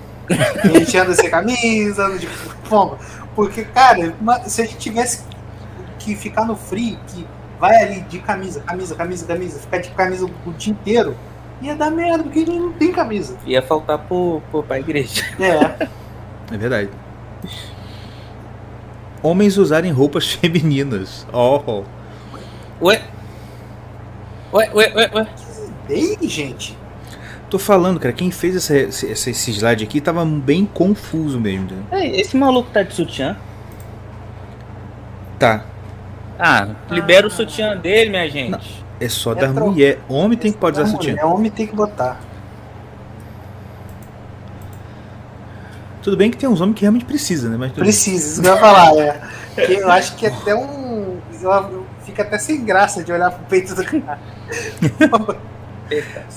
A 0.62 0.78
gente 0.78 0.96
anda 0.96 1.12
sem 1.12 1.28
camisa, 1.28 2.06
anda 2.06 2.18
de 2.18 2.26
pomba. 2.68 2.96
Porque, 3.34 3.64
cara, 3.64 4.14
uma- 4.20 4.38
se 4.48 4.62
a 4.62 4.64
gente 4.64 4.78
tivesse 4.78 5.24
que 5.98 6.14
ficar 6.16 6.44
no 6.44 6.56
frio, 6.56 6.96
que 7.08 7.26
vai 7.58 7.74
ali 7.82 8.00
de 8.02 8.20
camisa, 8.20 8.60
camisa, 8.60 8.94
camisa, 8.94 9.26
camisa, 9.26 9.58
ficar 9.60 9.78
de 9.78 9.90
camisa 9.90 10.24
o 10.46 10.52
dia 10.52 10.72
inteiro, 10.72 11.16
ia 11.60 11.74
dar 11.74 11.90
merda, 11.90 12.22
porque 12.22 12.38
ele 12.38 12.58
não 12.58 12.72
tem 12.72 12.92
camisa. 12.92 13.36
Ia 13.44 13.60
faltar 13.60 13.98
pro, 13.98 14.40
pro, 14.50 14.62
pra 14.62 14.78
igreja. 14.78 15.24
É. 15.38 15.88
É 16.54 16.56
verdade. 16.56 16.88
Homens 19.22 19.58
usarem 19.58 19.92
roupas 19.92 20.32
femininas. 20.34 21.26
Oh. 21.32 21.82
Ué? 22.80 23.02
Ué, 24.52 24.70
ué, 24.74 24.92
ué, 24.94 25.10
ué. 25.14 25.26
Bem, 25.90 26.16
gente. 26.28 26.76
Tô 27.48 27.58
falando, 27.58 27.98
cara, 27.98 28.12
quem 28.14 28.30
fez 28.30 28.54
essa, 28.54 28.76
esse, 28.76 29.06
esse 29.10 29.50
slide 29.52 29.82
aqui 29.82 30.00
tava 30.00 30.24
bem 30.24 30.64
confuso 30.64 31.40
mesmo. 31.40 31.68
Ei, 31.90 32.20
Esse 32.20 32.36
maluco 32.36 32.70
tá 32.70 32.82
de 32.84 32.94
sutiã? 32.94 33.36
Tá, 35.38 35.64
Ah, 36.38 36.68
libera 36.90 37.26
o 37.26 37.30
sutiã 37.30 37.76
dele, 37.76 38.10
minha 38.10 38.28
gente. 38.30 38.84
é 39.00 39.08
só 39.08 39.32
É 39.32 39.34
da 39.36 39.52
tro- 39.52 39.70
mulher. 39.70 39.98
Homem 40.08 40.38
tem 40.38 40.52
que 40.52 40.58
pode 40.58 40.78
usar 40.78 40.88
É 40.88 40.90
sutiã. 40.92 41.10
mulher, 41.12 41.24
homem 41.24 41.50
tem 41.50 41.66
que 41.66 41.74
botar. 41.74 42.20
Tudo 46.02 46.16
bem 46.16 46.30
que 46.30 46.36
tem 46.38 46.48
uns 46.48 46.60
homens 46.60 46.76
que 46.76 46.82
realmente 46.82 47.04
precisam, 47.04 47.50
né? 47.50 47.56
Mas. 47.58 47.72
Precisa, 47.72 48.16
isso 48.32 48.40
que 48.42 48.48
eu 48.48 48.54
ia 48.54 48.60
falar, 48.60 48.96
é. 48.96 49.20
Que 49.66 49.72
eu 49.74 49.90
acho 49.90 50.14
que 50.16 50.26
é 50.26 50.28
até 50.30 50.54
um. 50.54 51.18
Fica 52.04 52.22
até 52.22 52.38
sem 52.38 52.64
graça 52.64 53.02
de 53.04 53.12
olhar 53.12 53.30
pro 53.30 53.44
peito 53.46 53.74
do 53.74 53.84
cara. 53.84 54.18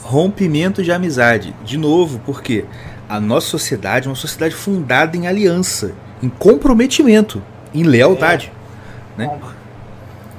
Rompimento 0.01 0.83
de 0.83 0.91
amizade. 0.91 1.55
De 1.63 1.77
novo, 1.77 2.19
porque 2.25 2.65
a 3.07 3.19
nossa 3.19 3.47
sociedade 3.47 4.07
é 4.07 4.09
uma 4.09 4.15
sociedade 4.15 4.55
fundada 4.55 5.15
em 5.15 5.27
aliança, 5.27 5.93
em 6.21 6.29
comprometimento, 6.29 7.41
em 7.73 7.83
lealdade. 7.83 8.51
Né? 9.17 9.29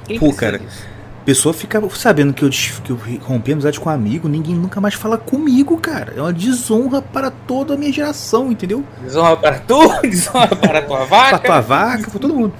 Quem 0.05 0.19
Pô, 0.19 0.33
cara. 0.33 0.59
disso? 0.59 0.95
pessoa 1.25 1.53
fica 1.53 1.81
sabendo 1.89 2.33
que 2.33 2.45
eu, 2.45 2.49
que 2.49 2.91
eu 2.91 2.99
rompi 3.21 3.53
amizade 3.53 3.79
com 3.79 3.89
um 3.89 3.91
amigo, 3.91 4.29
ninguém 4.29 4.53
nunca 4.53 4.79
mais 4.79 4.93
fala 4.93 5.17
comigo, 5.17 5.75
cara. 5.77 6.13
É 6.15 6.21
uma 6.21 6.31
desonra 6.31 7.01
para 7.01 7.31
toda 7.31 7.73
a 7.73 7.77
minha 7.77 7.91
geração, 7.91 8.51
entendeu? 8.51 8.85
Desonra 9.01 9.35
para 9.35 9.59
tu, 9.59 10.01
desonra 10.03 10.55
para 10.55 10.81
tua 10.83 11.05
vaca. 11.05 11.39
tua 11.39 11.61
vaca, 11.61 12.11
pra 12.11 12.19
todo 12.19 12.33
mundo. 12.33 12.53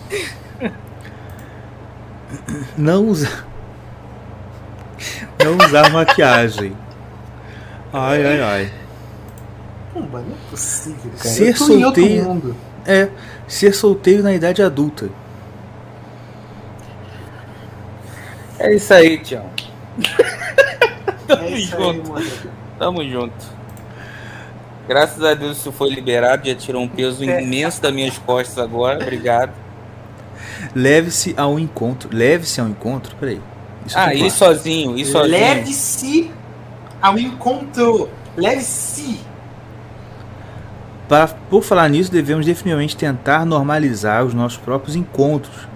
Não 2.76 3.08
usar. 3.08 3.45
Não 5.44 5.58
usar 5.66 5.92
maquiagem. 5.92 6.76
Ai, 7.94 8.26
ai, 8.26 8.42
ai. 8.42 8.74
Pumba, 9.94 10.20
não 10.22 10.34
é 10.34 10.50
possível, 10.50 11.12
cara. 11.18 11.30
Ser 11.30 11.58
solteiro-. 11.58 12.56
É, 12.86 13.10
ser 13.48 13.74
solteiro 13.74 14.24
na 14.24 14.34
idade 14.34 14.62
adulta. 14.62 15.10
É 18.60 18.74
isso 18.74 18.94
aí, 18.94 19.18
Tião. 19.18 19.46
Tamo 21.28 21.42
É 21.46 21.50
isso 21.52 21.76
aí, 21.76 21.82
junto, 21.94 22.12
mano. 22.12 22.32
tamo 22.80 23.04
junto. 23.10 23.56
Graças 24.88 25.24
a 25.24 25.34
Deus 25.34 25.58
isso 25.58 25.72
foi 25.72 25.90
liberado, 25.90 26.48
já 26.48 26.54
tirou 26.56 26.84
um 26.84 26.88
peso 26.88 27.24
É. 27.24 27.42
imenso 27.42 27.82
das 27.82 27.92
minhas 27.94 28.18
costas 28.20 28.58
agora. 28.60 29.02
Obrigado. 29.02 29.52
Leve-se 30.76 31.34
ao 31.38 31.60
encontro. 31.60 32.10
Leve-se 32.14 32.62
ao 32.62 32.68
encontro. 32.68 33.16
Peraí. 33.20 33.42
Isso 33.86 33.98
Ah, 33.98 34.14
ir 34.14 34.32
sozinho, 34.32 34.98
ir 34.98 35.06
sozinho. 35.06 35.32
Leve-se 35.32 36.32
ao 37.02 37.18
encontro. 37.20 38.10
Leve-se. 38.36 39.20
Para, 41.08 41.28
por 41.28 41.64
falar 41.64 41.88
nisso, 41.88 42.12
devemos 42.12 42.46
definitivamente 42.46 42.98
tentar 42.98 43.46
normalizar 43.46 44.26
os 44.26 44.34
nossos 44.34 44.58
próprios 44.58 44.96
encontros. 44.96 45.68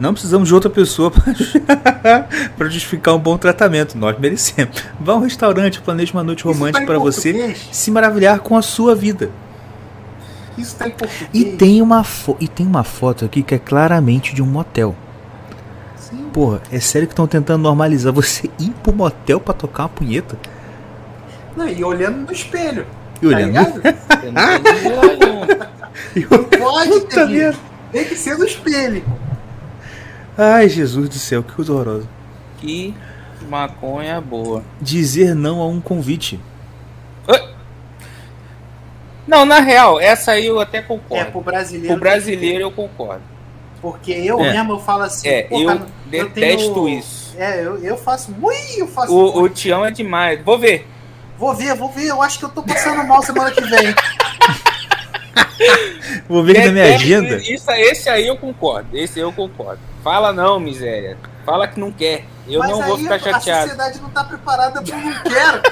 Não 0.00 0.12
precisamos 0.12 0.48
de 0.48 0.54
outra 0.54 0.70
pessoa 0.70 1.10
para 2.56 2.68
justificar 2.70 3.14
um 3.14 3.18
bom 3.18 3.36
tratamento. 3.36 3.98
Nós 3.98 4.18
merecemos. 4.18 4.82
Vá 4.98 5.14
ao 5.14 5.20
restaurante, 5.20 5.80
planeje 5.80 6.12
uma 6.12 6.22
noite 6.22 6.44
tá 6.44 6.48
romântica 6.48 6.82
em 6.84 6.86
para 6.86 6.98
você 6.98 7.32
português? 7.32 7.68
se 7.72 7.90
maravilhar 7.90 8.38
com 8.40 8.56
a 8.56 8.62
sua 8.62 8.94
vida. 8.94 9.30
Isso 10.56 10.76
tá 10.76 10.86
em 10.88 10.92
português. 10.92 11.28
E 11.34 11.44
tem 11.56 11.82
uma, 11.82 12.04
e 12.40 12.48
tem 12.48 12.66
uma 12.66 12.84
foto 12.84 13.24
aqui 13.24 13.42
que 13.42 13.54
é 13.54 13.58
claramente 13.58 14.34
de 14.34 14.40
um 14.42 14.46
motel. 14.46 14.94
Sim. 16.10 16.30
Porra, 16.32 16.60
é 16.72 16.80
sério 16.80 17.06
que 17.08 17.12
estão 17.12 17.26
tentando 17.26 17.62
normalizar 17.62 18.12
você 18.12 18.48
ir 18.58 18.70
pro 18.82 18.92
motel 18.92 19.40
pra 19.40 19.52
tocar 19.54 19.84
uma 19.84 19.88
punheta? 19.88 20.36
Não, 21.56 21.68
e 21.68 21.82
olhando 21.84 22.26
no 22.26 22.32
espelho. 22.32 22.86
E 23.20 23.26
olhando. 23.26 23.52
Tá 23.52 23.60
ligado? 23.76 24.24
Eu 24.24 24.32
não 24.32 24.62
tenho 24.62 25.00
olhando- 25.00 25.68
Pode 26.58 27.00
ter. 27.06 27.26
merda. 27.28 27.58
Tem 27.92 28.04
que 28.04 28.16
ser 28.16 28.38
no 28.38 28.44
espelho. 28.44 29.02
Ai, 30.36 30.68
Jesus 30.68 31.08
do 31.08 31.14
céu, 31.16 31.42
que 31.42 31.52
coisa 31.52 31.72
horrorosa. 31.72 32.06
Que 32.58 32.94
maconha 33.48 34.20
boa. 34.20 34.62
Dizer 34.80 35.34
não 35.34 35.60
a 35.60 35.66
um 35.66 35.80
convite. 35.80 36.38
Não, 39.26 39.44
na 39.44 39.60
real, 39.60 40.00
essa 40.00 40.32
aí 40.32 40.46
eu 40.46 40.58
até 40.58 40.78
É, 40.78 40.82
concordo. 40.82 41.32
pro 41.32 41.40
brasileiro. 41.42 41.94
O 41.96 41.98
brasileiro 42.00 42.62
eu 42.62 42.70
concordo. 42.70 43.22
Porque 43.80 44.12
eu 44.12 44.40
É. 44.40 44.52
mesmo 44.52 44.72
eu 44.72 44.80
falo 44.80 45.02
assim. 45.04 45.28
É, 45.28 45.46
eu 45.50 45.66
cara, 45.66 45.86
detesto 46.06 46.74
tenho- 46.74 46.88
isso. 46.88 47.34
É, 47.38 47.64
eu, 47.64 47.78
eu 47.84 47.96
faço. 47.96 48.34
Ui, 48.42 48.54
eu 48.76 48.88
faço. 48.88 49.12
O, 49.14 49.42
o 49.42 49.48
Tião 49.48 49.84
é 49.84 49.90
demais. 49.90 50.42
Vou 50.42 50.58
ver. 50.58 50.86
Vou 51.38 51.54
ver, 51.54 51.74
vou 51.76 51.88
ver. 51.90 52.06
Eu 52.08 52.20
acho 52.20 52.38
que 52.40 52.44
eu 52.44 52.48
tô 52.48 52.62
passando 52.62 53.04
mal 53.06 53.22
semana 53.22 53.50
que 53.52 53.60
vem. 53.60 53.94
Vou 56.28 56.42
ver 56.44 56.58
aqui 56.58 56.66
na 56.66 56.72
minha 56.72 56.94
agenda. 56.94 57.36
Isso, 57.36 57.70
esse 57.72 58.08
aí 58.08 58.26
eu 58.26 58.36
concordo. 58.36 58.88
Esse 58.96 59.18
eu 59.18 59.32
concordo. 59.32 59.80
Fala 60.04 60.32
não, 60.32 60.58
miséria. 60.60 61.16
Fala 61.44 61.66
que 61.66 61.78
não 61.80 61.90
quer. 61.90 62.24
Eu 62.46 62.60
Mas 62.60 62.70
não 62.70 62.82
vou 62.82 62.96
ficar 62.98 63.16
a 63.16 63.18
chateado. 63.18 63.62
sociedade 63.70 64.00
não 64.00 64.10
tá 64.10 64.24
preparada 64.24 64.80
pro 64.82 64.96
não 64.96 65.12
quero. 65.22 65.62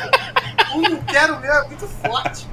O 0.74 0.80
não 0.82 0.96
quero 1.02 1.40
meu 1.40 1.52
é 1.52 1.64
muito 1.68 1.86
forte. 1.86 2.46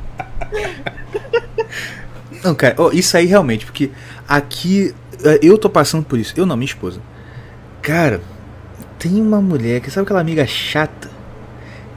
Não, 2.44 2.54
cara, 2.56 2.76
isso 2.94 3.16
aí 3.18 3.26
realmente, 3.26 3.66
porque 3.66 3.92
aqui 4.28 4.94
eu 5.42 5.58
tô 5.58 5.70
passando 5.70 6.04
por 6.04 6.20
isso. 6.20 6.34
Eu 6.36 6.46
não, 6.46 6.56
minha 6.56 6.66
esposa. 6.66 7.00
Cara, 7.82 8.22
tem 9.00 9.22
uma 9.22 9.42
mulher 9.42 9.82
que 9.82 9.92
sabe 9.92 10.06
aquela 10.06 10.22
amiga 10.22 10.46
chata 10.46 11.12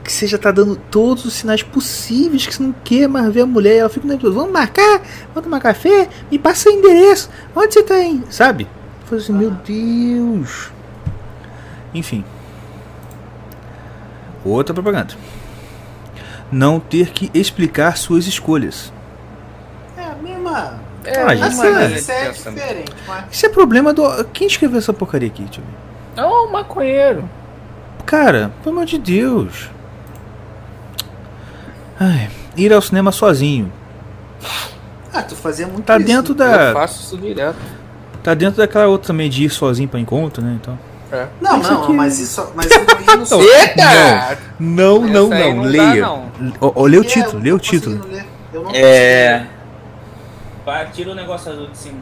que 0.07 0.13
você 0.13 0.25
já 0.25 0.37
tá 0.37 0.51
dando 0.51 0.77
todos 0.89 1.25
os 1.25 1.33
sinais 1.33 1.61
possíveis 1.61 2.47
que 2.47 2.55
você 2.55 2.63
não 2.63 2.73
quer 2.83 3.09
mais 3.09 3.31
ver 3.33 3.41
a 3.41 3.45
mulher. 3.45 3.79
Ela 3.79 3.89
fica 3.89 4.07
nervosa. 4.07 4.33
Vamos 4.33 4.53
marcar? 4.53 5.01
Vamos 5.33 5.43
tomar 5.43 5.59
café? 5.59 6.07
Me 6.31 6.39
passa 6.39 6.69
o 6.69 6.71
endereço. 6.71 7.29
Onde 7.53 7.73
você 7.73 7.83
tá 7.83 8.01
indo? 8.01 8.25
Sabe? 8.31 8.63
Eu 9.01 9.07
falei 9.07 9.23
assim, 9.23 9.33
meu 9.33 9.51
Deus. 9.51 10.71
Enfim. 11.93 12.23
Outra 14.45 14.73
propaganda. 14.73 15.13
Não 16.49 16.79
ter 16.79 17.09
que 17.09 17.29
explicar 17.33 17.97
suas 17.97 18.27
escolhas. 18.27 18.93
É 19.97 20.05
a 20.05 20.15
mesma. 20.15 20.79
É, 21.09 21.21
Ah, 21.21 21.45
Assim, 21.47 21.57
maneira 21.57 21.87
de 21.89 21.99
isso 21.99 22.11
é 22.11 22.29
diferente, 22.31 22.93
mas. 23.07 23.25
Isso 23.31 23.45
é 23.45 23.49
problema 23.49 23.93
do. 23.93 24.23
Quem 24.33 24.47
escreveu 24.47 24.77
essa 24.79 24.91
porcaria 24.93 25.27
aqui, 25.27 25.45
tio? 25.45 25.63
É 26.15 26.23
um 26.25 26.51
maconheiro. 26.51 27.29
Cara, 28.05 28.51
pelo 28.63 28.75
amor 28.75 28.85
de 28.85 28.97
Deus. 28.97 29.69
Ai, 31.99 32.29
ir 32.55 32.71
ao 32.73 32.81
cinema 32.81 33.11
sozinho. 33.11 33.71
Ah, 35.13 35.21
tu 35.23 35.35
fazia 35.35 35.65
muito 35.67 35.83
Tá 35.85 35.97
isso. 35.97 36.05
dentro 36.05 36.33
Eu 36.33 36.37
da. 36.37 36.73
faço 36.73 37.01
isso 37.01 37.17
direto. 37.17 37.57
Tá 38.23 38.33
dentro 38.33 38.57
daquela 38.57 38.87
outra 38.87 39.07
também 39.07 39.29
de 39.29 39.45
ir 39.45 39.49
sozinho 39.49 39.87
pra 39.89 39.99
encontro, 39.99 40.43
né? 40.43 40.57
Então. 40.61 40.77
Não, 41.39 41.61
Isso 41.61 41.71
não, 41.71 41.83
aqui- 41.83 41.93
mas 41.93 42.19
isso. 42.19 42.51
Mas 42.53 42.69
eu 42.69 42.79
não 42.85 43.25
Não. 43.29 43.41
Eita! 43.41 44.37
Não, 44.59 44.99
não, 44.99 45.07
não. 45.07 45.55
não 45.55 45.63
dá, 45.63 45.69
Leia. 45.69 46.01
não. 46.01 46.25
Ó, 46.59 46.71
ó, 46.75 46.85
lê 46.85 46.97
o 46.97 47.01
É, 47.01 47.05
título, 47.05 47.37
eu 47.37 47.43
lê 47.43 47.49
o 47.49 47.53
não 47.53 47.59
título. 47.59 48.05
ler. 48.11 48.25
Eu 48.53 48.63
não 48.63 48.71
É. 48.73 49.47
Vai, 50.67 50.85
tira 50.91 51.11
o 51.11 51.15
negócio 51.15 51.49
azul 51.49 51.69
de 51.69 51.77
cima. 51.77 52.01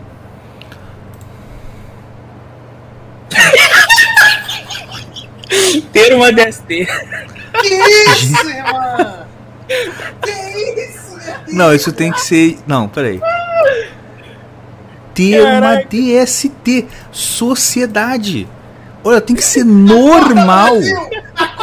Ter 5.94 6.16
uma 6.16 6.32
DST. 6.32 6.88
Que 7.62 7.68
isso, 7.68 8.50
irmã? 8.50 9.28
Que 9.68 10.32
isso? 10.82 11.16
Não, 11.50 11.76
isso 11.76 11.94
tem 11.94 12.12
que 12.12 12.22
ser. 12.22 12.58
Não, 12.66 12.90
peraí. 12.90 13.22
ter 15.14 15.44
uma 15.44 15.76
DST. 15.84 16.88
Sociedade. 17.12 18.48
Olha, 19.04 19.22
tem 19.22 19.36
que 19.36 19.46
ser 19.46 19.64
normal 19.64 20.74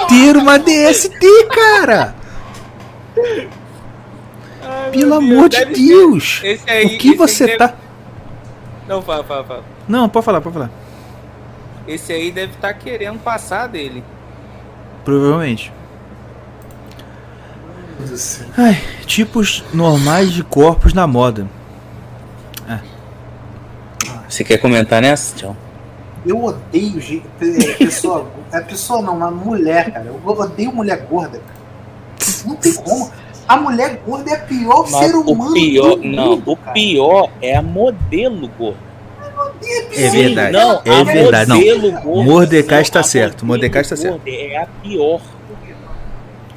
ter 0.09 0.37
uma 0.37 0.57
DST, 0.57 1.19
cara. 1.51 2.15
Pelo 4.93 5.15
amor 5.15 5.49
de 5.49 5.65
Deus. 5.65 6.41
esse 6.45 6.71
aí- 6.71 6.85
O 6.87 6.89
que 6.99 7.09
esse 7.09 7.09
aí 7.11 7.17
você 7.17 7.47
deve- 7.47 7.59
tá. 7.59 7.75
Não, 8.89 9.01
fala, 9.03 9.25
fala, 9.25 9.45
fala. 9.45 9.65
Não, 9.89 10.09
pode 10.09 10.25
falar, 10.25 10.41
pode 10.41 10.55
falar. 10.55 10.71
Esse 11.87 12.13
aí 12.13 12.31
deve 12.31 12.53
estar 12.53 12.73
querendo 12.75 13.19
passar 13.19 13.67
dele. 13.69 14.05
Provavelmente. 15.05 15.73
Ai, 18.57 18.81
tipos 19.07 19.65
normais 19.73 20.33
de 20.33 20.43
corpos 20.43 20.93
na 20.93 21.07
moda. 21.07 21.47
Você 24.29 24.43
quer 24.45 24.57
comentar 24.59 25.03
nessa, 25.03 25.37
Tchau? 25.37 25.57
Eu 26.25 26.43
odeio 26.43 26.99
gente, 27.01 27.25
é, 27.41 27.75
pessoa. 27.75 28.27
É 28.51 28.61
pessoa 28.61 29.03
não, 29.03 29.17
uma 29.17 29.31
mulher, 29.31 29.93
cara. 29.93 30.07
Eu 30.07 30.21
odeio 30.25 30.73
mulher 30.73 31.05
gorda, 31.09 31.39
cara. 31.39 32.39
Não 32.47 32.57
tem 32.57 32.73
como. 32.75 33.13
A 33.53 33.57
mulher 33.59 34.01
gorda 34.07 34.31
é 34.31 34.43
o 34.43 34.47
pior 34.47 34.87
ser 34.87 35.15
humano. 35.15 35.51
o 35.51 35.55
pior, 35.55 35.97
do 35.97 36.05
não, 36.09 36.31
mundo, 36.31 36.53
o 36.53 36.57
cara. 36.57 36.73
pior 36.73 37.31
é 37.43 37.55
a 37.57 37.63
modelo 37.63 38.49
gorda. 38.49 38.79
É 39.97 40.09
verdade. 40.09 40.53
Não, 40.53 40.83
é 40.85 41.01
a 41.01 41.05
verdade. 41.05 41.49
Não. 41.51 41.57
modelo 41.57 41.93
gorda- 42.01 42.31
Mordecai 42.31 42.83
está 42.83 43.01
a 43.01 43.03
certo, 43.03 43.45
Mordecai 43.45 43.83
está 43.83 43.97
certo. 43.97 44.21
É 44.27 44.57
a 44.57 44.67
pior. 44.67 45.21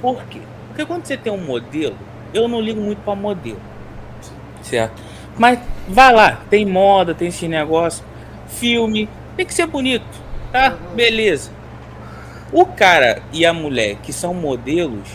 Por 0.02 0.24
quê? 0.26 0.40
Porque 0.68 0.86
quando 0.86 1.06
você 1.06 1.18
tem 1.18 1.32
um 1.32 1.38
modelo, 1.38 1.96
eu 2.34 2.48
não 2.48 2.62
ligo 2.62 2.80
muito 2.82 3.00
pra 3.00 3.16
modelo. 3.16 3.60
Certo? 4.62 5.02
Mas 5.38 5.60
vai 5.88 6.14
lá, 6.14 6.40
tem 6.50 6.66
moda, 6.66 7.14
tem 7.14 7.28
esse 7.28 7.48
negócio, 7.48 8.04
filme, 8.48 9.10
tem 9.36 9.46
que 9.46 9.54
ser 9.54 9.66
bonito, 9.68 10.06
tá? 10.52 10.76
Beleza. 10.96 11.52
O 12.54 12.66
cara 12.66 13.22
e 13.34 13.46
a 13.46 13.52
mulher 13.54 13.98
que 14.02 14.14
são 14.14 14.34
modelos, 14.34 15.10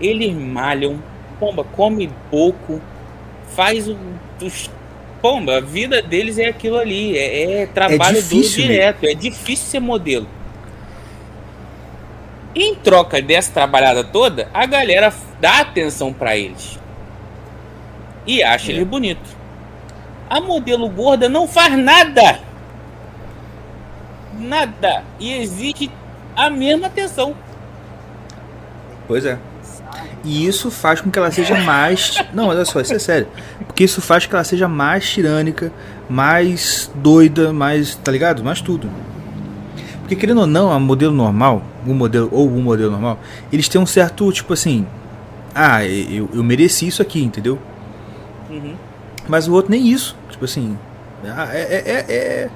eles 0.00 0.34
malham, 0.34 1.02
pomba, 1.38 1.64
come 1.64 2.10
pouco, 2.30 2.80
faz 3.54 3.88
o, 3.88 3.96
os 4.42 4.70
pomba, 5.20 5.56
a 5.56 5.60
vida 5.60 6.02
deles 6.02 6.38
é 6.38 6.46
aquilo 6.46 6.76
ali, 6.76 7.16
é, 7.16 7.62
é 7.62 7.66
trabalho 7.66 8.22
difícil, 8.22 8.62
né? 8.62 8.68
direto, 8.68 9.04
é 9.04 9.14
difícil 9.14 9.66
ser 9.66 9.80
modelo. 9.80 10.26
Em 12.54 12.74
troca 12.74 13.20
dessa 13.20 13.50
trabalhada 13.52 14.04
toda, 14.04 14.48
a 14.52 14.64
galera 14.66 15.12
dá 15.40 15.60
atenção 15.60 16.12
pra 16.12 16.36
eles 16.36 16.78
e 18.26 18.42
acha 18.42 18.70
É. 18.70 18.74
eles 18.74 18.86
bonitos. 18.86 19.30
A 20.28 20.40
modelo 20.40 20.88
gorda 20.88 21.28
não 21.28 21.46
faz 21.46 21.76
nada. 21.76 22.40
Nada. 24.38 25.04
E 25.18 25.32
exige 25.32 25.90
a 26.34 26.50
mesma 26.50 26.86
atenção. 26.86 27.34
Pois 29.06 29.24
é. 29.24 29.38
E 30.24 30.46
isso 30.46 30.70
faz 30.70 31.00
com 31.02 31.10
que 31.10 31.18
ela 31.18 31.30
seja 31.30 31.54
mais. 31.60 32.22
Não, 32.32 32.48
olha 32.48 32.64
só, 32.64 32.80
isso 32.80 32.94
é 32.94 32.98
sério. 32.98 33.28
Porque 33.66 33.84
isso 33.84 34.00
faz 34.00 34.24
com 34.24 34.30
que 34.30 34.36
ela 34.36 34.44
seja 34.44 34.66
mais 34.66 35.08
tirânica, 35.08 35.70
mais 36.08 36.90
doida, 36.94 37.52
mais. 37.52 37.94
Tá 37.96 38.10
ligado? 38.10 38.42
Mais 38.42 38.60
tudo. 38.60 38.88
Porque 40.00 40.16
querendo 40.16 40.40
ou 40.42 40.46
não, 40.46 40.70
a 40.70 40.78
modelo 40.78 41.14
normal, 41.14 41.62
um 41.86 41.94
modelo 41.94 42.28
ou 42.30 42.46
um 42.50 42.60
modelo 42.62 42.90
normal, 42.90 43.18
eles 43.52 43.68
têm 43.68 43.80
um 43.80 43.86
certo, 43.86 44.30
tipo 44.32 44.52
assim. 44.52 44.86
Ah, 45.54 45.84
eu, 45.86 46.28
eu 46.34 46.42
mereci 46.42 46.86
isso 46.86 47.00
aqui, 47.00 47.22
entendeu? 47.22 47.58
Uhum. 48.50 48.74
Mas 49.28 49.46
o 49.48 49.52
outro 49.52 49.70
nem 49.70 49.86
isso. 49.88 50.16
Tipo 50.30 50.44
assim. 50.46 50.76
ah, 51.26 51.48
É. 51.52 51.60
é, 51.60 51.90
é- 51.90 52.14
é- 52.14 52.50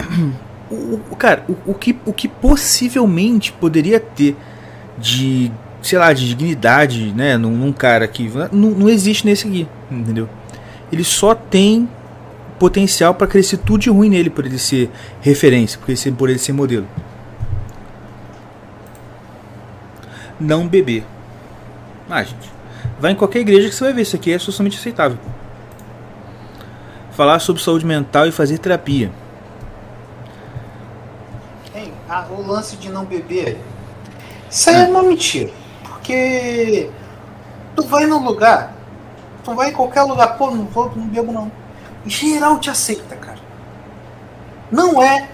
O, 0.70 1.00
o- 1.10 1.16
cara, 1.16 1.42
o, 1.48 1.72
o 1.72 1.74
que, 1.74 1.98
o 2.06 2.12
que 2.12 2.28
possivelmente 2.28 3.50
poderia 3.52 3.98
ter 3.98 4.36
de. 4.96 5.50
Sei 5.82 5.98
lá, 5.98 6.12
de 6.12 6.28
dignidade, 6.28 7.12
né? 7.14 7.36
Num, 7.38 7.50
num 7.56 7.72
cara 7.72 8.06
que. 8.06 8.30
Não, 8.52 8.70
não 8.70 8.88
existe 8.88 9.24
nesse 9.26 9.46
aqui, 9.48 9.66
entendeu? 9.90 10.28
Ele 10.92 11.04
só 11.04 11.34
tem 11.34 11.88
potencial 12.58 13.14
pra 13.14 13.26
crescer 13.26 13.56
tudo 13.58 13.78
de 13.80 13.90
ruim 13.90 14.10
nele 14.10 14.28
por 14.28 14.44
ele 14.44 14.58
ser 14.58 14.90
referência, 15.22 15.78
por 15.78 15.88
ele 15.90 15.96
ser, 15.96 16.12
por 16.12 16.28
ele 16.28 16.38
ser 16.38 16.52
modelo. 16.52 16.86
Não 20.38 20.66
beber. 20.66 21.04
Ah, 22.08 22.22
gente. 22.22 22.50
Vai 22.98 23.12
em 23.12 23.14
qualquer 23.14 23.40
igreja 23.40 23.68
que 23.68 23.74
você 23.74 23.84
vai 23.84 23.92
ver 23.92 24.02
isso 24.02 24.16
aqui 24.16 24.32
é 24.32 24.38
socialmente 24.38 24.78
aceitável. 24.78 25.18
Falar 27.12 27.38
sobre 27.38 27.62
saúde 27.62 27.84
mental 27.86 28.26
e 28.26 28.32
fazer 28.32 28.58
terapia. 28.58 29.10
Hein, 31.74 31.92
a- 32.08 32.26
o 32.30 32.46
lance 32.46 32.76
de 32.76 32.88
não 32.90 33.04
beber. 33.04 33.58
Isso 34.50 34.70
aí 34.70 34.76
é 34.76 34.84
uma 34.84 35.02
mentira. 35.02 35.50
Porque 36.00 36.88
tu 37.76 37.82
vai 37.82 38.06
no 38.06 38.18
lugar, 38.18 38.74
tu 39.44 39.54
vai 39.54 39.68
em 39.68 39.72
qualquer 39.72 40.02
lugar, 40.02 40.38
pô, 40.38 40.50
não 40.50 40.64
vou, 40.64 40.90
não 40.96 41.06
bebo 41.06 41.30
não. 41.30 41.52
Geral 42.06 42.58
te 42.58 42.70
aceita, 42.70 43.14
cara. 43.16 43.38
Não 44.72 45.02
é, 45.02 45.28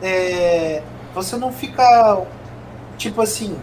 é, 0.00 0.82
Você 1.14 1.36
não 1.36 1.52
fica. 1.52 2.22
Tipo 2.96 3.20
assim. 3.20 3.56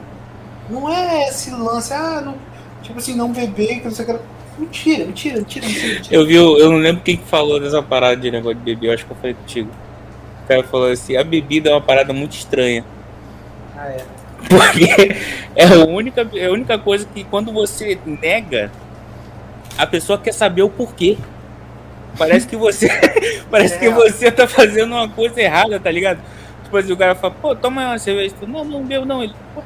Não 0.70 0.91
é 0.91 1.30
esse 1.30 1.49
lance, 1.49 1.93
ah, 1.93 2.22
não, 2.24 2.36
tipo 2.84 2.99
assim, 2.99 3.16
não 3.16 3.32
beber, 3.32 3.80
que 3.80 3.86
não 3.86 3.91
sei 3.91 4.05
o 4.05 4.07
que. 4.07 4.20
Mentira, 4.60 5.05
mentira, 5.05 5.38
mentira, 5.38 5.66
mentira. 5.66 6.03
Eu 6.12 6.28
vi, 6.28 6.36
eu 6.36 6.70
não 6.70 6.78
lembro 6.78 7.01
quem 7.01 7.18
que 7.18 7.26
falou 7.26 7.60
dessa 7.60 7.82
parada 7.82 8.18
de 8.18 8.30
negócio 8.30 8.60
de 8.60 8.64
beber, 8.64 8.89
eu 8.89 8.93
acho 8.93 9.05
que 9.05 9.12
eu 9.12 9.16
falei 9.16 9.34
contigo. 9.34 9.72
O 10.43 10.47
cara 10.47 10.64
falou 10.64 10.91
assim, 10.91 11.16
a 11.16 11.24
bebida 11.24 11.70
é 11.70 11.74
uma 11.74 11.82
parada 11.82 12.14
muito 12.14 12.34
estranha. 12.34 12.86
Ah, 13.76 13.88
é. 13.88 14.05
Porque 14.47 15.15
é 15.55 15.65
a 15.65 15.85
única, 15.85 16.27
é 16.35 16.45
a 16.45 16.51
única 16.51 16.77
coisa 16.77 17.05
que 17.13 17.23
quando 17.23 17.51
você 17.51 17.99
nega, 18.05 18.71
a 19.77 19.85
pessoa 19.85 20.17
quer 20.17 20.33
saber 20.33 20.61
o 20.61 20.69
porquê. 20.69 21.17
Parece 22.17 22.47
que 22.47 22.55
você. 22.55 22.87
parece 23.51 23.77
que 23.79 23.85
É. 23.85 23.91
você 23.93 24.31
tá 24.31 24.47
fazendo 24.47 24.93
uma 24.95 25.07
coisa 25.09 25.39
errada, 25.41 25.79
tá 25.79 25.91
ligado? 25.91 26.19
Tipo 26.63 26.77
assim, 26.77 26.91
o 26.93 26.97
cara 26.97 27.15
fala, 27.15 27.33
pô, 27.41 27.55
toma 27.55 27.85
uma 27.87 27.99
cerveja. 27.99 28.33
Tu, 28.39 28.47
Não, 28.47 28.63
não 28.63 28.83
bebo 28.83 29.05
não. 29.05 29.23
Ele, 29.23 29.33
pô, 29.55 29.61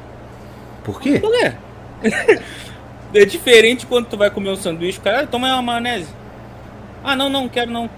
Por 0.84 1.00
quê? 1.00 1.18
por 1.18 1.30
quê? 1.32 1.52
é 3.14 3.24
diferente 3.24 3.86
quando 3.86 4.06
tu 4.06 4.16
vai 4.16 4.30
comer 4.30 4.50
um 4.50 4.56
sanduíche, 4.56 4.98
o 4.98 5.02
cara, 5.02 5.20
"Ah, 5.20 5.26
toma 5.26 5.46
uma 5.48 5.62
maionese. 5.62 6.08
Ah, 7.02 7.14
não, 7.14 7.28
não, 7.28 7.48
quero 7.48 7.70
não. 7.70 7.88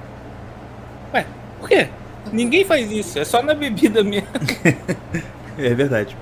Ué, 1.14 1.24
por 1.58 1.68
quê? 1.68 1.88
Ninguém 2.32 2.64
faz 2.64 2.90
isso, 2.90 3.18
é 3.18 3.24
só 3.24 3.42
na 3.42 3.54
bebida 3.54 4.02
mesmo. 4.04 4.26
É 5.58 5.72
verdade. 5.72 6.14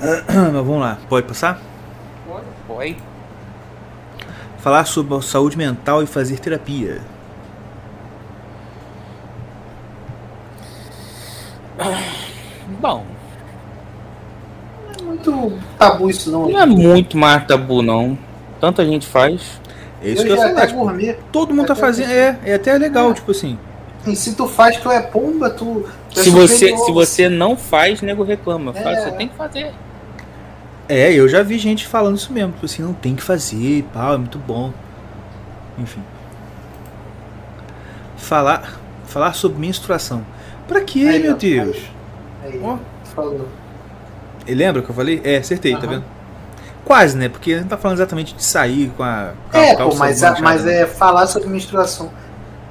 Mas 0.28 0.52
vamos 0.52 0.80
lá, 0.80 0.98
pode 1.08 1.26
passar? 1.26 1.60
Pode. 2.66 2.96
Falar 4.58 4.84
sobre 4.84 5.14
a 5.16 5.22
saúde 5.22 5.56
mental 5.56 6.02
e 6.02 6.06
fazer 6.06 6.38
terapia. 6.40 7.00
Bom, 12.80 13.04
Não 14.98 15.04
é 15.04 15.08
muito 15.08 15.52
tabu 15.78 16.10
isso 16.10 16.30
não. 16.30 16.48
não 16.48 16.60
é 16.60 16.66
muito 16.66 17.16
mais 17.16 17.46
tabu, 17.46 17.80
não. 17.82 18.18
Tanta 18.60 18.84
gente 18.84 19.06
faz. 19.06 19.60
É 20.02 20.10
isso 20.10 20.22
que 20.24 20.28
eu 20.30 20.36
eu 20.36 20.40
ia 20.42 20.48
já 20.48 20.54
falar. 20.54 20.66
Tipo, 20.66 20.80
gourmet. 20.80 21.16
todo 21.30 21.54
mundo 21.54 21.66
tá 21.66 21.72
até 21.74 21.80
fazendo. 21.82 22.10
É, 22.10 22.38
é 22.44 22.54
até 22.54 22.76
legal, 22.76 23.12
tipo 23.14 23.30
assim. 23.30 23.58
E 24.06 24.14
se 24.16 24.34
tu 24.34 24.46
faz, 24.48 24.76
tu 24.78 24.90
é 24.90 25.00
pomba, 25.00 25.50
tu. 25.50 25.84
tu 26.12 26.20
é 26.20 26.22
Se 26.22 26.30
você, 26.30 26.54
superior. 26.68 26.84
se 26.86 26.92
você 26.92 27.28
não 27.28 27.56
faz, 27.56 28.00
nego 28.02 28.22
reclama. 28.22 28.72
É. 28.74 28.82
Faz, 28.82 29.02
Você 29.04 29.10
tem 29.12 29.28
que 29.28 29.34
fazer. 29.36 29.72
É, 30.88 31.12
eu 31.12 31.28
já 31.28 31.42
vi 31.42 31.58
gente 31.58 31.86
falando 31.86 32.16
isso 32.16 32.32
mesmo. 32.32 32.52
Tipo 32.52 32.66
assim, 32.66 32.82
não 32.82 32.94
tem 32.94 33.14
que 33.16 33.22
fazer, 33.22 33.84
pau, 33.92 34.14
é 34.14 34.18
muito 34.18 34.38
bom. 34.38 34.72
Enfim. 35.78 36.00
Falar, 38.16 38.78
falar 39.06 39.32
sobre 39.34 39.58
menstruação. 39.58 40.24
Pra 40.66 40.80
quê, 40.80 41.06
Aí, 41.08 41.22
meu 41.22 41.34
ó, 41.34 41.36
Deus? 41.36 41.76
Aí, 42.42 42.60
Ó. 42.62 42.76
falou. 43.14 43.48
E 44.46 44.54
lembra 44.54 44.82
que 44.82 44.90
eu 44.90 44.94
falei? 44.94 45.20
É, 45.24 45.36
acertei, 45.38 45.72
tá 45.72 45.80
Aham. 45.80 45.88
vendo? 45.88 46.04
Quase, 46.84 47.16
né? 47.16 47.28
Porque 47.28 47.56
não 47.58 47.66
tá 47.66 47.76
falando 47.76 47.98
exatamente 47.98 48.34
de 48.34 48.42
sair 48.44 48.90
com 48.96 49.02
a. 49.02 49.32
Com 49.50 49.58
É, 49.58 49.72
a 49.72 49.76
pô, 49.76 49.94
mas, 49.96 50.22
a- 50.22 50.30
manchada, 50.30 50.40
mas 50.44 50.64
né? 50.64 50.82
é 50.82 50.86
falar 50.86 51.26
sobre 51.26 51.48
menstruação. 51.48 52.10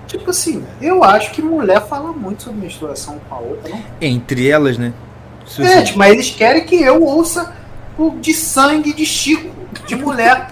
Tipo 0.07 0.29
assim, 0.29 0.63
eu 0.81 1.03
acho 1.03 1.31
que 1.31 1.41
mulher 1.41 1.81
fala 1.87 2.11
muito 2.13 2.43
sobre 2.43 2.61
menstruação 2.61 3.19
com 3.27 3.35
a 3.35 3.39
outra, 3.39 3.69
não? 3.69 3.83
Entre 3.99 4.47
elas, 4.49 4.77
né? 4.77 4.93
Se 5.45 5.61
É, 5.61 5.65
você- 5.67 5.83
tipo, 5.83 5.99
mas 5.99 6.13
eles 6.13 6.29
querem 6.31 6.65
que 6.65 6.75
eu 6.81 7.03
ouça 7.03 7.53
de 8.19 8.33
sangue 8.33 8.93
de 8.93 9.05
Chico, 9.05 9.49
de 9.85 9.95
mulher. 9.95 10.51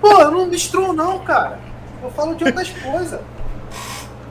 Pô, 0.00 0.20
eu 0.20 0.30
não 0.30 0.46
menstruo 0.46 0.92
não, 0.92 1.18
cara. 1.20 1.58
Eu 2.02 2.10
falo 2.10 2.34
de 2.34 2.44
outras 2.44 2.68
coisas. 2.70 3.20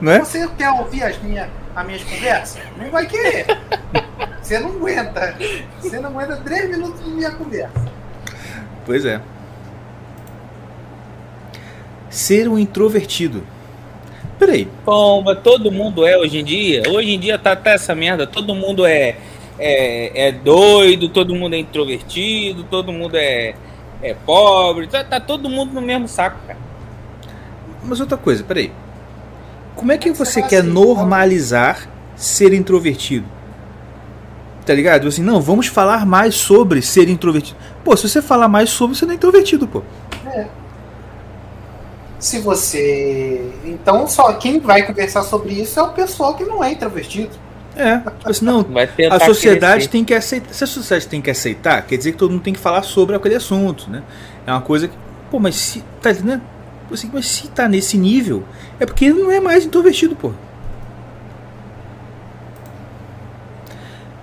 Não 0.00 0.12
é? 0.12 0.20
Você 0.20 0.48
quer 0.56 0.70
ouvir 0.70 1.02
as, 1.02 1.20
minha, 1.22 1.48
as 1.74 1.86
minhas 1.86 2.02
conversas? 2.02 2.62
Não 2.76 2.90
vai 2.90 3.06
querer. 3.06 3.46
Você 4.42 4.58
não 4.58 4.70
aguenta. 4.70 5.36
Você 5.80 5.98
não 6.00 6.10
aguenta 6.10 6.36
três 6.36 6.70
minutos 6.70 7.02
de 7.04 7.10
minha 7.10 7.30
conversa. 7.30 7.84
Pois 8.84 9.04
é. 9.04 9.20
Ser 12.10 12.48
um 12.48 12.58
introvertido. 12.58 13.44
Peraí. 14.38 14.68
Pomba, 14.84 15.34
todo 15.34 15.72
mundo 15.72 16.06
é 16.06 16.16
hoje 16.16 16.38
em 16.38 16.44
dia. 16.44 16.82
Hoje 16.88 17.10
em 17.10 17.18
dia 17.18 17.38
tá, 17.38 17.56
tá 17.56 17.70
essa 17.70 17.94
merda. 17.94 18.26
Todo 18.26 18.54
mundo 18.54 18.84
é, 18.84 19.16
é, 19.58 20.28
é 20.28 20.32
doido, 20.32 21.08
todo 21.08 21.34
mundo 21.34 21.54
é 21.54 21.58
introvertido, 21.58 22.64
todo 22.64 22.92
mundo 22.92 23.16
é, 23.16 23.54
é 24.02 24.14
pobre. 24.14 24.86
Tá, 24.86 25.04
tá 25.04 25.20
todo 25.20 25.48
mundo 25.48 25.72
no 25.72 25.80
mesmo 25.80 26.08
saco, 26.08 26.38
cara. 26.46 26.58
Mas 27.82 28.00
outra 28.00 28.16
coisa, 28.16 28.42
peraí. 28.42 28.72
Como 29.74 29.92
é 29.92 29.98
que 29.98 30.10
você 30.12 30.40
quer 30.40 30.62
normalizar 30.62 31.88
ser 32.16 32.52
introvertido? 32.52 33.26
Tá 34.64 34.72
ligado? 34.72 35.08
Assim, 35.08 35.22
não, 35.22 35.40
vamos 35.42 35.66
falar 35.66 36.06
mais 36.06 36.34
sobre 36.34 36.80
ser 36.80 37.08
introvertido. 37.08 37.58
Pô, 37.84 37.96
se 37.96 38.08
você 38.08 38.22
falar 38.22 38.48
mais 38.48 38.70
sobre, 38.70 38.96
você 38.96 39.04
não 39.04 39.12
é 39.12 39.16
introvertido, 39.16 39.68
pô. 39.68 39.82
É. 40.26 40.46
Se 42.18 42.38
você. 42.38 43.52
Então, 43.64 44.08
só 44.08 44.32
quem 44.34 44.58
vai 44.58 44.82
conversar 44.84 45.22
sobre 45.22 45.52
isso 45.52 45.78
é 45.78 45.82
o 45.82 45.90
pessoal 45.90 46.34
que 46.34 46.44
não 46.44 46.64
é 46.64 46.72
introvertido. 46.72 47.36
É, 47.76 48.00
assim, 48.24 48.44
não, 48.44 48.64
a 49.10 49.20
sociedade 49.20 49.74
crescer. 49.74 49.88
tem 49.88 50.04
que 50.04 50.14
aceitar. 50.14 50.54
Se 50.54 50.64
a 50.64 50.66
sociedade 50.66 51.08
tem 51.08 51.20
que 51.20 51.30
aceitar, 51.30 51.82
quer 51.82 51.96
dizer 51.96 52.12
que 52.12 52.18
todo 52.18 52.30
mundo 52.30 52.42
tem 52.42 52.54
que 52.54 52.60
falar 52.60 52.82
sobre 52.82 53.16
aquele 53.16 53.34
assunto, 53.34 53.90
né? 53.90 54.02
É 54.46 54.52
uma 54.52 54.60
coisa 54.60 54.86
que. 54.86 54.94
Pô, 55.30 55.40
mas 55.40 55.56
se. 55.56 55.84
Tá 56.00 56.12
entendendo? 56.12 56.42
Assim, 56.92 57.10
mas 57.12 57.26
se 57.26 57.48
tá 57.48 57.68
nesse 57.68 57.96
nível, 57.96 58.44
é 58.78 58.86
porque 58.86 59.06
ele 59.06 59.22
não 59.22 59.30
é 59.30 59.40
mais 59.40 59.64
introvertido, 59.64 60.14
pô. 60.14 60.32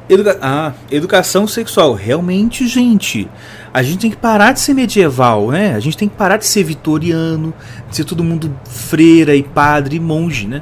Educa 0.07 0.37
ah, 0.41 0.73
educação 0.89 1.47
sexual. 1.47 1.93
Realmente, 1.93 2.67
gente. 2.67 3.29
A 3.73 3.81
gente 3.81 3.99
tem 3.99 4.11
que 4.11 4.17
parar 4.17 4.51
de 4.51 4.59
ser 4.59 4.73
medieval, 4.73 5.51
né? 5.51 5.73
A 5.73 5.79
gente 5.79 5.97
tem 5.97 6.09
que 6.09 6.15
parar 6.15 6.37
de 6.37 6.45
ser 6.45 6.63
vitoriano, 6.63 7.53
de 7.89 7.95
ser 7.95 8.03
todo 8.03 8.23
mundo 8.23 8.53
freira 8.65 9.35
e 9.35 9.43
padre 9.43 9.95
e 9.95 9.99
monge, 9.99 10.47
né? 10.47 10.61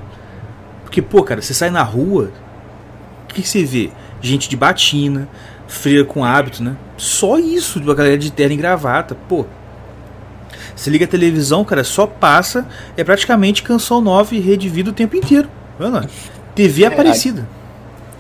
Porque, 0.84 1.02
pô, 1.02 1.24
cara, 1.24 1.42
você 1.42 1.54
sai 1.54 1.72
na 1.72 1.82
rua, 1.82 2.32
que, 3.36 3.42
que 3.42 3.48
você 3.48 3.64
vê? 3.64 3.90
Gente 4.22 4.50
de 4.50 4.58
batina, 4.58 5.28
freira 5.68 6.04
com 6.04 6.24
hábito, 6.24 6.64
né? 6.64 6.76
Só 6.98 7.38
isso, 7.38 7.80
a 7.80 7.96
galera 7.96 8.18
de 8.18 8.32
terno 8.32 8.54
e 8.54 8.58
gravata, 8.58 9.16
pô. 9.16 9.46
Você 10.76 10.90
liga 10.90 11.06
a 11.06 11.08
televisão, 11.08 11.64
cara, 11.66 11.84
só 11.84 12.08
passa, 12.08 12.68
é 12.96 13.04
praticamente 13.04 13.64
canção 13.64 14.02
nova 14.02 14.34
e 14.34 14.40
rede 14.40 14.70
vida 14.70 14.90
o 14.90 14.94
tempo 14.94 15.16
inteiro. 15.16 15.50
Mano, 15.78 16.08
TV 16.56 16.86
Aparecida. 16.86 17.48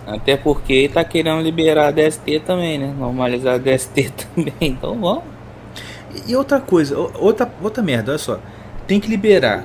Até 0.05 0.35
porque 0.35 0.89
tá 0.91 1.03
querendo 1.03 1.41
liberar 1.41 1.87
a 1.87 1.91
DST 1.91 2.39
também, 2.45 2.79
né? 2.79 2.93
Normalizar 2.97 3.55
a 3.55 3.57
DST 3.57 4.11
também. 4.35 4.53
Então 4.61 4.99
vamos. 4.99 5.23
E 6.27 6.35
outra 6.35 6.59
coisa, 6.59 6.97
outra, 6.97 7.51
outra 7.61 7.83
merda, 7.83 8.11
olha 8.11 8.17
só. 8.17 8.39
Tem 8.87 8.99
que 8.99 9.07
liberar. 9.07 9.63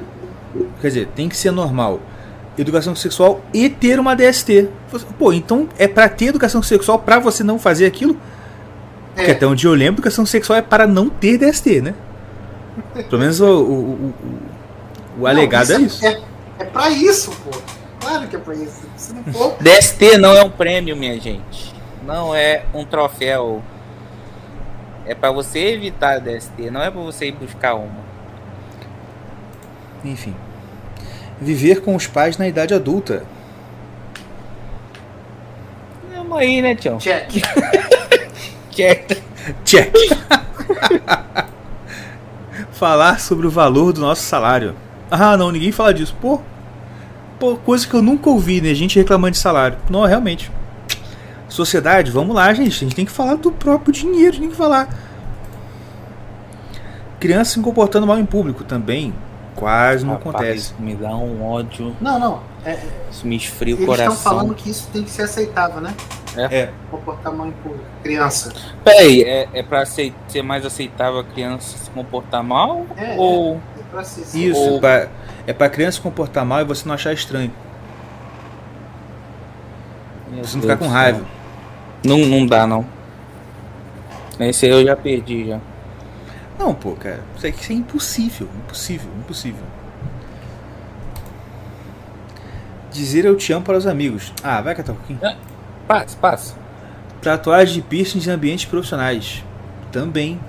Quer 0.81 0.89
dizer, 0.89 1.09
tem 1.15 1.29
que 1.29 1.37
ser 1.37 1.51
normal. 1.51 2.01
Educação 2.57 2.95
sexual 2.95 3.41
e 3.53 3.69
ter 3.69 3.99
uma 3.99 4.15
DST. 4.15 4.69
Pô, 5.19 5.33
então 5.33 5.69
é 5.79 5.89
pra 5.89 6.09
ter 6.09 6.27
educação 6.27 6.63
sexual 6.63 6.99
pra 7.01 7.19
você 7.19 7.43
não 7.43 7.59
fazer 7.59 7.85
aquilo? 7.87 8.17
Porque 9.15 9.31
É. 9.31 9.35
até 9.35 9.47
onde 9.47 9.67
eu 9.67 9.73
lembro, 9.75 9.95
educação 10.01 10.25
sexual 10.25 10.59
é 10.59 10.63
para 10.63 10.87
não 10.87 11.09
ter 11.09 11.37
DST, 11.39 11.81
né? 11.81 11.95
Pelo 13.09 13.19
menos 13.21 13.41
o, 13.41 13.47
o, 13.47 13.51
o, 13.51 14.15
o- 15.19 15.23
o 15.23 15.27
alegado 15.27 15.69
Não, 15.71 15.79
é 15.81 15.83
isso. 15.83 16.05
É, 16.07 16.21
é 16.61 16.65
pra 16.65 16.91
isso, 16.91 17.31
pô. 17.45 17.51
Claro 18.01 18.27
que 18.29 18.37
é 18.37 18.39
pra 18.39 18.55
isso. 18.55 18.83
Se 18.97 19.13
não 19.15 19.25
for. 19.33 19.57
DST 19.61 20.19
não 20.19 20.35
é 20.37 20.43
um 20.45 20.51
prêmio, 20.51 20.97
minha 20.97 21.19
gente. 21.21 21.73
Não 22.07 22.35
é 22.35 22.65
um 22.75 22.85
troféu. 22.85 23.63
É 25.07 25.15
pra 25.15 25.31
você 25.33 25.59
evitar 25.59 26.17
a 26.17 26.19
DST, 26.19 26.71
não 26.71 26.83
é 26.83 26.91
pra 26.91 27.01
você 27.01 27.27
ir 27.29 27.33
buscar 27.33 27.75
uma. 27.75 28.05
Enfim. 30.05 30.35
Viver 31.41 31.83
com 31.83 31.95
os 31.95 32.07
pais 32.07 32.39
na 32.39 32.47
idade 32.47 32.75
adulta. 32.75 33.25
Vamos 36.15 36.39
aí, 36.39 36.63
né, 36.63 36.75
Tião? 36.75 36.99
Check. 36.99 37.43
Quieto. 38.71 39.23
Check. 39.65 39.95
Falar 42.73 43.21
sobre 43.21 43.47
o 43.47 43.51
valor 43.51 43.93
do 43.93 44.01
nosso 44.01 44.23
salário. 44.23 44.75
Ah, 45.11 45.37
não, 45.37 45.53
ninguém 45.53 45.71
fala 45.71 45.95
disso. 45.95 46.17
Pô, 46.21 46.41
pô, 47.39 47.57
coisa 47.57 47.87
que 47.87 47.95
eu 47.95 48.03
nunca 48.03 48.31
ouvi, 48.31 48.61
né? 48.61 48.75
Gente 48.75 48.99
reclamando 48.99 49.33
de 49.33 49.39
salário. 49.39 49.79
Não, 49.89 50.03
realmente. 50.05 50.51
Sociedade, 51.49 52.11
vamos 52.11 52.35
lá, 52.35 52.53
gente. 52.53 52.75
A 52.75 52.79
gente 52.81 52.97
tem 52.97 53.05
que 53.05 53.13
falar 53.13 53.37
do 53.37 53.53
próprio 53.53 53.93
dinheiro, 53.93 54.31
a 54.31 54.33
gente 54.33 54.41
tem 54.41 54.51
que 54.51 54.57
falar. 54.57 54.89
Criança 57.21 57.53
se 57.53 57.61
comportando 57.61 58.07
mal 58.07 58.19
em 58.19 58.27
público 58.27 58.65
também. 58.65 59.15
Quase 59.57 60.05
não 60.05 60.15
Rapaz, 60.15 60.35
acontece. 60.35 60.57
isso 60.59 60.75
me 60.81 60.95
dá 60.97 61.15
um 61.15 61.45
ódio. 61.49 61.95
Não, 62.01 62.19
não. 62.19 62.41
É, 62.65 62.79
Isso 63.11 63.27
me 63.27 63.37
esfria 63.37 63.75
o 63.75 63.79
eles 63.79 63.89
estão 63.91 64.07
coração. 64.07 64.33
falando 64.33 64.55
que 64.55 64.69
isso 64.71 64.89
tem 64.93 65.05
que 65.05 65.11
ser 65.11 65.23
aceitável, 65.23 65.81
né? 65.81 65.95
É. 66.37 66.71
Comportar 66.91 67.33
mal 67.33 67.47
em 67.47 67.53
público. 67.53 67.85
Criança. 68.03 68.53
Peraí, 68.83 69.23
é, 69.23 69.49
é 69.55 69.63
pra 69.63 69.87
ser 69.87 70.13
mais 70.43 70.67
aceitável 70.67 71.21
a 71.21 71.25
criança 71.25 71.79
se 71.79 71.89
comportar 71.91 72.43
mal? 72.43 72.85
É, 72.97 73.15
ou. 73.17 73.61
É 73.79 73.83
pra 73.93 74.03
ser 74.03 74.37
Isso, 74.37 74.59
Ou- 74.59 74.81
pra- 74.81 75.09
é 75.47 75.53
pra 75.53 75.69
criança 75.69 75.93
se 75.99 76.01
comportar 76.01 76.45
mal 76.45 76.61
e 76.63 76.65
você 76.65 76.89
não 76.89 76.95
achar 76.95 77.13
estranho. 77.13 77.53
Meu 80.33 80.45
Você 80.45 80.57
não 80.57 80.63
Deus 80.67 80.73
ficar 80.75 80.77
com 80.77 80.89
raiva. 80.93 81.25
Não, 82.05 82.19
não 82.19 82.45
dá, 82.47 82.67
não. 82.67 82.85
Esse 84.41 84.67
aí 84.67 84.73
eu 84.73 84.85
já 84.85 84.97
perdi 84.97 85.47
já. 85.49 85.61
Não, 86.65 86.75
pô, 86.75 86.93
cara. 86.93 87.21
Isso 87.37 87.47
aqui 87.47 87.61
isso 87.61 87.73
é 87.73 87.75
impossível. 87.75 88.49
Impossível, 88.65 89.11
impossível. 89.19 89.63
Dizer 92.91 93.27
eu 93.27 93.37
te 93.37 93.53
amo 93.53 93.63
para 93.65 93.77
os 93.77 93.87
amigos. 93.87 94.33
Ah, 94.43 94.63
vai 94.63 94.75
catar 94.75 94.93
um 94.93 94.95
pouquinho. 94.95 95.21
Passa, 95.87 96.17
passa. 96.17 96.55
Tatuagem 97.21 97.75
de 97.75 97.83
piercings 97.83 98.27
em 98.27 98.31
ambientes 98.31 98.65
profissionais. 98.65 99.45
Também. 99.93 100.41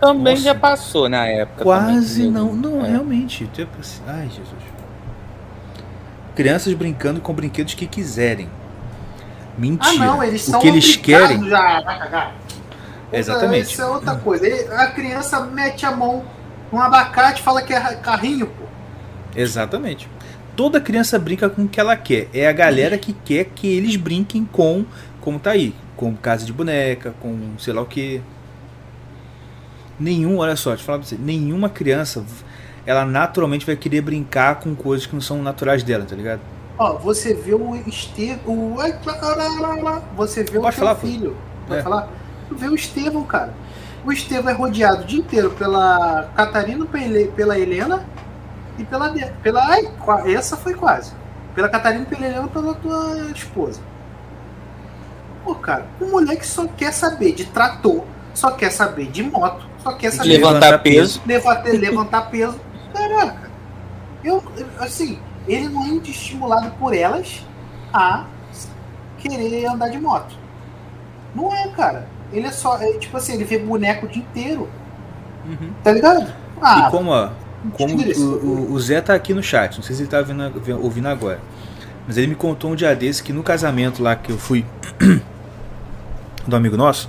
Também 0.00 0.34
Nossa. 0.34 0.44
já 0.44 0.54
passou 0.54 1.08
na 1.08 1.26
época. 1.26 1.62
Quase 1.62 2.24
também, 2.24 2.30
não. 2.30 2.52
Não, 2.52 2.84
É. 2.84 2.90
realmente. 2.90 3.48
Assim, 3.80 4.02
Ai, 4.06 4.28
Jesus. 4.28 4.48
Crianças 6.34 6.74
brincando 6.74 7.20
com 7.22 7.32
brinquedos 7.32 7.72
que 7.72 7.86
quiserem. 7.86 8.50
Mentira. 9.56 10.04
Ah, 10.04 10.06
não, 10.06 10.22
eles 10.22 10.46
o 10.46 10.50
são 10.50 10.60
que 10.60 10.68
eles 10.68 10.96
querem. 10.96 11.48
já. 11.48 12.32
Exatamente. 13.12 13.72
Isso 13.72 13.82
é 13.82 13.86
outra 13.86 14.16
coisa. 14.16 14.46
Ele- 14.46 14.72
a 14.74 14.86
criança 14.88 15.40
mete 15.40 15.86
a 15.86 15.92
mão 15.92 16.24
num 16.72 16.80
abacate 16.80 17.40
e 17.40 17.44
fala 17.44 17.62
que 17.62 17.72
é 17.72 17.80
carrinho, 17.96 18.46
pô. 18.46 18.64
Exatamente. 19.36 20.08
Toda 20.56 20.80
criança 20.80 21.18
brinca 21.18 21.48
com 21.48 21.62
o 21.64 21.68
que 21.68 21.80
ela 21.80 21.96
quer. 21.96 22.28
É 22.32 22.46
a 22.48 22.52
galera 22.52 22.96
que 22.96 23.12
quer 23.12 23.44
que 23.46 23.66
eles 23.66 23.96
brinquem 23.96 24.44
com, 24.44 24.84
como 25.20 25.38
tá 25.38 25.50
aí, 25.50 25.74
com 25.96 26.14
casa 26.16 26.44
de 26.46 26.52
boneca, 26.52 27.14
com 27.20 27.38
sei 27.58 27.72
lá 27.72 27.82
o 27.82 27.86
que. 27.86 28.22
Nenhum, 29.98 30.38
olha 30.38 30.56
só, 30.56 30.70
deixa 30.70 30.82
eu 30.82 30.86
falar 30.86 30.98
pra 30.98 31.06
você, 31.06 31.16
nenhuma 31.16 31.68
criança, 31.68 32.24
ela 32.84 33.04
naturalmente 33.04 33.64
vai 33.64 33.76
querer 33.76 34.00
brincar 34.00 34.56
com 34.56 34.74
coisas 34.74 35.06
que 35.06 35.14
não 35.14 35.20
são 35.20 35.40
naturais 35.42 35.82
dela, 35.84 36.04
tá 36.04 36.16
ligado? 36.16 36.40
Ó, 36.76 36.94
você 36.98 37.32
vê 37.34 37.54
o 37.54 37.76
Estevão. 37.86 38.74
O... 38.74 38.76
Você 40.16 40.42
vê 40.42 40.58
Pode 40.58 40.76
o 40.76 40.78
falar, 40.78 40.96
filho. 40.96 41.36
Pode 41.68 41.80
É. 41.80 41.82
falar? 41.82 42.08
Tu 42.54 42.58
vê 42.58 42.68
o 42.68 42.74
Estevão, 42.74 43.24
cara. 43.24 43.52
O 44.04 44.12
Estevão 44.12 44.50
é 44.52 44.54
rodeado 44.54 45.02
o 45.02 45.04
dia 45.04 45.18
inteiro 45.18 45.50
pela 45.50 46.28
Catarina, 46.36 46.86
pela- 46.86 47.58
Helena 47.58 48.04
e 48.78 48.84
pela. 48.84 49.12
Pela 49.42 49.64
ai, 49.66 49.82
essa 50.32 50.56
foi 50.56 50.74
quase. 50.74 51.12
Pela 51.54 51.68
Catarina, 51.68 52.04
pela 52.04 52.24
Helena 52.26 52.46
e 52.46 52.48
pela 52.50 52.74
tua 52.74 53.30
esposa. 53.34 53.80
Pô, 55.44 55.54
cara, 55.56 55.84
um 56.00 56.10
moleque 56.12 56.46
só 56.46 56.66
quer 56.66 56.92
saber 56.92 57.32
de 57.32 57.44
trator, 57.46 58.04
só 58.32 58.52
quer 58.52 58.70
saber 58.70 59.06
de 59.10 59.22
moto, 59.24 59.66
só 59.82 59.92
quer 59.92 60.10
saber 60.12 60.28
Levantar 60.38 60.78
peso. 60.78 61.20
levantar, 61.26 61.64
levantar 61.70 62.30
peso. 62.30 62.58
Caraca, 62.94 63.50
eu, 64.22 64.42
assim, 64.78 65.18
ele 65.48 65.68
não 65.68 65.82
é 65.82 65.88
estimulado 66.08 66.70
por 66.78 66.94
elas 66.94 67.44
a 67.92 68.24
querer 69.18 69.66
andar 69.66 69.88
de 69.88 69.98
moto. 69.98 70.34
Não 71.34 71.52
é, 71.52 71.68
cara. 71.68 72.08
Ele 72.32 72.46
é 72.46 72.50
só, 72.52 72.76
é, 72.80 72.92
tipo 72.94 73.16
assim, 73.16 73.34
ele 73.34 73.44
vê 73.44 73.58
boneco 73.58 74.06
o 74.06 74.08
dia 74.08 74.22
inteiro, 74.22 74.68
tá 75.82 75.92
ligado? 75.92 76.32
Ah, 76.60 76.86
e 76.86 76.90
como, 76.90 77.10
ó, 77.10 77.28
como 77.72 77.94
o, 77.96 78.22
o- 78.46 78.72
o 78.72 78.80
Zé 78.80 79.00
tá 79.00 79.14
aqui 79.14 79.32
no 79.34 79.42
chat, 79.42 79.76
não 79.76 79.82
sei 79.84 79.94
se 79.96 80.02
ele 80.02 80.08
tá 80.08 80.18
ouvindo, 80.18 80.52
ouvindo 80.82 81.08
agora. 81.08 81.38
Mas 82.06 82.16
ele 82.16 82.26
me 82.28 82.34
contou 82.34 82.70
um 82.70 82.74
dia 82.74 82.94
desse 82.94 83.22
que 83.22 83.32
no 83.32 83.42
casamento 83.42 84.02
lá 84.02 84.14
que 84.16 84.30
eu 84.32 84.38
fui 84.38 84.64
do 86.46 86.56
amigo 86.56 86.76
nosso, 86.76 87.08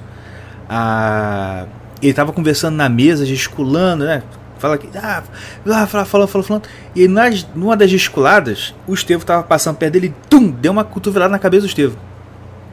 a, 0.70 1.66
ele 2.02 2.14
tava 2.14 2.32
conversando 2.32 2.76
na 2.76 2.88
mesa, 2.90 3.26
gesticulando, 3.26 4.06
né? 4.06 4.24
Fala 4.58 4.78
que. 4.78 4.90
Ah, 4.98 5.22
ah, 5.68 5.86
fala, 5.88 6.06
falando, 6.06 6.28
falando, 6.28 6.48
falando. 6.48 6.64
E 6.96 7.08
nas, 7.08 7.46
numa 7.54 7.76
das 7.76 7.90
gesticuladas, 7.90 8.74
o 8.88 8.94
Estevo 8.94 9.26
tava 9.26 9.44
passando 9.44 9.76
perto 9.78 9.94
dele 9.94 10.08
e 10.08 10.30
tum! 10.30 10.50
Deu 10.50 10.72
uma 10.72 10.84
cotovelada 10.84 11.32
na 11.32 11.40
cabeça 11.40 11.62
do 11.64 11.68
Estevo. 11.70 11.98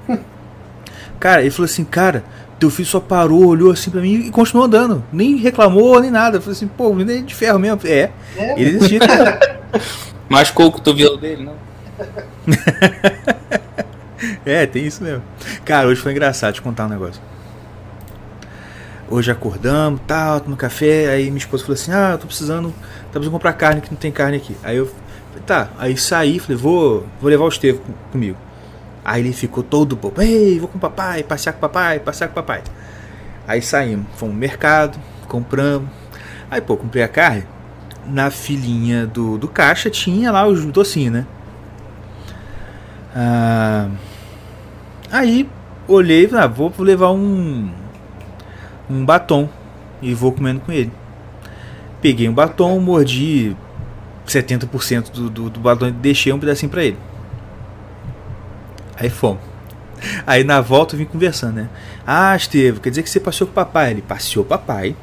Cara, 1.23 1.41
ele 1.43 1.53
falou 1.53 1.67
assim, 1.67 1.85
cara, 1.85 2.25
teu 2.59 2.69
filho 2.69 2.89
só 2.89 2.99
parou, 2.99 3.47
olhou 3.47 3.71
assim 3.71 3.93
pra 3.93 4.01
mim 4.01 4.15
e 4.27 4.31
continuou 4.33 4.67
andando. 4.67 5.05
Nem 5.13 5.37
reclamou, 5.37 6.01
nem 6.01 6.11
nada. 6.11 6.39
Eu 6.39 6.43
falei 6.43 6.57
assim, 6.57 6.67
pô, 6.67 6.89
o 6.89 6.95
menino 6.97 7.17
é 7.21 7.23
de 7.23 7.33
ferro 7.33 7.61
mesmo. 7.61 7.79
É, 7.85 8.11
é, 8.37 8.55
ele 8.61 8.71
é 8.71 8.73
desse 8.73 8.89
jeito. 8.89 9.07
Machucou 10.29 10.67
o 10.67 10.73
cotovelo 10.73 11.17
dele, 11.17 11.45
não? 11.45 11.55
É, 14.45 14.67
tem 14.67 14.85
isso 14.85 15.03
mesmo. 15.03 15.23
Cara, 15.65 15.87
hoje 15.87 16.01
foi 16.01 16.11
engraçado 16.11 16.55
te 16.55 16.63
contar 16.63 16.87
um 16.87 16.89
negócio. 16.89 17.23
Hoje 19.09 19.31
acordamos, 19.31 20.01
tal, 20.07 20.41
tomando 20.41 20.59
café, 20.59 21.07
aí 21.09 21.25
minha 21.27 21.39
esposa 21.39 21.63
falou 21.65 21.75
assim: 21.75 21.93
"Ah, 21.93 22.11
eu 22.13 22.19
tô 22.19 22.27
precisando, 22.27 22.71
tá 22.71 23.13
precisando 23.13 23.33
comprar 23.33 23.53
carne 23.53 23.81
que 23.81 23.91
não 23.91 23.97
tem 23.99 24.11
carne 24.13 24.39
aqui". 24.39 24.57
Aí 24.63 24.77
eu 24.77 24.87
falei: 24.87 25.43
"Tá". 25.47 25.69
Aí 25.79 25.97
saí, 25.97 26.39
falei: 26.39 26.57
"Vou, 26.57 27.05
vou 27.21 27.31
levar 27.31 27.45
o 27.45 27.49
Estevam 27.49 27.81
com- 27.83 27.93
comigo". 28.13 28.37
Aí 29.05 29.23
ele 29.23 29.33
ficou 29.33 29.63
todo 29.63 29.97
bobo: 29.97 30.21
"Ei, 30.23 30.59
vou 30.59 30.69
com 30.69 30.79
o 30.79 30.81
papai, 30.81 31.23
passear 31.23 31.53
com 31.53 31.59
o 31.59 31.61
papai, 31.63 31.99
passear 32.01 32.29
com 32.29 32.33
o 32.33 32.43
papai". 32.43 32.63
Aí 33.47 33.61
saímos, 33.61 34.07
fomos 34.17 34.35
no 34.35 34.41
mercado, 34.41 34.99
compramos. 35.29 35.89
Aí, 36.51 36.61
pô, 36.61 36.77
comprei 36.77 37.03
a 37.03 37.09
carne. 37.09 37.45
Na 38.07 38.31
filinha 38.31 39.07
do, 39.07 39.39
do 39.39 39.49
caixa 39.49 39.89
tinha 39.89 40.31
lá 40.31 40.47
os 40.47 40.65
docinhos, 40.67 41.13
né? 41.13 41.27
Ah, 43.15 43.89
aí 45.11 45.49
olhei 45.87 46.25
e 46.25 46.29
falei, 46.29 46.45
ah, 46.45 46.49
vou 46.49 46.73
levar 46.79 47.11
um 47.13 47.71
um 48.91 49.05
batom 49.05 49.49
e 50.01 50.13
vou 50.15 50.33
comendo 50.33 50.61
com 50.61 50.73
ele. 50.73 50.93
Peguei 52.01 52.29
um 52.29 52.35
batom, 52.35 52.79
mordi 52.81 53.57
70% 54.27 55.11
do, 55.11 55.31
do, 55.31 55.51
do 55.51 55.61
batom 55.61 55.87
e 55.87 55.93
deixei 55.93 56.33
um 56.33 56.39
pedacinho 56.39 56.71
pra 56.71 56.85
ele. 56.85 56.99
Aí 58.97 59.11
fomos. 59.11 59.43
Aí 60.27 60.43
na 60.45 60.61
volta 60.61 60.95
eu 60.95 60.99
vim 60.99 61.05
conversando, 61.05 61.55
né? 61.57 61.69
Ah, 62.07 62.35
Estevam, 62.35 62.81
quer 62.81 62.91
dizer 62.91 63.03
que 63.03 63.11
você 63.11 63.21
passeou 63.21 63.47
com 63.47 63.53
o 63.53 63.55
papai? 63.55 63.93
Ele 63.93 64.03
passeou 64.03 64.45
o 64.45 64.49
papai. 64.49 64.97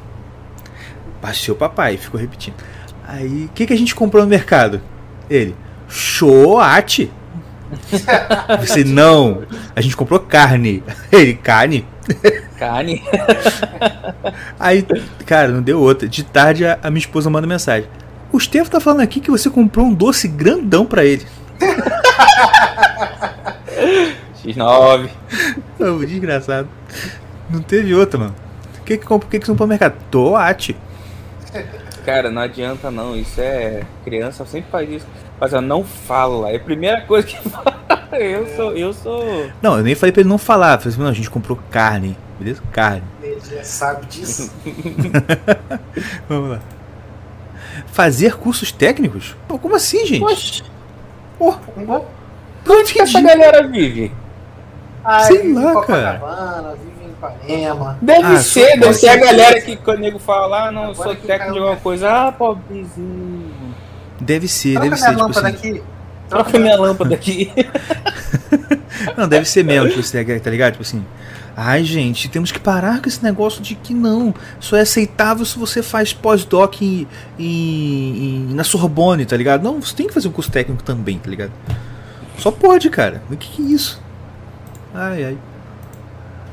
Passeou 1.21 1.55
o 1.55 1.59
papai, 1.59 1.97
ficou 1.97 2.19
repetindo. 2.19 2.55
Aí, 3.07 3.45
o 3.45 3.49
que, 3.49 3.65
que 3.65 3.73
a 3.73 3.77
gente 3.77 3.95
comprou 3.95 4.23
no 4.23 4.29
mercado? 4.29 4.81
Ele, 5.29 5.55
choate. 5.87 7.11
Você 8.59 8.83
não, 8.83 9.43
a 9.75 9.81
gente 9.81 9.95
comprou 9.95 10.19
carne. 10.19 10.83
Ele, 11.11 11.33
carne? 11.33 11.85
Carne. 12.57 13.03
Aí, 14.59 14.85
cara, 15.25 15.49
não 15.49 15.61
deu 15.61 15.79
outra. 15.79 16.07
De 16.07 16.23
tarde 16.23 16.65
a, 16.65 16.79
a 16.83 16.89
minha 16.89 16.99
esposa 16.99 17.29
manda 17.29 17.47
mensagem. 17.47 17.89
O 18.31 18.37
Estevam 18.37 18.69
tá 18.69 18.79
falando 18.79 19.01
aqui 19.01 19.19
que 19.19 19.31
você 19.31 19.49
comprou 19.49 19.85
um 19.87 19.93
doce 19.93 20.27
grandão 20.27 20.85
pra 20.85 21.03
ele. 21.03 21.25
X9. 24.43 25.09
Ô, 25.79 26.05
desgraçado. 26.05 26.67
Não 27.49 27.61
teve 27.61 27.93
outra, 27.95 28.19
mano. 28.19 28.35
O 28.79 28.83
que 28.83 28.97
que 28.97 29.05
compra? 29.05 29.27
O 29.27 29.31
que 29.31 29.39
que 29.39 29.45
você 29.45 29.51
comprou 29.51 29.67
no 29.67 29.71
mercado? 29.71 29.95
Toate. 30.09 30.75
Cara, 32.05 32.31
não 32.31 32.41
adianta 32.41 32.89
não. 32.89 33.15
Isso 33.15 33.39
é. 33.41 33.83
Criança 34.03 34.45
sempre 34.45 34.71
faz 34.71 34.89
isso. 34.89 35.07
Mas 35.39 35.53
ela 35.53 35.61
não 35.61 35.83
fala. 35.83 36.49
É 36.51 36.55
a 36.55 36.59
primeira 36.59 37.01
coisa 37.01 37.27
que 37.27 37.37
fala. 37.49 37.79
Eu 38.13 38.47
sou. 38.55 38.71
Eu 38.73 38.93
sou. 38.93 39.49
Não, 39.61 39.77
eu 39.77 39.83
nem 39.83 39.95
falei 39.95 40.11
pra 40.11 40.21
ele 40.21 40.29
não 40.29 40.37
falar. 40.37 40.73
Eu 40.73 40.79
falei 40.79 40.93
assim, 40.93 41.01
não, 41.01 41.09
a 41.09 41.13
gente 41.13 41.29
comprou 41.29 41.59
carne. 41.69 42.17
Beleza? 42.39 42.61
Carne. 42.71 43.03
Ele 43.21 43.39
já 43.39 43.63
sabe 43.63 44.05
disso. 44.07 44.51
Vamos 46.27 46.51
lá. 46.51 46.59
Fazer 47.87 48.35
cursos 48.37 48.71
técnicos? 48.71 49.35
Pô, 49.47 49.57
como 49.57 49.75
assim, 49.75 50.05
gente? 50.05 50.19
Poxa, 50.19 50.63
Pô, 51.37 51.55
onde 52.69 52.93
que 52.93 53.01
essa 53.01 53.21
galera 53.21 53.67
vive? 53.67 54.11
Ah, 55.03 55.19
Sei 55.21 55.37
vive 55.39 55.53
lá, 55.53 55.73
Copacabana, 55.73 56.75
vive 56.75 57.05
em 57.05 57.09
Ipanema. 57.11 57.97
Deve 58.01 58.25
Ah, 58.27 58.39
ser, 58.41 58.79
deve 58.79 58.93
ser 58.93 59.09
a 59.09 59.15
galera 59.15 59.61
que 59.61 59.75
quando 59.77 59.97
o 59.97 60.01
nego 60.01 60.19
fala, 60.19 60.67
ah, 60.67 60.71
não, 60.71 60.93
sou 60.93 61.15
técnico 61.15 61.53
de 61.53 61.59
alguma 61.59 61.77
coisa. 61.77 62.09
Ah, 62.09 62.31
pobrezinho. 62.31 63.51
deve 64.19 64.47
ser, 64.47 64.73
Troca 64.73 64.89
deve 64.89 64.95
minha 64.95 65.07
ser, 65.07 65.09
tipo 65.15 65.21
lâmpada 65.23 65.47
assim. 65.47 65.69
aqui. 65.69 65.83
Troca 66.29 66.59
minha 66.59 66.77
lâmpada 66.77 67.15
aqui. 67.15 67.51
Não, 69.17 69.27
deve 69.27 69.45
ser 69.47 69.63
mesmo, 69.63 69.87
tipo 69.87 70.01
assim, 70.01 70.39
tá 70.39 70.49
ligado? 70.49 70.73
Tipo 70.73 70.81
assim. 70.83 71.05
Ai, 71.55 71.83
gente, 71.83 72.29
temos 72.29 72.51
que 72.51 72.59
parar 72.59 73.01
com 73.01 73.09
esse 73.09 73.23
negócio 73.23 73.61
de 73.61 73.75
que 73.75 73.93
não. 73.93 74.33
Só 74.59 74.77
é 74.77 74.81
aceitável 74.81 75.43
se 75.45 75.57
você 75.57 75.81
faz 75.81 76.13
pós-doc 76.13 76.81
em, 76.81 77.07
em- 77.37 78.47
em- 78.49 78.53
na 78.53 78.63
Sorbonne, 78.63 79.25
tá 79.25 79.35
ligado? 79.35 79.63
Não, 79.63 79.81
você 79.81 79.95
tem 79.95 80.07
que 80.07 80.13
fazer 80.13 80.27
um 80.27 80.31
curso 80.31 80.51
técnico 80.51 80.83
também, 80.83 81.17
tá 81.17 81.29
ligado? 81.29 81.51
Só 82.39 82.51
pode, 82.51 82.89
cara. 82.89 83.21
O 83.29 83.35
que, 83.37 83.49
que 83.49 83.61
é 83.61 83.65
isso? 83.65 84.01
Ai, 84.93 85.23
ai. 85.23 85.37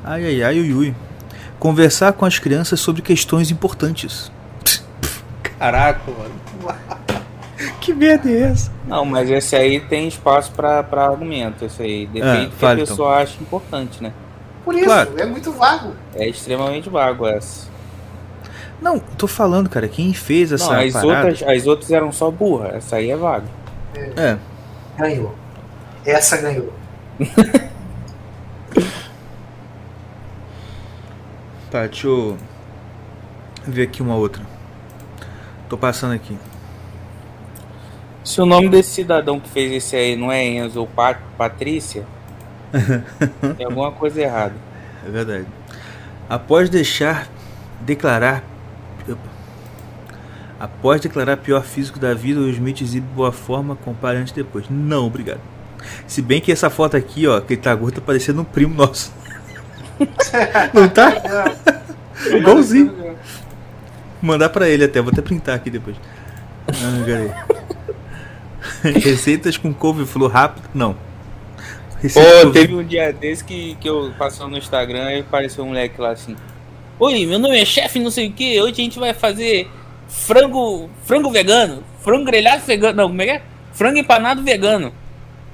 Ai, 0.04 0.24
ai, 0.26 0.42
ai, 0.42 0.60
ui, 0.60 0.72
ui. 0.72 0.94
Conversar 1.58 2.12
com 2.12 2.24
as 2.24 2.38
crianças 2.38 2.78
sobre 2.80 3.02
questões 3.02 3.50
importantes. 3.50 4.30
Caraca, 5.58 6.02
mano. 6.10 6.34
Que 7.80 7.94
merda 7.94 8.28
é 8.28 8.42
essa? 8.42 8.70
Não, 8.86 9.04
mas 9.04 9.30
esse 9.30 9.54
aí 9.56 9.80
tem 9.80 10.06
espaço 10.08 10.52
pra, 10.52 10.82
pra 10.82 11.06
argumento. 11.06 11.64
Esse 11.64 11.82
aí 11.82 12.06
depende 12.06 12.46
do 12.46 12.56
que 12.56 12.66
a 12.66 12.72
então. 12.74 12.84
pessoa 12.86 13.16
acha 13.16 13.40
importante, 13.40 14.02
né? 14.02 14.12
Por 14.64 14.74
isso, 14.74 14.84
Claro. 14.84 15.14
é 15.16 15.24
muito 15.24 15.52
vago. 15.52 15.92
É 16.14 16.28
extremamente 16.28 16.90
vago 16.90 17.26
essa. 17.26 17.68
Não, 18.82 18.98
tô 18.98 19.26
falando, 19.26 19.70
cara, 19.70 19.88
quem 19.88 20.12
fez 20.12 20.52
essa 20.52 20.70
Não, 20.70 20.80
as 20.80 20.92
parada... 20.92 21.28
outras, 21.28 21.42
as 21.48 21.66
outras 21.66 21.90
eram 21.92 22.12
só 22.12 22.30
burra. 22.30 22.72
Essa 22.74 22.96
aí 22.96 23.10
é 23.10 23.16
vaga. 23.16 23.46
É, 24.16 24.36
Ganhou. 24.98 25.34
Essa 26.06 26.36
ganhou. 26.38 26.72
Tá, 31.68 31.84
deixa 31.84 32.06
eu 32.06 32.38
ver 33.66 33.82
aqui 33.82 34.00
uma 34.00 34.14
outra. 34.14 34.40
Tô 35.68 35.76
passando 35.76 36.14
aqui. 36.14 36.38
Se 38.22 38.40
o 38.40 38.46
nome 38.46 38.68
desse 38.68 38.90
cidadão 38.90 39.40
que 39.40 39.48
fez 39.48 39.72
esse 39.72 39.96
aí 39.96 40.16
não 40.16 40.30
é 40.30 40.44
Enzo 40.44 40.80
ou 40.80 40.86
Pat 40.86 41.18
Patrícia, 41.36 42.06
tem 43.56 43.66
alguma 43.66 43.90
coisa 43.90 44.22
errada. 44.22 44.54
É 45.04 45.10
verdade. 45.10 45.46
Após 46.30 46.70
deixar 46.70 47.28
declarar. 47.80 48.44
Após 50.58 51.00
declarar 51.00 51.36
pior 51.36 51.62
físico 51.62 51.98
da 51.98 52.14
vida, 52.14 52.40
o 52.40 52.48
Smith 52.48 52.80
exibe 52.80 53.06
boa 53.14 53.32
forma, 53.32 53.76
compare 53.76 54.18
antes 54.18 54.32
e 54.32 54.36
depois. 54.36 54.66
Não, 54.70 55.06
obrigado. 55.06 55.40
Se 56.06 56.22
bem 56.22 56.40
que 56.40 56.52
essa 56.52 56.70
foto 56.70 56.96
aqui, 56.96 57.26
ó, 57.26 57.40
que 57.40 57.54
ele 57.54 57.60
tá 57.60 57.74
gordo, 57.74 57.96
tá 57.96 58.00
parecendo 58.00 58.40
um 58.40 58.44
primo 58.44 58.74
nosso. 58.74 59.12
Não 60.74 60.88
tá? 60.88 61.12
Igualzinho. 62.26 63.16
Mandar 64.20 64.48
pra 64.48 64.68
ele 64.68 64.84
até, 64.84 65.00
vou 65.00 65.12
até 65.12 65.22
printar 65.22 65.54
aqui 65.54 65.70
depois. 65.70 65.96
Ah, 66.68 67.02
peraí. 67.04 67.30
Receitas 69.00 69.56
com 69.56 69.72
couve-flor 69.72 70.30
rápido? 70.30 70.68
Não. 70.74 70.96
Receita 72.00 72.46
Pô, 72.46 72.52
teve 72.52 72.74
um 72.74 72.84
dia 72.84 73.12
desse 73.12 73.44
que, 73.44 73.76
que 73.80 73.88
eu 73.88 74.12
passando 74.18 74.50
no 74.50 74.58
Instagram 74.58 75.12
e 75.12 75.20
apareceu 75.20 75.64
um 75.64 75.68
moleque 75.68 76.00
lá 76.00 76.10
assim. 76.10 76.36
Oi, 76.98 77.26
meu 77.26 77.38
nome 77.38 77.60
é 77.60 77.64
chefe, 77.64 77.98
não 77.98 78.10
sei 78.10 78.28
o 78.28 78.32
que. 78.32 78.60
Hoje 78.60 78.72
a 78.72 78.84
gente 78.84 78.98
vai 78.98 79.14
fazer 79.14 79.68
frango 80.08 80.88
frango 81.04 81.30
vegano. 81.30 81.82
Frango 82.00 82.24
grelhado 82.24 82.64
vegano. 82.64 82.96
Não, 82.96 83.08
como 83.08 83.22
é 83.22 83.24
que 83.24 83.30
é? 83.32 83.42
Frango 83.72 83.98
empanado 83.98 84.42
vegano. 84.42 84.92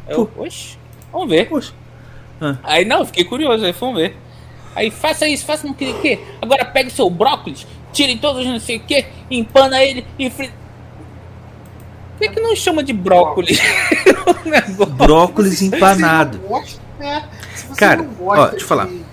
Eu, 0.09 0.31
oxe, 0.37 0.77
vamos 1.13 1.29
ver. 1.29 1.49
Poxa. 1.49 1.73
Aí 2.65 2.85
não, 2.85 3.05
fiquei 3.07 3.25
curioso, 3.25 3.65
aí 3.65 3.73
vamos 3.73 3.97
ver. 3.97 4.17
Aí 4.75 4.91
faça 4.91 5.29
isso, 5.29 5.45
faça 5.45 5.67
não 5.67 5.77
sei 5.77 5.93
o 5.93 6.01
que. 6.01 6.19
Agora 6.41 6.65
pega 6.65 6.89
o 6.89 6.93
seu 6.93 7.09
brócolis, 7.11 7.67
tire 7.93 8.17
todos 8.17 8.45
não 8.47 8.59
sei 8.59 8.79
o 8.79 8.81
que, 8.81 9.05
empana 9.31 9.83
ele 9.83 10.05
e 10.19 10.29
frita. 10.31 10.55
Por 12.19 12.29
que, 12.29 12.35
que 12.35 12.41
não 12.41 12.55
chama 12.57 12.83
de 12.83 12.93
brócolis? 12.93 13.59
O 14.45 14.47
negócio. 14.49 14.87
Brócolis 14.87 15.59
Se 15.59 15.69
você 15.69 15.77
empanado. 15.77 16.39
não 16.39 16.49
gosta, 16.49 16.81
né? 16.99 17.29
Se 17.55 17.67
você 17.67 17.79
Cara, 17.81 18.03
não 18.03 18.15
gosta 18.15 18.43
ó, 18.43 18.47
deixa 18.49 18.65
eu 18.65 18.69
falar. 18.69 18.87
De, 18.87 18.93
de- 18.97 19.05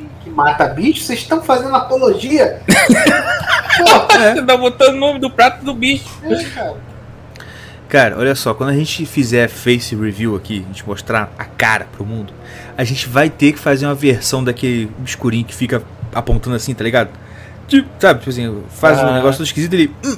de- 0.00 0.06
que 0.24 0.30
mata 0.30 0.66
bicho, 0.68 1.02
vocês 1.02 1.20
estão 1.20 1.42
fazendo 1.42 1.74
apologia. 1.74 2.60
Pô, 2.66 3.84
Você 4.34 4.42
tá 4.42 4.56
botando 4.56 4.94
o 4.94 4.98
nome 4.98 5.18
do 5.18 5.30
prato 5.30 5.64
do 5.64 5.74
bicho. 5.74 6.08
é, 6.24 6.44
cara. 6.44 6.76
Cara, 7.88 8.18
olha 8.18 8.34
só, 8.34 8.52
quando 8.52 8.70
a 8.70 8.74
gente 8.74 9.06
fizer 9.06 9.48
face 9.48 9.94
review 9.94 10.34
aqui, 10.34 10.62
a 10.64 10.66
gente 10.66 10.86
mostrar 10.86 11.32
a 11.38 11.44
cara 11.44 11.86
pro 11.92 12.04
mundo, 12.04 12.32
a 12.76 12.82
gente 12.82 13.08
vai 13.08 13.30
ter 13.30 13.52
que 13.52 13.58
fazer 13.58 13.86
uma 13.86 13.94
versão 13.94 14.42
daquele 14.42 14.90
escurinho 15.04 15.44
que 15.44 15.54
fica 15.54 15.82
apontando 16.12 16.56
assim, 16.56 16.74
tá 16.74 16.82
ligado? 16.82 17.10
Tipo, 17.68 17.88
sabe, 18.00 18.18
tipo 18.20 18.30
assim, 18.30 18.62
faz 18.70 18.98
um 18.98 19.06
Ah. 19.06 19.14
negócio 19.14 19.38
todo 19.38 19.46
esquisito 19.46 19.72
ele. 19.74 19.92
"Hum". 20.04 20.16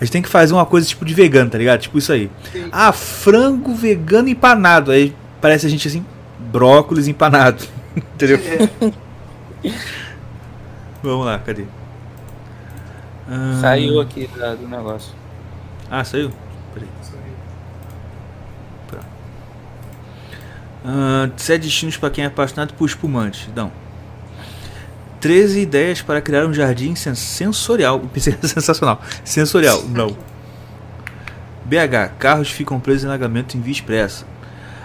A 0.00 0.04
gente 0.04 0.12
tem 0.12 0.22
que 0.22 0.28
fazer 0.28 0.52
uma 0.54 0.64
coisa 0.66 0.86
tipo 0.86 1.04
de 1.04 1.12
vegano, 1.14 1.50
tá 1.50 1.58
ligado? 1.58 1.80
Tipo 1.80 1.98
isso 1.98 2.10
aí. 2.12 2.30
Ah, 2.72 2.90
frango 2.92 3.74
vegano 3.74 4.28
empanado. 4.28 4.90
Aí 4.90 5.14
parece 5.42 5.66
a 5.66 5.68
gente 5.70 5.86
assim, 5.88 6.04
brócolis 6.38 7.06
empanado. 7.08 7.64
Entendeu? 8.14 8.38
É, 8.38 8.92
Vamos 11.02 11.24
lá, 11.26 11.38
cadê? 11.38 11.64
Ah, 13.28 13.58
Saiu 13.60 14.00
aqui 14.00 14.28
da- 14.36 14.54
do 14.54 14.66
negócio. 14.68 15.12
Ah, 15.90 16.04
saiu? 16.04 16.30
Peraí. 16.74 16.88
Ah, 20.84 21.28
sete 21.36 21.62
destinos 21.62 21.96
para 21.96 22.10
quem 22.10 22.24
é 22.24 22.26
apaixonado 22.26 22.74
por 22.74 22.86
espumantes. 22.86 23.48
Não. 23.54 23.70
13 25.20 25.60
ideias 25.60 26.00
para 26.00 26.20
criar 26.22 26.46
um 26.46 26.54
jardim 26.54 26.94
sen- 26.94 27.14
sensorial. 27.14 28.02
Sensacional. 28.42 29.00
Sensorial, 29.22 29.82
não. 29.88 30.16
BH, 31.66 32.14
carros 32.18 32.50
ficam 32.50 32.80
presos 32.80 33.04
em 33.04 33.06
alagamento 33.08 33.56
em 33.56 33.60
via 33.60 33.72
expressa. 33.72 34.24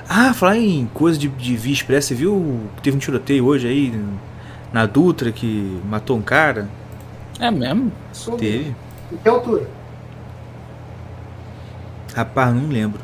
Ah, 0.07 0.33
falar 0.33 0.57
em 0.57 0.85
coisa 0.93 1.17
de, 1.17 1.27
de 1.29 1.55
via 1.55 1.73
expressa, 1.73 2.09
você 2.09 2.15
viu 2.15 2.59
que 2.75 2.81
teve 2.83 2.97
um 2.97 2.99
tiroteio 2.99 3.45
hoje 3.45 3.67
aí 3.67 3.99
na 4.73 4.85
Dutra 4.85 5.31
que 5.31 5.81
matou 5.89 6.17
um 6.17 6.21
cara? 6.21 6.67
É 7.39 7.49
mesmo? 7.49 7.91
Teve. 8.37 8.75
Em 9.11 9.17
que 9.17 9.29
altura? 9.29 9.67
Rapaz, 12.15 12.55
não 12.55 12.69
lembro. 12.69 13.01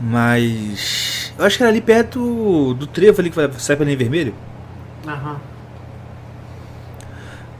Mas. 0.00 1.32
Eu 1.38 1.44
acho 1.44 1.56
que 1.56 1.62
era 1.62 1.70
ali 1.70 1.80
perto 1.80 2.74
do 2.74 2.86
trevo 2.86 3.20
ali 3.20 3.30
que 3.30 3.36
vai 3.36 3.48
sair 3.58 3.76
pra 3.76 3.84
linha 3.84 3.96
vermelho. 3.96 4.34
Aham. 5.06 5.40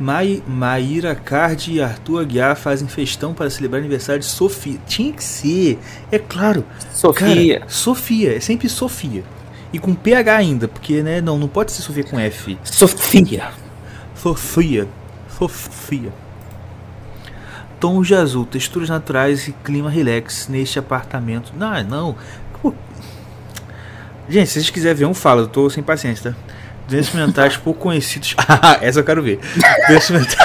Mai, 0.00 0.42
Maíra 0.46 1.14
Card 1.14 1.72
e 1.72 1.82
Arthur 1.82 2.20
Aguiar 2.20 2.56
fazem 2.56 2.86
festão 2.86 3.34
para 3.34 3.50
celebrar 3.50 3.80
aniversário 3.80 4.20
de 4.20 4.26
Sofia. 4.26 4.78
Tinha 4.86 5.12
que 5.12 5.22
ser, 5.22 5.78
é 6.10 6.18
claro. 6.18 6.64
Sofia. 6.92 7.60
Cara, 7.60 7.70
Sofia, 7.70 8.36
é 8.36 8.40
sempre 8.40 8.68
Sofia. 8.68 9.24
E 9.72 9.78
com 9.78 9.94
PH 9.94 10.36
ainda, 10.36 10.68
porque 10.68 11.02
né, 11.02 11.20
não, 11.20 11.36
não 11.36 11.48
pode 11.48 11.72
ser 11.72 11.82
Sofia 11.82 12.04
com 12.04 12.18
F. 12.18 12.56
Sofia. 12.62 13.50
Sofia. 14.14 14.88
Sofia. 15.36 16.12
Tons 17.80 18.06
de 18.06 18.14
azul, 18.14 18.44
texturas 18.44 18.88
naturais 18.88 19.46
e 19.46 19.52
clima 19.52 19.88
relax 19.88 20.48
neste 20.48 20.78
apartamento. 20.78 21.52
Não, 21.56 21.82
não. 21.84 22.16
Pô. 22.60 22.74
Gente, 24.28 24.48
se 24.48 24.54
vocês 24.54 24.70
quiserem 24.70 24.96
ver 24.96 25.04
um 25.06 25.14
fala, 25.14 25.42
eu 25.42 25.48
tô 25.48 25.70
sem 25.70 25.82
paciência, 25.82 26.32
tá? 26.32 26.38
Doenças 26.88 27.14
mentais 27.14 27.56
pouco 27.62 27.80
conhecidas. 27.80 28.34
Ah, 28.38 28.78
essa 28.82 29.00
eu 29.00 29.04
quero 29.04 29.22
ver. 29.22 29.38
Doenças 29.86 30.10
mentais. 30.10 30.36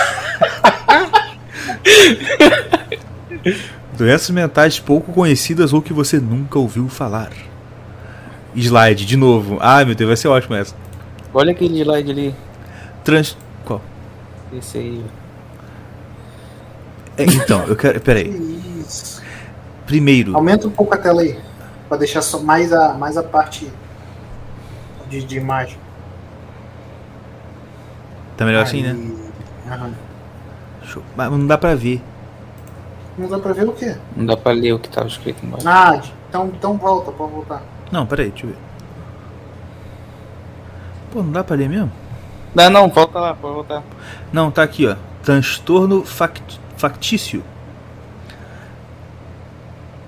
Doenças 3.98 4.30
mentais 4.30 4.80
pouco 4.80 5.12
conhecidas 5.12 5.74
ou 5.74 5.82
que 5.82 5.94
você 5.94 6.20
nunca 6.20 6.60
ouviu 6.60 6.88
falar. 6.88 7.32
Slide, 8.56 9.06
de 9.06 9.18
novo. 9.18 9.58
Ai 9.60 9.86
meu 9.86 9.96
Deus, 9.96 10.08
vai 10.08 10.18
ser 10.18 10.28
ótimo 10.28 10.56
essa. 10.56 10.76
Olha 11.34 11.52
aquele 11.52 11.80
slide 11.82 12.12
ali. 12.12 12.36
Trans. 13.04 13.36
Qual? 13.66 13.82
Esse 14.56 14.78
aí. 14.78 15.04
É, 17.18 17.24
então, 17.24 17.64
eu 17.66 17.76
quero. 17.76 18.00
Peraí. 18.02 18.30
Isso. 18.80 19.22
Primeiro. 19.86 20.36
Aumenta 20.36 20.68
um 20.68 20.72
pouco 20.72 20.94
a 20.94 20.98
tela 20.98 21.22
aí. 21.22 21.40
Pra 21.88 21.98
deixar 21.98 22.22
só 22.22 22.40
mais 22.40 22.72
a, 22.74 22.94
mais 22.94 23.18
a 23.18 23.24
parte 23.24 23.72
de, 25.10 25.24
de 25.24 25.38
imagem. 25.38 25.78
Tá 28.38 28.46
melhor 28.46 28.64
assim, 28.64 28.82
né? 28.82 28.92
Aí. 28.92 29.72
Aham. 29.72 29.92
Show. 30.84 31.04
Mas 31.16 31.30
não 31.32 31.46
dá 31.46 31.58
pra 31.58 31.76
ver. 31.76 32.02
Não 33.18 33.28
dá 33.28 33.38
pra 33.38 33.54
ver 33.54 33.68
o 33.68 33.74
quê? 33.74 33.96
Não 34.18 34.26
dá 34.26 34.36
pra 34.36 34.52
ler 34.54 34.74
o 34.74 34.80
que 34.80 34.90
tava 34.90 35.08
escrito 35.08 35.46
embaixo. 35.46 35.68
Ah, 35.70 36.02
então, 36.30 36.48
então 36.48 36.78
volta, 36.78 37.12
pode 37.12 37.32
voltar. 37.32 37.62
Não, 37.92 38.08
peraí, 38.08 38.30
deixa 38.32 38.48
eu 38.48 38.50
ver. 38.50 38.58
Pô, 41.12 41.22
não 41.22 41.32
dá 41.32 41.44
pra 41.44 41.56
ler 41.56 41.70
mesmo? 41.70 41.92
Não, 42.56 42.70
não, 42.72 42.90
volta 42.90 43.20
lá, 43.20 43.36
pode 43.36 43.54
voltar. 43.54 43.84
Não, 44.32 44.50
tá 44.50 44.64
aqui, 44.64 44.88
ó. 44.88 44.96
Transtorno 45.22 46.04
fact- 46.04 46.60
factício. 46.78 47.44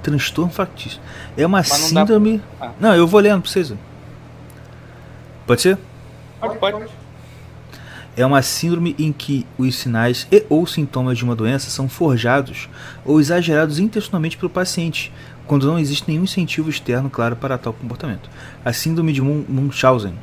Transtorno 0.04 0.52
factício. 0.52 1.00
É 1.36 1.46
uma 1.46 1.64
síndrome. 1.64 2.42
pra- 2.60 2.68
ah. 2.68 2.72
Não, 2.80 2.96
eu 2.96 3.08
vou 3.08 3.20
lendo 3.20 3.42
pra 3.42 3.50
vocês. 3.52 3.74
Pode 5.48 5.62
ser? 5.62 5.78
Pode, 6.40 6.58
pode. 6.58 6.86
É 8.18 8.26
uma 8.26 8.42
síndrome 8.42 8.96
em 8.98 9.12
que 9.12 9.46
os 9.58 9.76
sinais 9.76 10.26
e 10.32 10.46
ou 10.48 10.66
sintomas 10.66 11.18
de 11.18 11.24
uma 11.24 11.36
doença 11.36 11.70
são 11.70 11.90
forjados 11.90 12.70
ou 13.04 13.20
exagerados 13.20 13.78
intencionalmente 13.80 14.38
pelo 14.38 14.50
paciente, 14.50 15.12
quando 15.46 15.68
não 15.68 15.78
existe 15.78 16.06
nenhum 16.08 16.24
incentivo 16.24 16.70
externo 16.70 17.10
claro 17.10 17.36
para 17.36 17.58
tal 17.58 17.74
comportamento. 17.74 18.30
A 18.64 18.72
síndrome 18.72 19.12
de 19.12 19.22
Mun- 19.22 19.44
Munchausen, 19.50 20.14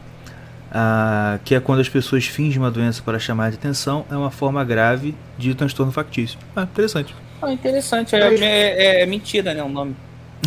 ah, 0.72 1.38
que 1.44 1.54
é 1.54 1.60
quando 1.60 1.80
as 1.80 1.88
pessoas 1.88 2.24
fingem 2.26 2.58
uma 2.58 2.70
doença 2.70 3.02
para 3.04 3.18
chamar 3.18 3.50
de 3.50 3.56
atenção, 3.56 4.04
é 4.10 4.16
uma 4.16 4.30
forma 4.30 4.64
grave 4.64 5.14
de 5.36 5.54
transtorno 5.54 5.92
factício. 5.92 6.38
Ah, 6.56 6.62
interessante. 6.62 7.14
Ah, 7.42 7.52
interessante. 7.52 8.14
É, 8.16 8.34
é- 8.36 9.02
é 9.02 9.06
mentira, 9.06 9.52
né? 9.54 9.62
O 9.62 9.68
nome. 9.68 9.94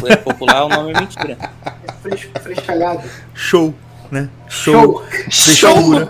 É 0.05 0.15
popular, 0.15 0.65
o 0.65 0.69
nome 0.69 0.91
é 0.93 0.99
mentira. 0.99 1.37
É 1.87 1.91
fres, 2.01 2.27
frescalhado. 2.41 3.01
Show, 3.33 3.73
né? 4.11 4.29
Show! 4.49 5.03
Frescura. 5.31 6.07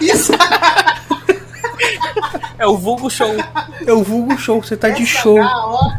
Isso! 0.00 0.32
É 2.58 2.66
o 2.66 2.76
vulgo 2.78 3.10
show. 3.10 3.34
É 3.86 3.92
o 3.92 4.02
vulgo 4.04 4.38
show, 4.38 4.62
você 4.62 4.76
tá 4.76 4.88
de 4.90 5.04
show. 5.04 5.38
ó. 5.40 5.90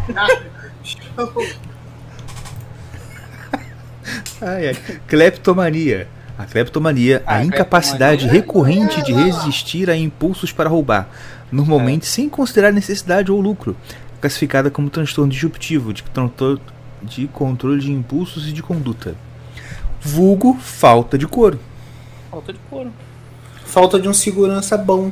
Ai, 4.41 4.68
ai. 4.70 4.78
Cleptomania. 5.08 6.08
A 6.38 6.46
cleptomania, 6.46 7.22
a 7.26 7.36
a 7.36 7.46
incapacidade 7.46 8.28
cleptomania. 8.28 8.80
recorrente 8.82 9.02
de 9.04 9.14
resistir 9.14 9.90
a 9.90 9.96
impulsos 9.96 10.52
para 10.52 10.70
roubar, 10.70 11.08
normalmente 11.52 12.06
sem 12.08 12.28
considerar 12.28 12.72
necessidade 12.72 13.32
ou 13.32 13.40
lucro, 13.40 13.76
classificada 14.20 14.72
como 14.72 14.90
transtorno 14.90 15.32
disruptivo 15.32 15.94
de, 15.94 16.04
de 17.04 17.28
controle 17.28 17.80
de 17.82 17.92
impulsos 17.92 18.48
e 18.48 18.52
de 18.52 18.64
conduta. 18.64 19.16
Vulgo 20.02 20.58
falta 20.60 21.18
de 21.18 21.28
couro. 21.28 21.60
Falta 22.32 22.52
de 22.52 22.60
couro. 22.70 22.92
Falta 23.66 24.00
de 24.00 24.10
um 24.10 24.14
segurança 24.14 24.76
bom. 24.78 25.12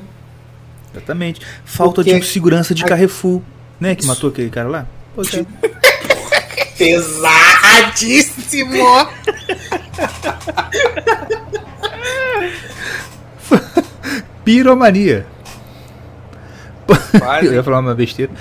Exatamente. 0.93 1.39
Falta 1.63 1.95
Porque- 1.95 2.13
de 2.13 2.19
um 2.19 2.23
segurança 2.23 2.73
de 2.75 2.83
a- 2.83 2.87
Carrefour, 2.87 3.41
né? 3.79 3.95
Que 3.95 4.05
matou 4.05 4.29
aquele 4.29 4.49
cara 4.49 4.67
lá. 4.67 4.87
Pois 5.15 5.31
é. 5.35 5.45
Pesadíssimo! 6.81 8.73
Piromania. 14.43 15.25
Quase. 17.19 17.45
Eu 17.47 17.53
ia 17.53 17.63
falar 17.63 17.79
uma 17.79 17.93
besteira. 17.93 18.31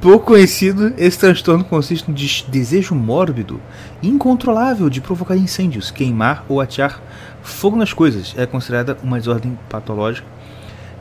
Pouco 0.00 0.26
conhecido, 0.26 0.94
esse 0.96 1.18
transtorno 1.18 1.62
consiste 1.62 2.08
no 2.08 2.14
des- 2.14 2.44
desejo 2.48 2.94
mórbido, 2.94 3.60
incontrolável 4.02 4.88
de 4.88 5.00
provocar 5.00 5.36
incêndios, 5.36 5.90
queimar 5.90 6.44
ou 6.48 6.60
atear 6.60 7.00
fogo 7.42 7.76
nas 7.76 7.92
coisas. 7.92 8.34
É 8.36 8.46
considerada 8.46 8.96
uma 9.02 9.18
desordem 9.18 9.58
patológica, 9.68 10.26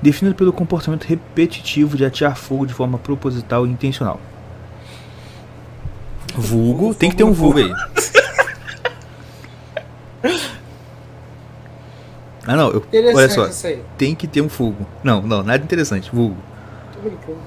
definida 0.02 0.36
pelo 0.36 0.52
comportamento 0.52 1.06
repetitivo 1.06 1.96
de 1.96 2.04
atear 2.06 2.36
fogo 2.36 2.66
de 2.66 2.74
forma 2.74 2.98
proposital 2.98 3.66
e 3.66 3.70
intencional. 3.70 4.20
Vulgo, 6.40 6.94
tem 6.94 7.10
que 7.10 7.16
ter 7.18 7.24
um 7.24 7.32
vulgo 7.34 7.60
aí. 7.60 7.74
Ah 12.48 12.56
não, 12.56 12.70
eu, 12.72 12.84
olha 13.16 13.30
só, 13.30 13.46
isso 13.48 13.68
aí. 13.68 13.84
tem 13.98 14.16
que 14.16 14.26
ter 14.28 14.42
um 14.42 14.48
vulgo. 14.48 14.86
Não, 15.04 15.22
não, 15.22 15.44
nada 15.44 15.64
interessante, 15.64 16.10
vulgo. 16.14 16.38
Tô 16.94 17.00
brincando. 17.02 17.38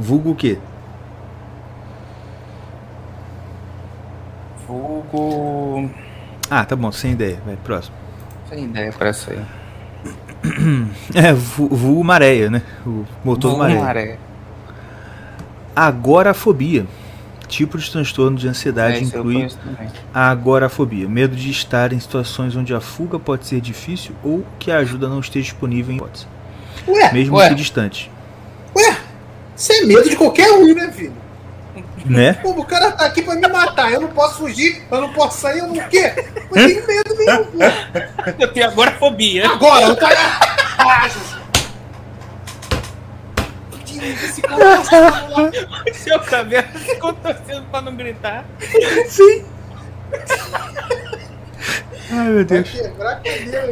Vulgo 0.00 0.30
o 0.30 0.34
quê? 0.34 0.58
Vulgo. 4.66 5.88
Ah, 6.50 6.64
tá 6.64 6.74
bom, 6.76 6.90
sem 6.90 7.12
ideia. 7.12 7.40
Vai, 7.46 7.56
próximo. 7.56 7.94
Sem 8.48 8.64
ideia 8.64 8.92
pra 8.92 9.08
essa 9.10 9.30
aí. 9.32 9.38
É, 11.14 11.32
vu- 11.32 11.68
vulgo 11.68 12.04
maréia, 12.04 12.48
né? 12.50 12.62
O 12.86 13.04
motor 13.24 13.50
do 13.52 13.56
Vulgo 13.56 13.58
maréia. 13.62 13.80
maré. 13.82 14.18
Agorafobia. 15.76 16.86
Tipo 17.46 17.78
de 17.78 17.88
transtorno 17.88 18.36
de 18.36 18.48
ansiedade 18.48 18.96
É, 18.96 19.00
inclui 19.00 19.48
a 20.12 20.30
agorafobia. 20.30 21.08
Medo 21.08 21.36
de 21.36 21.50
estar 21.50 21.92
em 21.92 22.00
situações 22.00 22.56
onde 22.56 22.74
a 22.74 22.80
fuga 22.80 23.18
pode 23.20 23.46
ser 23.46 23.60
difícil 23.60 24.16
ou 24.24 24.44
que 24.58 24.72
a 24.72 24.78
ajuda 24.78 25.08
não 25.08 25.20
esteja 25.20 25.44
disponível 25.44 25.92
em 25.92 25.96
hipótese. 25.98 26.26
Ué, 26.88 27.12
Mesmo 27.12 27.36
ué. 27.36 27.48
que 27.48 27.54
distante. 27.54 28.10
isso 29.56 29.72
é 29.72 29.84
medo 29.84 30.10
de 30.10 30.16
qualquer 30.16 30.50
um, 30.52 30.74
né, 30.74 30.90
filho? 30.90 31.12
Né? 32.04 32.32
Pô, 32.42 32.50
o 32.50 32.64
cara 32.64 32.90
tá 32.92 33.06
aqui 33.06 33.22
pra 33.22 33.34
me 33.36 33.46
matar. 33.46 33.92
Eu 33.92 34.00
não 34.00 34.08
posso 34.08 34.38
fugir, 34.38 34.82
eu 34.90 35.00
não 35.00 35.12
posso 35.12 35.40
sair, 35.40 35.58
eu 35.60 35.68
não 35.68 35.74
quê? 35.88 36.12
Eu 36.50 36.66
tenho 36.66 36.86
medo 36.86 37.16
mesmo, 37.16 37.44
pô. 37.46 37.58
Eu 38.38 38.52
tenho 38.52 38.66
agora 38.66 38.92
fobia. 38.92 39.48
Agora, 39.48 39.92
o 39.92 39.96
cara. 39.96 41.35
Tá 44.42 44.56
lá. 44.56 45.50
Seu 45.94 46.20
cabelo 46.20 46.66
ficou 46.74 47.12
torcendo 47.14 47.64
pra 47.70 47.80
não 47.80 47.94
gritar. 47.96 48.44
Sim. 49.08 49.44
Ai, 52.10 52.26
meu 52.26 52.34
Vai 52.36 52.44
Deus. 52.44 52.70
quebrar 52.70 53.12
a 53.12 53.16
cadeira 53.16 53.62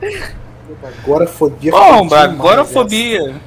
aí, 0.00 0.26
Agora 1.00 1.26
fobia. 1.26 1.70
Bom, 1.70 2.14
agora 2.14 2.64
fobia. 2.64 3.40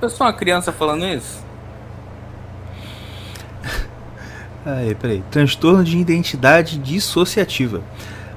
Eu 0.00 0.10
sou 0.10 0.26
uma 0.26 0.32
criança 0.32 0.72
falando 0.72 1.06
isso? 1.06 1.42
Aí, 4.66 4.94
peraí. 4.94 5.22
Transtorno 5.30 5.82
de 5.82 5.96
identidade 5.98 6.78
dissociativa. 6.78 7.82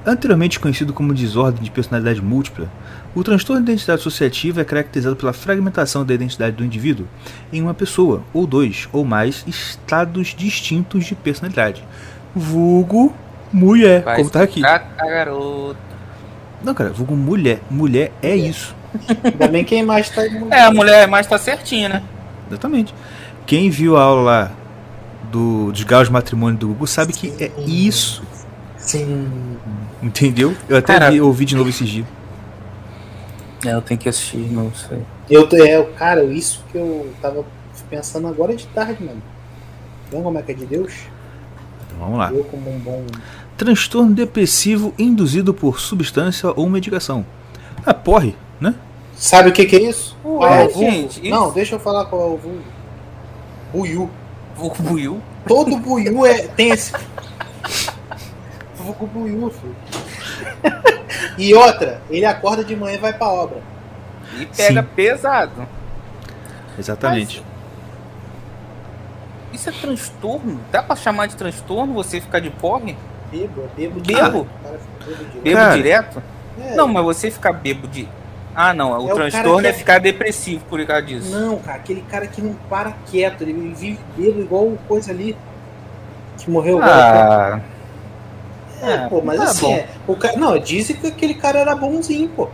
Anteriormente 0.04 0.58
conhecido 0.60 0.92
como 0.92 1.12
desordem 1.12 1.62
de 1.62 1.70
personalidade 1.70 2.22
múltipla, 2.22 2.68
O 3.16 3.24
transtorno 3.24 3.64
de 3.64 3.72
identidade 3.72 3.98
associativa 4.00 4.60
é 4.60 4.64
caracterizado 4.64 5.16
pela 5.16 5.32
fragmentação 5.32 6.04
da 6.04 6.12
identidade 6.12 6.54
do 6.54 6.62
indivíduo 6.64 7.08
em 7.50 7.62
uma 7.62 7.72
pessoa, 7.72 8.22
ou 8.32 8.46
dois, 8.46 8.88
ou 8.92 9.04
mais 9.06 9.42
estados 9.46 10.34
distintos 10.36 11.06
de 11.06 11.14
personalidade. 11.14 11.82
Vulgo 12.34 13.14
mulher, 13.50 14.02
Vai 14.02 14.16
como 14.16 14.28
tá 14.28 14.42
aqui. 14.42 14.60
garota. 14.60 15.78
Não, 16.62 16.74
cara, 16.74 16.90
vulgo 16.90 17.16
mulher. 17.16 17.60
Mulher 17.70 18.12
é 18.22 18.36
isso. 18.36 18.74
Ainda 19.24 19.48
bem 19.48 19.64
quem 19.64 19.82
mais 19.82 20.10
tá. 20.10 20.22
É, 20.50 20.62
a 20.62 20.70
mulher 20.70 21.08
mais 21.08 21.26
tá 21.26 21.38
certinha, 21.38 21.88
né? 21.88 22.02
Exatamente. 22.48 22.94
Quem 23.46 23.70
viu 23.70 23.96
a 23.96 24.02
aula 24.02 24.22
lá 24.22 24.50
do, 25.32 25.72
dos 25.72 25.82
graus 25.84 26.08
de 26.08 26.12
matrimônio 26.12 26.58
do 26.58 26.68
Google 26.68 26.86
sabe 26.86 27.12
que 27.14 27.32
é 27.42 27.50
isso. 27.66 28.22
Sim. 28.76 29.28
Entendeu? 30.02 30.54
Eu 30.68 30.76
até 30.76 30.92
Cara- 30.98 31.10
vi- 31.10 31.20
ouvi 31.20 31.44
de 31.46 31.54
novo 31.56 31.70
esse 31.70 31.84
dia. 31.84 32.04
É, 33.66 33.72
eu 33.74 33.82
tenho 33.82 33.98
que 33.98 34.08
assistir, 34.08 34.38
não 34.38 34.72
sei. 34.74 35.02
Eu, 35.28 35.48
tô- 35.48 35.56
é, 35.56 35.82
cara, 35.96 36.22
isso 36.24 36.64
que 36.70 36.78
eu 36.78 37.12
tava 37.20 37.44
pensando 37.90 38.28
agora 38.28 38.54
de 38.54 38.66
tarde, 38.68 39.02
mano. 39.02 39.22
Vendo 40.10 40.22
como 40.22 40.38
é 40.38 40.42
que 40.42 40.52
é 40.52 40.54
de 40.54 40.66
Deus? 40.66 40.92
Então, 41.86 41.98
vamos 41.98 42.18
lá. 42.18 42.30
Eu 42.32 42.44
como 42.44 42.70
um 42.70 42.78
bom. 42.78 43.04
Transtorno 43.56 44.14
depressivo 44.14 44.94
induzido 44.98 45.52
por 45.54 45.80
substância 45.80 46.52
ou 46.54 46.68
medicação. 46.68 47.24
Ah, 47.84 47.94
porre, 47.94 48.34
né? 48.60 48.74
Sabe 49.16 49.48
o 49.48 49.52
que, 49.52 49.64
que 49.64 49.76
é 49.76 49.82
isso? 49.88 50.16
Ué, 50.24 50.62
É 50.62 50.66
o 50.66 50.70
vulgo. 50.70 50.90
gente, 50.90 51.20
isso- 51.22 51.30
Não, 51.30 51.50
deixa 51.52 51.74
eu 51.76 51.80
falar 51.80 52.04
qual 52.04 52.22
é 52.22 52.24
o 52.26 52.36
vulgo. 52.36 52.62
Buiu. 53.72 54.10
Vulgo 54.54 54.76
Buiu. 54.82 55.20
Todo 55.46 55.76
buiu 55.76 56.24
é, 56.26 56.42
tem 56.48 56.70
esse. 56.70 56.92
Vulgo 58.76 59.06
buiu, 59.06 59.50
filho. 59.50 59.74
E 61.38 61.54
outra, 61.54 62.00
ele 62.10 62.24
acorda 62.24 62.64
de 62.64 62.74
manhã 62.74 62.96
e 62.96 62.98
vai 62.98 63.12
pra 63.12 63.28
obra. 63.28 63.58
E 64.38 64.46
pega 64.46 64.82
Sim. 64.82 64.88
pesado. 64.94 65.66
Exatamente. 66.78 67.42
Isso 69.52 69.68
é 69.68 69.72
transtorno? 69.72 70.60
Dá 70.70 70.82
pra 70.82 70.96
chamar 70.96 71.26
de 71.26 71.36
transtorno 71.36 71.94
você 71.94 72.20
ficar 72.20 72.40
de 72.40 72.50
porre? 72.50 72.96
Bebo, 73.30 73.62
é 73.62 73.80
bebo 73.80 74.00
Bebo? 74.00 74.46
Bebo 74.46 75.24
direto. 75.24 75.42
Bebo 75.42 75.56
Cara. 75.56 75.76
direto? 75.76 76.22
É, 76.60 76.74
Não, 76.74 76.88
mas 76.88 77.04
você 77.04 77.30
ficar 77.30 77.52
bebo 77.52 77.86
de. 77.86 78.08
Ah, 78.54 78.72
não. 78.74 78.98
O 79.04 79.10
É 79.10 79.14
transtorno 79.14 79.66
é 79.66 79.70
é- 79.70 79.72
ficar 79.72 79.98
depressivo 79.98 80.64
por 80.64 80.84
causa 80.86 81.02
disso. 81.02 81.30
Não, 81.30 81.58
cara, 81.58 81.76
aquele 81.76 82.00
cara 82.02 82.26
que 82.26 82.40
não 82.42 82.54
para 82.68 82.92
quieto, 83.10 83.42
ele 83.42 83.52
vive 83.74 83.98
bebo 84.16 84.40
igual 84.40 84.72
coisa 84.88 85.10
ali. 85.12 85.36
Que 86.38 86.50
morreu 86.50 86.82
agora. 86.82 87.62
Ah, 88.82 88.92
É, 88.92 88.98
pô, 89.08 89.22
mas 89.22 89.42
tá 89.42 89.44
assim, 89.44 89.66
bom. 89.66 89.72
é, 89.72 89.88
o 90.06 90.16
cara, 90.16 90.36
não, 90.36 90.58
dizem 90.58 90.96
que 90.96 91.06
aquele 91.06 91.34
cara 91.34 91.58
era 91.58 91.74
bonzinho, 91.74 92.28
pô. 92.30 92.48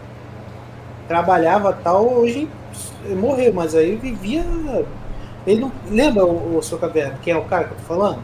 Trabalhava 1.08 1.72
tal, 1.72 2.08
hoje 2.08 2.48
morreu, 3.20 3.52
mas 3.52 3.74
aí 3.74 3.96
vivia. 3.96 4.44
Ele 5.46 5.60
não. 5.60 5.72
Lembra 5.90 6.24
o, 6.24 6.58
o 6.58 6.62
seu 6.62 6.78
caverna? 6.78 7.18
Quem 7.22 7.32
é 7.32 7.36
o 7.36 7.44
cara 7.44 7.64
que 7.64 7.72
eu 7.72 7.76
tô 7.78 7.82
falando? 7.84 8.20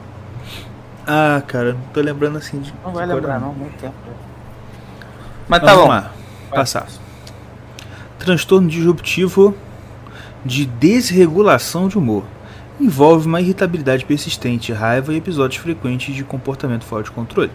Ah, 1.07 1.43
cara, 1.47 1.73
não 1.73 1.81
tô 1.93 2.01
lembrando 2.01 2.39
assim 2.39 2.61
de. 2.61 2.73
não 2.85 2.93
vai 2.93 3.07
de 3.07 3.13
lembrar, 3.13 3.41
não. 3.41 3.53
Muito 3.53 3.77
tempo. 3.79 3.95
Mas 5.49 5.63
Mas 5.63 5.63
tá 5.63 5.75
vamos 5.75 5.85
bom. 5.85 5.89
lá. 5.89 6.13
Passar. 6.55 6.87
Transtorno 8.19 8.69
disruptivo 8.69 9.55
de 10.45 10.67
desregulação 10.67 11.89
de 11.89 11.99
humor. 11.99 12.25
Envolve 12.81 13.27
uma 13.27 13.41
irritabilidade 13.41 14.05
persistente, 14.05 14.73
raiva 14.73 15.13
e 15.13 15.17
episódios 15.17 15.61
frequentes 15.61 16.15
de 16.15 16.25
comportamento 16.25 16.85
fora 16.85 17.03
de 17.03 17.11
controle. 17.11 17.51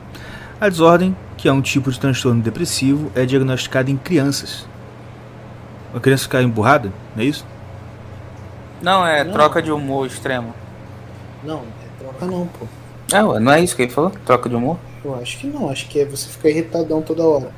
A 0.60 0.70
desordem, 0.70 1.16
que 1.38 1.48
é 1.48 1.52
um 1.54 1.62
tipo 1.62 1.92
de 1.92 2.00
transtorno 2.00 2.42
depressivo, 2.42 3.12
é 3.16 3.26
diagnosticada 3.26 3.92
em 3.92 3.98
crianças. 3.98 4.66
A 5.94 6.00
criança 6.00 6.24
ficar 6.24 6.42
emburrada, 6.42 6.92
não 7.16 7.24
é 7.24 7.26
isso? 7.26 7.46
Não, 8.82 9.06
é 9.06 9.24
Não. 9.24 9.34
troca 9.34 9.62
de 9.62 9.72
humor 9.72 10.08
extremo. 10.08 10.54
Não, 11.44 11.60
é 11.60 12.04
troca 12.04 12.26
não, 12.26 12.48
pô. 12.48 12.68
É, 13.14 13.24
ué, 13.24 13.40
não 13.40 13.52
é 13.52 13.62
isso 13.62 13.76
que 13.76 13.84
ele 13.84 13.92
falou? 13.92 14.12
Troca 14.26 14.50
de 14.50 14.56
humor? 14.56 14.78
Eu 15.04 15.16
acho 15.22 15.38
que 15.38 15.48
não, 15.48 15.70
acho 15.70 15.88
que 15.88 16.00
é 16.00 16.06
você 16.06 16.30
ficar 16.30 16.50
irritadão 16.50 17.02
toda 17.02 17.24
hora. 17.24 17.52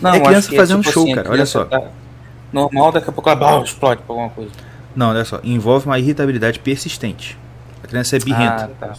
Não, 0.00 0.14
É 0.14 0.20
criança 0.20 0.38
acho 0.38 0.48
que 0.48 0.56
fazendo 0.56 0.80
tipo 0.80 0.92
show, 0.92 1.04
assim, 1.04 1.14
cara, 1.14 1.30
olha 1.30 1.46
só. 1.46 1.64
tá 1.64 1.90
normal, 2.52 2.92
daqui 2.92 3.08
a 3.10 3.12
pouco 3.12 3.28
ela 3.28 3.38
bah, 3.38 3.62
explode 3.62 4.02
por 4.02 4.12
alguma 4.14 4.30
coisa. 4.30 4.50
Não, 4.96 5.10
olha 5.10 5.24
só. 5.24 5.40
Envolve 5.44 5.86
uma 5.86 5.98
irritabilidade 5.98 6.58
persistente. 6.58 7.38
A 7.82 7.86
criança 7.86 8.16
é 8.16 8.18
birrenta. 8.18 8.70
Ah, 8.80 8.86
tá. 8.88 8.96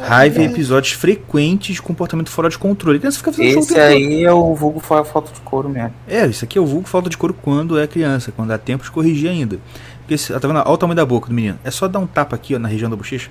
Raiva 0.00 0.40
e 0.40 0.44
é, 0.44 0.46
episódios 0.46 0.92
frequentes 0.94 1.76
de 1.76 1.82
comportamento 1.82 2.30
fora 2.30 2.48
de 2.48 2.56
controle. 2.58 2.96
A 2.96 3.00
criança 3.00 3.18
fica 3.18 3.32
fazendo 3.32 3.58
Esse 3.58 3.78
aí 3.78 4.24
é 4.24 4.32
o 4.32 4.54
vulgo 4.54 4.80
fa- 4.80 5.04
falta 5.04 5.32
de 5.32 5.40
couro 5.40 5.68
mesmo. 5.68 5.92
É, 6.08 6.26
isso 6.26 6.44
aqui 6.44 6.56
é 6.56 6.60
o 6.60 6.66
vulgo 6.66 6.88
falta 6.88 7.10
de 7.10 7.16
couro 7.18 7.34
quando 7.34 7.78
é 7.78 7.86
criança, 7.86 8.32
quando 8.32 8.48
dá 8.48 8.58
tempo 8.58 8.82
de 8.84 8.90
corrigir 8.90 9.28
ainda. 9.30 9.58
Porque, 10.06 10.16
tá 10.16 10.38
vendo? 10.38 10.56
Olha 10.58 10.68
o 10.70 10.76
tamanho 10.76 10.96
da 10.96 11.04
boca 11.04 11.28
do 11.28 11.34
menino. 11.34 11.58
É 11.64 11.70
só 11.70 11.86
dar 11.88 11.98
um 11.98 12.06
tapa 12.06 12.34
aqui 12.36 12.54
ó, 12.54 12.58
na 12.58 12.68
região 12.68 12.88
da 12.90 12.96
bochecha. 12.96 13.30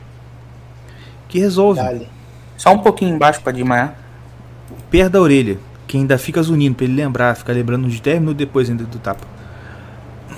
Que 1.28 1.40
resolve. 1.40 1.80
Dale. 1.82 2.08
Só 2.58 2.72
um 2.74 2.80
pouquinho 2.80 3.16
embaixo 3.16 3.42
pra 3.42 3.52
desmaiar. 3.52 3.96
Perto 4.90 5.14
da 5.14 5.22
orelha. 5.22 5.58
Que 5.88 5.98
ainda 5.98 6.18
fica 6.18 6.42
zunindo 6.42 6.76
pra 6.76 6.86
ele 6.86 6.96
lembrar, 6.96 7.36
ficar 7.36 7.54
lembrando 7.54 7.86
uns 7.88 8.00
10 8.00 8.20
minutos 8.20 8.38
depois 8.38 8.70
ainda 8.70 8.84
do 8.84 9.00
tapa. 9.00 9.26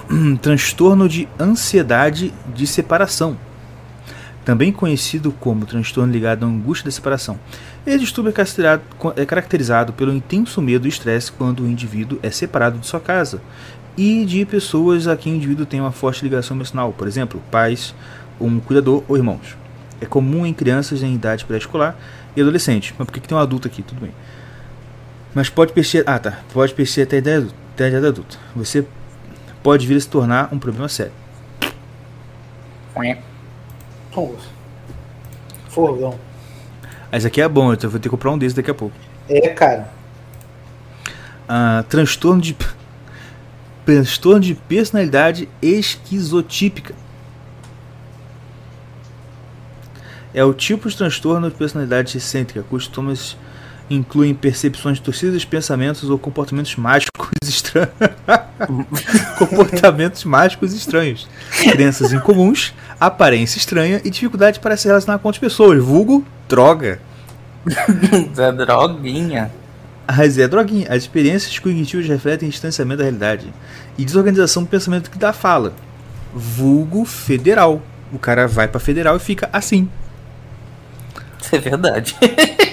transtorno 0.42 1.08
de 1.10 1.28
ansiedade 1.40 2.34
de 2.54 2.68
separação. 2.68 3.38
Também 4.46 4.72
conhecido 4.72 5.32
como 5.32 5.66
transtorno 5.66 6.14
ligado 6.14 6.46
à 6.46 6.48
angústia 6.48 6.86
da 6.86 6.92
separação. 6.92 7.40
Esse 7.86 8.00
distúrbio 8.00 8.30
é 8.30 8.34
caracterizado, 8.34 8.84
é 9.16 9.26
caracterizado 9.26 9.92
pelo 9.92 10.14
intenso 10.14 10.62
medo 10.62 10.86
e 10.86 10.90
estresse 10.90 11.32
quando 11.32 11.64
o 11.64 11.68
indivíduo 11.68 12.20
é 12.22 12.30
separado 12.30 12.78
de 12.78 12.86
sua 12.86 13.00
casa 13.00 13.42
e 13.98 14.24
de 14.24 14.46
pessoas 14.46 15.08
a 15.08 15.18
quem 15.18 15.34
o 15.34 15.36
indivíduo 15.38 15.66
tem 15.66 15.82
uma 15.82 15.92
forte 15.92 16.24
ligação 16.24 16.56
emocional, 16.56 16.94
por 16.94 17.08
exemplo, 17.08 17.42
pais, 17.50 17.96
um 18.40 18.60
cuidador 18.60 19.04
ou 19.08 19.18
irmãos. 19.18 19.58
É 20.00 20.06
comum 20.06 20.46
em 20.46 20.54
crianças 20.54 21.02
em 21.02 21.16
idade 21.16 21.44
pré-escolar 21.46 21.98
e 22.36 22.42
adolescentes. 22.42 22.94
Mas 22.98 23.06
por 23.08 23.14
que, 23.14 23.20
que 23.20 23.28
tem 23.28 23.38
um 23.38 23.42
adulto 23.42 23.68
aqui? 23.68 23.82
Tudo 23.82 24.02
bem. 24.02 24.12
Mas 25.34 25.50
pode 25.50 25.74
persistir. 25.74 26.04
Ah, 26.06 26.20
tá. 26.20 26.40
Pode 26.54 26.74
persistir. 26.74 27.04
Até 27.04 27.18
a 27.18 27.88
idade 27.88 28.06
adulta. 28.06 28.38
Você 28.56 28.86
pode 29.64 29.88
vir 29.88 29.96
a 29.96 30.00
se 30.00 30.08
tornar 30.08 30.50
um 30.52 30.60
problema 30.60 30.88
sério. 30.88 31.14
Forgão. 35.70 36.18
Mas 37.12 37.26
aqui 37.26 37.42
é 37.42 37.48
bom, 37.48 37.74
eu 37.74 37.90
vou 37.90 38.00
ter 38.00 38.04
que 38.04 38.10
comprar 38.10 38.32
um 38.32 38.38
desses 38.38 38.54
daqui 38.54 38.72
a 38.72 38.74
pouco. 38.74 38.96
É, 39.28 39.50
cara. 39.50 39.90
Ah, 41.48 41.84
transtorno 41.90 42.42
de. 42.42 42.56
Transtorno 43.86 44.40
de 44.40 44.56
personalidade 44.56 45.48
esquizotípica. 45.62 46.96
É 50.34 50.44
o 50.44 50.54
tipo 50.54 50.90
de 50.90 50.98
transtorno 50.98 51.50
de 51.50 51.56
personalidade 51.56 52.18
excêntrica, 52.18 52.66
sintomas 52.80 53.38
incluem 53.90 54.34
percepções 54.34 55.00
torcidas, 55.00 55.46
pensamentos 55.46 56.10
ou 56.10 56.18
comportamentos 56.18 56.76
mágicos 56.76 57.30
estranhos. 57.44 57.90
comportamentos 59.38 60.24
mágicos 60.24 60.74
estranhos. 60.74 61.28
Crenças 61.72 62.14
incomuns, 62.14 62.74
aparência 63.00 63.58
estranha 63.58 64.02
e 64.04 64.10
dificuldade 64.10 64.60
para 64.60 64.78
se 64.78 64.88
relacionar 64.88 65.20
com 65.20 65.28
outras 65.28 65.40
pessoas. 65.40 65.84
Vulgo, 65.84 66.26
droga. 66.48 67.00
Zé 68.36 68.52
Droguinha. 68.54 69.52
Mas 70.08 70.38
é 70.38 70.48
droguinha. 70.48 70.88
As 70.90 71.04
experiências 71.04 71.58
cognitivas 71.58 72.08
refletem 72.08 72.50
distanciamento 72.50 73.00
da 73.00 73.04
realidade 73.04 73.52
e 73.98 74.06
desorganização 74.06 74.64
do 74.64 74.70
pensamento 74.70 75.10
que 75.10 75.18
dá 75.18 75.34
fala. 75.34 75.74
Vulgo 76.34 77.06
federal. 77.06 77.82
O 78.12 78.20
cara 78.20 78.48
vai 78.48 78.68
pra 78.68 78.80
federal 78.80 79.18
e 79.18 79.20
fica 79.20 79.50
assim. 79.52 79.90
Isso 81.42 81.56
é 81.56 81.60
verdade. 81.60 82.16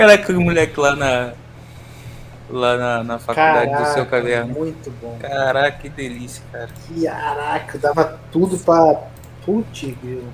Caraca, 0.00 0.32
o 0.32 0.40
moleque 0.40 0.78
lá 0.80 0.96
na. 0.96 1.32
Lá 2.52 2.76
na, 2.76 3.04
na 3.04 3.18
faculdade 3.20 3.70
do 3.70 3.76
seu 3.76 4.06
Caraca, 4.06 4.10
caderno. 4.10 4.54
muito 4.54 4.90
bom. 5.00 5.16
Caraca, 5.20 5.78
que 5.78 5.88
delícia, 5.88 6.42
cara. 6.50 6.68
Caraca, 7.04 7.78
dava 7.78 8.18
tudo 8.32 8.58
pra. 8.58 9.02
Putz, 9.44 9.82
viu? 10.02 10.24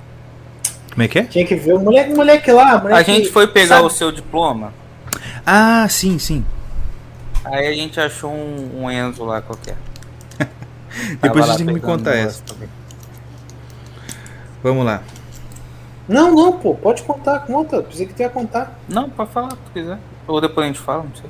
Como 0.90 1.02
é 1.02 1.08
que 1.08 1.18
é? 1.18 1.24
Tinha 1.24 1.44
que 1.46 1.54
ver 1.54 1.74
o 1.74 1.78
moleque, 1.78 2.14
moleque 2.14 2.50
lá. 2.50 2.78
Moleque, 2.78 2.98
A 2.98 3.02
gente 3.02 3.28
foi 3.30 3.46
pegar 3.46 3.76
sabe- 3.76 3.86
o 3.86 3.90
seu 3.90 4.10
diploma, 4.10 4.72
Ah, 5.44 5.86
sim, 5.90 6.18
sim. 6.18 6.44
aí 7.44 7.66
a 7.66 7.72
gente 7.74 8.00
achou 8.00 8.32
um, 8.32 8.82
um 8.84 8.90
Enzo 8.90 9.22
lá 9.24 9.42
qualquer. 9.42 9.76
Depois 11.20 11.44
tem 11.56 11.66
que 11.66 11.72
me 11.74 11.80
o 11.80 11.82
essa. 12.28 12.42
também. 12.44 12.68
Vamos 14.62 14.86
lá. 14.86 15.02
Não, 16.09 16.32
não, 16.34 16.52
pô, 16.52 16.74
pode 16.74 17.02
contar, 17.02 17.40
conta. 17.40 17.82
Pensei 17.82 18.07
que 18.07 18.14
tu 18.14 18.20
ia 18.20 18.28
contar. 18.28 18.78
Não, 18.88 19.11
pode 19.11 19.30
falar 19.30 19.50
se 19.50 19.57
tu 19.57 19.70
quiser. 19.72 19.98
Ou 20.28 20.40
depois 20.40 20.64
a 20.64 20.68
gente 20.68 20.78
fala, 20.80 21.02
não 21.02 21.14
sei. 21.14 21.28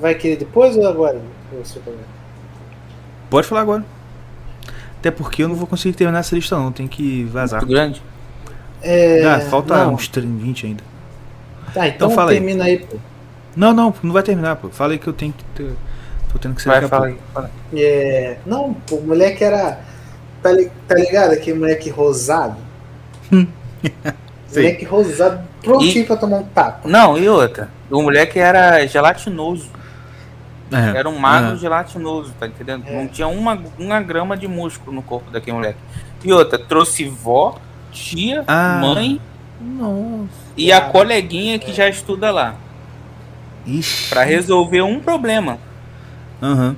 Vai 0.00 0.14
querer 0.14 0.36
depois 0.36 0.76
ou 0.76 0.86
agora? 0.86 1.20
Colega? 1.50 2.02
Pode 3.30 3.46
falar 3.46 3.62
agora. 3.62 3.84
Até 4.98 5.10
porque 5.10 5.42
eu 5.42 5.48
não 5.48 5.54
vou 5.56 5.66
conseguir 5.66 5.96
terminar 5.96 6.20
essa 6.20 6.34
lista 6.34 6.56
não, 6.56 6.70
tem 6.70 6.86
que 6.86 7.24
vazar. 7.24 7.60
Muito 7.60 7.70
grande. 7.72 8.02
É, 8.82 9.24
Ah, 9.24 9.40
falta 9.40 9.84
não. 9.84 9.94
uns 9.94 10.08
30, 10.08 10.42
20 10.42 10.66
ainda. 10.66 10.84
Tá, 11.74 11.86
então, 11.88 12.06
Então 12.08 12.10
fala 12.10 12.30
aí. 12.30 12.36
termina 12.36 12.64
aí, 12.64 12.78
pô. 12.78 12.96
Não, 13.56 13.72
não, 13.72 13.94
não 14.02 14.12
vai 14.12 14.22
terminar, 14.22 14.56
pô. 14.56 14.68
Fala 14.68 14.92
aí 14.92 14.98
que 14.98 15.06
eu 15.06 15.12
tenho 15.12 15.32
que 15.32 15.44
ter... 15.54 15.72
Tô 16.32 16.38
tendo 16.38 16.54
que 16.54 16.64
Vai, 16.66 16.76
daqui 16.76 16.88
fala 16.88 17.06
aí. 17.08 17.16
fala 17.34 17.50
aí. 17.72 17.82
É, 17.82 18.38
não, 18.46 18.72
pô, 18.74 18.96
o 18.96 19.06
moleque 19.06 19.44
era. 19.44 19.80
Tá, 20.42 20.50
li- 20.50 20.70
tá 20.88 20.94
ligado? 20.94 21.32
Aquele 21.32 21.58
moleque 21.58 21.90
rosado. 21.90 22.56
Sei. 24.48 24.64
moleque 24.64 24.84
rosado, 24.84 25.40
prontinho 25.62 26.06
pra 26.06 26.16
tomar 26.16 26.36
um 26.38 26.44
tapa. 26.44 26.86
Não, 26.88 27.16
e 27.16 27.26
outra. 27.28 27.70
O 27.90 28.02
moleque 28.02 28.38
era 28.38 28.86
gelatinoso. 28.86 29.68
É. 30.70 30.98
Era 30.98 31.08
um 31.08 31.18
magro 31.18 31.52
Ah. 31.52 31.56
gelatinoso, 31.56 32.32
tá 32.38 32.46
entendendo? 32.46 32.84
É. 32.86 32.94
Não 32.96 33.06
tinha 33.08 33.28
uma, 33.28 33.58
uma 33.78 34.00
grama 34.00 34.36
de 34.36 34.46
músculo 34.48 34.94
no 34.94 35.02
corpo 35.02 35.30
daquele 35.30 35.56
moleque. 35.56 35.78
E 36.24 36.32
outra, 36.32 36.58
trouxe 36.58 37.04
vó, 37.04 37.58
tia, 37.90 38.44
Ah. 38.46 38.78
mãe 38.80 39.20
Nossa. 39.60 40.28
e 40.56 40.70
a 40.72 40.80
coleguinha 40.80 41.58
que 41.58 41.72
já 41.72 41.88
estuda 41.88 42.30
lá. 42.30 42.54
Ixi. 43.66 44.08
Pra 44.10 44.22
resolver 44.24 44.82
um 44.82 44.98
problema. 45.00 45.58
Aham. 46.42 46.74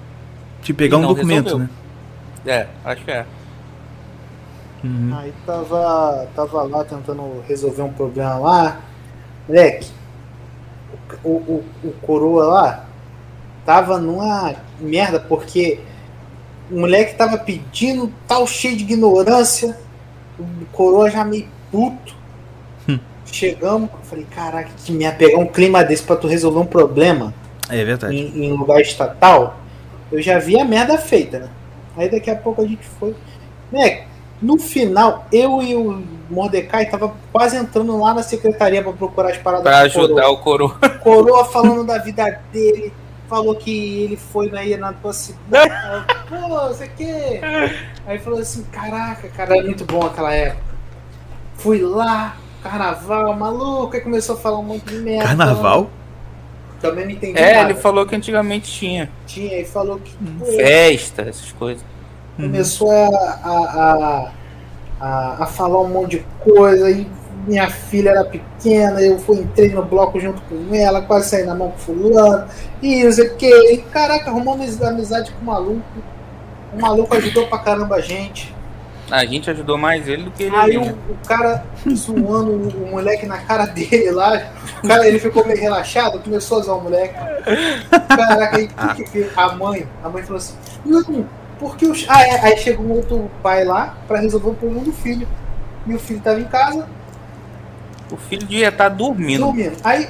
Te 0.62 0.72
pegar 0.72 0.96
E 0.98 1.00
um 1.00 1.06
documento, 1.06 1.44
resolveu. 1.44 1.58
né? 1.58 1.68
É, 2.46 2.66
acho 2.84 3.04
que 3.04 3.10
é. 3.10 3.24
Uhum. 4.84 5.16
Aí 5.16 5.32
tava, 5.46 6.28
tava 6.36 6.62
lá 6.64 6.84
tentando 6.84 7.42
resolver 7.48 7.82
um 7.82 7.92
problema 7.92 8.38
lá. 8.38 8.80
Moleque, 9.48 9.90
o, 11.24 11.30
o, 11.30 11.64
o 11.82 11.92
coroa 12.02 12.44
lá 12.44 12.86
tava 13.64 13.98
numa 13.98 14.54
merda 14.78 15.18
porque 15.18 15.80
o 16.70 16.80
moleque 16.80 17.14
tava 17.14 17.38
pedindo 17.38 18.12
tal 18.28 18.46
cheio 18.46 18.76
de 18.76 18.84
ignorância. 18.84 19.76
O 20.38 20.66
coroa 20.72 21.10
já 21.10 21.24
meio 21.24 21.48
puto. 21.70 22.14
Hum. 22.86 22.98
Chegamos, 23.24 23.88
eu 23.90 23.98
falei, 24.02 24.26
caraca, 24.30 24.70
que 24.84 24.92
merda, 24.92 25.16
pegar 25.16 25.38
um 25.38 25.46
clima 25.46 25.82
desse 25.82 26.02
pra 26.02 26.16
tu 26.16 26.26
resolver 26.26 26.58
um 26.58 26.66
problema 26.66 27.32
É 27.70 27.82
verdade. 27.84 28.14
em, 28.14 28.44
em 28.44 28.52
lugar 28.52 28.80
estatal, 28.82 29.56
eu 30.12 30.20
já 30.20 30.38
vi 30.38 30.60
a 30.60 30.64
merda 30.64 30.98
feita, 30.98 31.38
né? 31.38 31.48
Aí 31.96 32.10
daqui 32.10 32.30
a 32.30 32.36
pouco 32.36 32.60
a 32.60 32.66
gente 32.66 32.84
foi. 32.84 33.14
Né, 33.72 34.03
no 34.44 34.58
final, 34.58 35.26
eu 35.32 35.62
e 35.62 35.74
o 35.74 36.02
Mordecai 36.28 36.84
tava 36.86 37.14
quase 37.32 37.56
entrando 37.56 37.98
lá 37.98 38.12
na 38.12 38.22
secretaria 38.22 38.82
pra 38.82 38.92
procurar 38.92 39.30
as 39.30 39.38
paradas 39.38 39.64
Pra 39.64 39.78
ajudar 39.80 40.28
o 40.28 40.36
coroa. 40.38 40.78
Coroa 41.02 41.44
falando 41.46 41.84
da 41.84 41.96
vida 41.98 42.40
dele, 42.52 42.92
falou 43.28 43.54
que 43.54 44.02
ele 44.04 44.16
foi 44.16 44.50
na, 44.50 44.62
na 44.76 44.92
tua 44.92 45.12
cidade. 45.14 45.72
Pô, 46.28 46.68
você 46.68 46.88
que? 46.88 47.40
Aí 48.06 48.18
falou 48.18 48.38
assim: 48.40 48.64
caraca, 48.64 49.28
cara, 49.28 49.56
era 49.56 49.64
muito 49.64 49.84
bom 49.84 50.02
aquela 50.04 50.32
época. 50.34 50.74
Fui 51.56 51.80
lá, 51.80 52.36
carnaval, 52.62 53.34
maluco, 53.34 53.94
aí 53.94 54.02
começou 54.02 54.36
a 54.36 54.38
falar 54.38 54.58
um 54.58 54.62
monte 54.64 54.84
de 54.84 54.96
merda. 54.96 55.28
Carnaval? 55.28 55.90
Também 56.82 57.04
não 57.06 57.12
entendi 57.12 57.38
É, 57.38 57.54
nada. 57.54 57.70
ele 57.70 57.80
falou 57.80 58.04
que 58.04 58.14
antigamente 58.14 58.70
tinha. 58.70 59.10
Tinha, 59.26 59.56
aí 59.56 59.64
falou 59.64 59.98
que 59.98 60.12
pô, 60.38 60.44
Festa, 60.44 61.22
essas 61.22 61.50
coisas. 61.52 61.82
Começou 62.36 62.90
a, 62.90 63.40
a, 63.44 64.30
a, 65.00 65.42
a, 65.44 65.46
falar 65.46 65.80
um 65.80 65.88
monte 65.88 66.18
de 66.18 66.26
coisa. 66.42 66.90
E 66.90 67.06
minha 67.46 67.68
filha 67.68 68.10
era 68.10 68.24
pequena, 68.24 69.00
eu 69.02 69.18
fui, 69.18 69.40
entrei 69.40 69.70
no 69.70 69.84
bloco 69.84 70.18
junto 70.18 70.40
com 70.42 70.74
ela, 70.74 71.02
quase 71.02 71.28
saí 71.28 71.44
na 71.44 71.54
mão 71.54 71.70
com 71.70 71.78
fulano. 71.78 72.46
E 72.82 73.04
não 73.04 73.12
sei 73.12 73.28
o 73.28 73.36
que. 73.36 73.72
E, 73.72 73.78
caraca, 73.78 74.30
arrumou 74.30 74.54
uma 74.54 74.88
amizade 74.88 75.30
com 75.32 75.42
o 75.42 75.44
maluco. 75.44 75.82
O 76.72 76.80
maluco 76.80 77.16
ajudou 77.16 77.46
pra 77.46 77.58
caramba 77.58 77.96
a 77.96 78.00
gente. 78.00 78.54
A 79.10 79.24
gente 79.26 79.50
ajudou 79.50 79.76
mais 79.76 80.08
ele 80.08 80.24
do 80.24 80.30
que 80.30 80.44
ele. 80.44 80.56
Aí 80.56 80.76
o, 80.78 80.84
né? 80.86 80.94
o 81.08 81.26
cara 81.26 81.64
zoando 81.94 82.52
o, 82.52 82.84
o 82.84 82.90
moleque 82.90 83.26
na 83.26 83.38
cara 83.38 83.66
dele 83.68 84.10
lá. 84.10 84.50
O 84.82 84.88
cara, 84.88 85.06
ele 85.06 85.18
ficou 85.18 85.46
meio 85.46 85.60
relaxado, 85.60 86.18
começou 86.20 86.58
a 86.58 86.62
zoar 86.62 86.78
o 86.78 86.82
moleque. 86.82 87.14
Caraca, 88.08 88.56
aí 88.56 88.64
o 88.64 88.94
que 88.94 89.04
que 89.04 89.30
a 89.36 89.52
mãe, 89.52 89.86
a 90.02 90.08
mãe 90.08 90.22
falou 90.22 90.38
assim, 90.38 90.54
não, 90.84 91.26
porque 91.58 91.86
os. 91.86 92.04
Ah, 92.08 92.22
é, 92.22 92.40
aí 92.40 92.56
chegou 92.58 92.84
um 92.86 92.92
outro 92.92 93.30
pai 93.42 93.64
lá 93.64 93.96
pra 94.08 94.20
resolver 94.20 94.50
o 94.50 94.54
problema 94.54 94.84
do 94.84 94.92
filho. 94.92 95.26
E 95.86 95.94
o 95.94 95.98
filho 95.98 96.20
tava 96.20 96.40
em 96.40 96.44
casa, 96.44 96.88
O 98.10 98.16
filho 98.16 98.46
devia 98.46 98.68
estar 98.68 98.88
dormindo. 98.88 99.44
dormindo. 99.44 99.76
Aí 99.84 100.08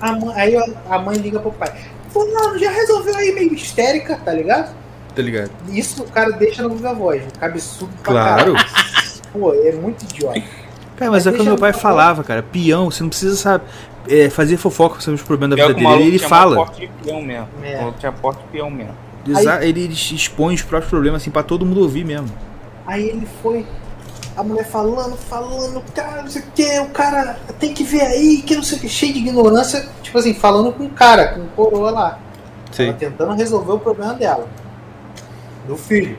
a 0.00 0.12
mãe, 0.12 0.34
aí 0.36 0.56
a- 0.90 0.98
mãe 0.98 1.16
liga 1.16 1.38
pro 1.40 1.52
pai. 1.52 1.72
Fulano, 2.10 2.58
já 2.58 2.70
resolveu 2.70 3.14
aí 3.16 3.32
meio 3.32 3.54
histérica, 3.54 4.18
tá 4.24 4.32
ligado? 4.32 4.74
Tá 5.14 5.22
ligado? 5.22 5.50
Isso 5.70 6.02
o 6.02 6.06
cara 6.10 6.30
deixa 6.32 6.62
no 6.62 6.70
viva 6.70 6.92
voz. 6.92 7.22
Absurdo 7.40 7.92
pra 8.02 8.12
Claro. 8.12 8.52
caralho. 8.54 8.70
Pô, 9.32 9.54
é 9.54 9.72
muito 9.72 10.02
idiota. 10.02 10.42
Cara, 10.96 11.10
mas 11.12 11.26
é 11.26 11.30
o 11.30 11.34
que 11.34 11.42
meu 11.42 11.56
pai 11.56 11.72
falava, 11.72 12.22
cara. 12.24 12.42
Peão, 12.42 12.90
você 12.90 13.02
não 13.02 13.08
precisa 13.10 13.36
sabe, 13.36 13.64
é, 14.08 14.28
fazer 14.28 14.56
fofoca 14.56 15.00
sobre 15.00 15.18
os 15.20 15.26
problemas 15.26 15.56
da 15.58 15.66
vida 15.68 15.74
dele. 15.80 16.02
Ele 16.08 16.18
tinha 16.18 16.28
fala. 16.28 16.56
porte 16.56 16.80
de 16.80 16.88
peão 17.02 17.22
mesmo. 17.22 17.48
É. 17.62 17.90
Tinha 17.98 18.12
porte 18.12 18.42
de 18.42 18.48
peão 18.48 18.70
mesmo. 18.70 18.94
Exa- 19.26 19.64
Ele 19.64 19.86
expõe 19.88 20.54
os 20.54 20.62
próprios 20.62 20.90
problemas 20.90 21.22
assim 21.22 21.30
pra 21.30 21.42
todo 21.42 21.64
mundo 21.66 21.80
ouvir 21.82 22.04
mesmo. 22.04 22.28
Aí 22.86 23.08
ele 23.08 23.26
foi, 23.42 23.66
a 24.36 24.42
mulher 24.42 24.64
falando, 24.66 25.16
falando, 25.16 25.82
cara, 25.94 26.22
não 26.22 26.30
sei 26.30 26.42
o 26.42 26.44
que, 26.54 26.78
o 26.80 26.86
cara 26.90 27.38
tem 27.58 27.72
que 27.74 27.84
ver 27.84 28.00
aí, 28.02 28.42
que 28.42 28.56
não 28.56 28.62
sei 28.62 28.78
o 28.78 28.80
que, 28.80 28.88
cheio 28.88 29.12
de 29.12 29.18
ignorância, 29.20 29.86
tipo 30.02 30.18
assim, 30.18 30.34
falando 30.34 30.72
com 30.72 30.84
o 30.84 30.90
cara, 30.90 31.34
com 31.34 31.40
o 31.42 31.46
coroa 31.48 31.90
lá. 31.90 32.18
Ela 32.88 32.94
tentando 32.94 33.32
resolver 33.34 33.72
o 33.72 33.78
problema 33.78 34.14
dela. 34.14 34.46
Do 35.66 35.76
filho. 35.76 36.18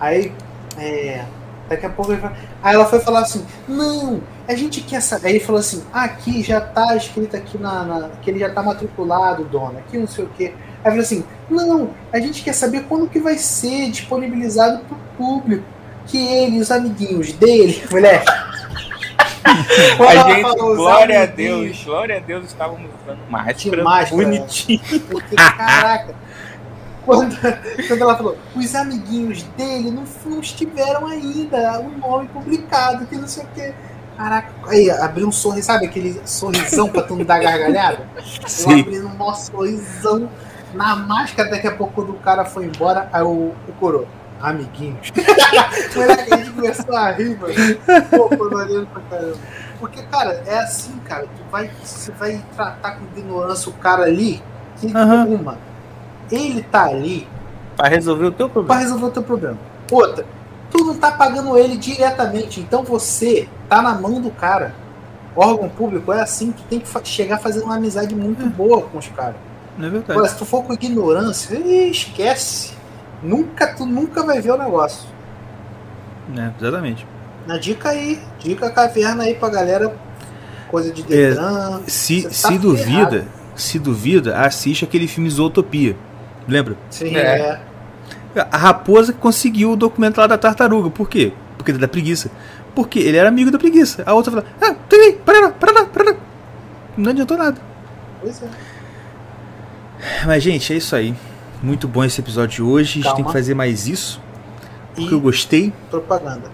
Aí, 0.00 0.32
é, 0.78 1.24
daqui 1.68 1.86
a 1.86 1.90
pouco 1.90 2.12
ele 2.12 2.20
fala, 2.20 2.36
aí 2.62 2.74
ela 2.74 2.84
foi 2.86 3.00
falar 3.00 3.20
assim, 3.20 3.44
não, 3.68 4.20
a 4.46 4.54
gente 4.54 4.80
quer 4.82 5.00
saber. 5.00 5.28
Aí 5.28 5.34
ele 5.36 5.44
falou 5.44 5.60
assim, 5.60 5.82
aqui 5.92 6.42
já 6.42 6.60
tá 6.60 6.96
escrito 6.96 7.36
aqui 7.36 7.58
na, 7.58 7.84
na- 7.84 8.08
que 8.22 8.30
ele 8.30 8.38
já 8.38 8.50
tá 8.50 8.62
matriculado, 8.62 9.44
dona, 9.44 9.80
aqui 9.80 9.98
não 9.98 10.06
sei 10.06 10.24
o 10.24 10.28
que. 10.28 10.54
Aí 10.84 10.90
falou 10.90 11.00
assim, 11.00 11.24
não, 11.48 11.90
a 12.12 12.20
gente 12.20 12.42
quer 12.42 12.52
saber 12.52 12.84
quando 12.84 13.08
que 13.08 13.18
vai 13.18 13.38
ser 13.38 13.90
disponibilizado 13.90 14.84
pro 14.84 14.98
público. 15.16 15.64
Que 16.06 16.18
ele 16.18 16.60
os 16.60 16.70
amiguinhos 16.70 17.32
dele, 17.32 17.82
mulher. 17.90 18.22
A 19.44 20.28
gente, 20.28 20.42
falou 20.42 20.76
glória 20.76 21.22
a 21.22 21.26
Deus, 21.26 21.82
glória 21.84 22.16
a 22.16 22.20
Deus, 22.20 22.46
estávamos 22.46 22.90
usando 23.02 23.18
máscara. 23.30 23.82
Máscara. 23.82 24.22
Bonitinho. 24.22 24.80
Porque, 25.10 25.36
caraca, 25.36 26.14
quando, 27.04 27.36
quando 27.88 28.02
ela 28.02 28.16
falou, 28.16 28.36
os 28.54 28.74
amiguinhos 28.74 29.42
dele 29.56 29.90
não, 29.90 30.04
não 30.26 30.40
estiveram 30.40 31.06
ainda, 31.06 31.80
o 31.80 31.90
nome 31.90 32.28
publicado, 32.28 33.06
que 33.06 33.16
não 33.16 33.28
sei 33.28 33.44
o 33.44 33.46
que. 33.54 33.74
Caraca, 34.16 34.52
aí 34.68 34.90
abriu 34.90 35.26
um 35.26 35.32
sorriso, 35.32 35.66
sabe 35.66 35.86
aquele 35.86 36.20
sorrisão 36.24 36.88
pra 36.88 37.02
tu 37.02 37.16
não 37.16 37.24
dar 37.24 37.40
gargalhada? 37.40 38.08
Eu 38.16 38.48
Sim. 38.48 38.80
abri 38.80 39.00
um 39.00 39.08
maior 39.08 39.34
sorrisão 39.34 40.28
na 40.74 40.96
máscara, 40.96 41.50
daqui 41.50 41.66
a 41.66 41.74
pouco 41.74 41.92
quando 41.94 42.10
o 42.10 42.18
cara 42.18 42.44
foi 42.44 42.66
embora, 42.66 43.08
aí 43.12 43.22
o, 43.22 43.52
o 43.68 43.72
coroa. 43.78 44.06
Amiguinhos. 44.40 45.10
A 45.16 46.36
gente 46.36 46.50
começou 46.50 46.94
a 46.96 47.10
rir, 47.12 47.38
mano. 47.38 47.54
Pô, 48.10 48.28
foi 48.36 48.50
maneiro 48.50 48.86
pra 48.86 49.00
caramba. 49.02 49.38
Porque, 49.80 50.02
cara, 50.02 50.42
é 50.46 50.58
assim, 50.58 50.98
cara. 51.04 51.22
Tu 51.22 51.42
vai, 51.50 51.70
você 51.82 52.12
vai 52.12 52.44
tratar 52.54 52.92
com 52.92 53.04
ignorância 53.18 53.70
o 53.70 53.74
cara 53.74 54.02
ali, 54.02 54.42
que 54.78 54.94
Aham. 54.94 55.26
uma, 55.26 55.58
ele 56.30 56.62
tá 56.62 56.84
ali 56.84 57.26
Pra 57.76 57.88
resolver 57.88 58.26
o 58.26 58.32
teu 58.32 58.46
pra 58.48 58.52
problema. 58.54 58.80
resolver 58.80 59.04
o 59.06 59.10
teu 59.10 59.22
problema. 59.22 59.58
Outra, 59.90 60.24
tu 60.70 60.84
não 60.84 60.96
tá 60.96 61.10
pagando 61.10 61.56
ele 61.58 61.76
diretamente, 61.76 62.60
então 62.60 62.82
você 62.84 63.48
tá 63.68 63.82
na 63.82 63.94
mão 63.94 64.20
do 64.20 64.30
cara. 64.30 64.74
Órgão 65.36 65.68
público 65.68 66.12
é 66.12 66.20
assim, 66.22 66.52
tu 66.52 66.62
tem 66.64 66.78
que 66.78 66.88
chegar 67.08 67.38
fazendo 67.38 67.64
uma 67.64 67.74
amizade 67.76 68.14
muito 68.14 68.46
boa 68.46 68.82
com 68.82 68.98
os 68.98 69.08
caras. 69.08 69.34
Não 69.78 69.86
é 69.88 69.90
verdade. 69.90 70.12
Agora, 70.12 70.28
se 70.28 70.38
tu 70.38 70.44
for 70.44 70.62
com 70.64 70.72
ignorância, 70.72 71.56
esquece. 71.88 72.72
Nunca, 73.22 73.74
tu 73.74 73.86
nunca 73.86 74.22
vai 74.24 74.40
ver 74.40 74.52
o 74.52 74.58
negócio. 74.58 75.08
É, 76.36 76.50
exatamente. 76.60 77.06
Na 77.46 77.58
dica 77.58 77.90
aí, 77.90 78.20
dica 78.38 78.70
caverna 78.70 79.24
aí 79.24 79.34
pra 79.34 79.48
galera, 79.48 79.94
coisa 80.68 80.92
de 80.92 81.02
Detran. 81.02 81.80
Se, 81.86 82.22
Você 82.22 82.28
tá 82.28 82.48
se 82.48 82.58
duvida, 82.58 83.26
se 83.54 83.78
duvida, 83.78 84.38
assiste 84.38 84.84
aquele 84.84 85.06
filme 85.06 85.28
Zootopia. 85.28 85.96
Lembra? 86.48 86.76
Sim, 86.90 87.16
É. 87.16 87.60
é. 88.34 88.46
A 88.50 88.56
raposa 88.56 89.12
conseguiu 89.12 89.72
o 89.72 89.76
documento 89.76 90.18
lá 90.18 90.26
da 90.26 90.36
tartaruga. 90.36 90.90
Por 90.90 91.08
quê? 91.08 91.32
Porque 91.56 91.72
da 91.72 91.86
preguiça. 91.86 92.30
Porque 92.74 92.98
ele 92.98 93.16
era 93.16 93.28
amigo 93.28 93.50
da 93.50 93.58
preguiça. 93.58 94.02
A 94.04 94.12
outra 94.12 94.32
falou: 94.32 94.46
Ah, 94.60 94.74
tem 94.88 95.00
aí, 95.00 95.12
para 95.12 95.40
lá, 95.40 95.50
para 95.52 95.72
lá, 95.72 95.84
para 95.86 96.10
lá. 96.10 96.16
Não 96.96 97.10
adiantou 97.10 97.36
nada. 97.38 97.60
Pois 98.20 98.42
é. 98.42 98.48
Mas, 100.26 100.42
gente, 100.42 100.72
é 100.72 100.76
isso 100.76 100.94
aí. 100.94 101.14
Muito 101.62 101.88
bom 101.88 102.04
esse 102.04 102.20
episódio 102.20 102.56
de 102.56 102.62
hoje. 102.62 102.90
A 102.90 102.94
gente 102.94 103.02
Calma. 103.04 103.16
tem 103.16 103.24
que 103.24 103.32
fazer 103.32 103.54
mais 103.54 103.86
isso. 103.88 104.20
Porque 104.94 105.12
eu 105.14 105.18
E 105.18 105.20
gostei. 105.20 105.72
propaganda. 105.90 106.50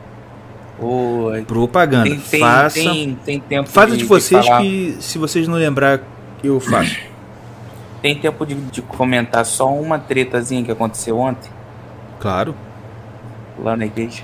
Oi. 0.79 1.43
Propaganda. 1.43 2.09
Tem, 2.09 2.19
tem, 2.19 2.41
Faça. 2.41 2.75
tem, 2.75 3.15
tem 3.25 3.41
tempo 3.41 3.69
Faça 3.69 3.97
de 3.97 4.05
vocês 4.05 4.47
falar- 4.47 4.63
que, 4.63 4.97
se 5.01 5.19
vocês 5.19 5.47
não 5.47 5.57
lembrar, 5.59 6.01
eu 6.43 6.59
faço. 6.61 6.97
Tem 8.01 8.19
tempo 8.19 8.47
de, 8.47 8.55
de 8.55 8.81
comentar 8.81 9.45
só 9.45 9.71
uma 9.75 9.99
tretazinha 9.99 10.65
que 10.65 10.71
aconteceu 10.73 11.19
ontem, 11.19 11.51
Claro. 12.19 12.55
lá 13.63 13.77
na 13.77 13.85
igreja. 13.85 14.23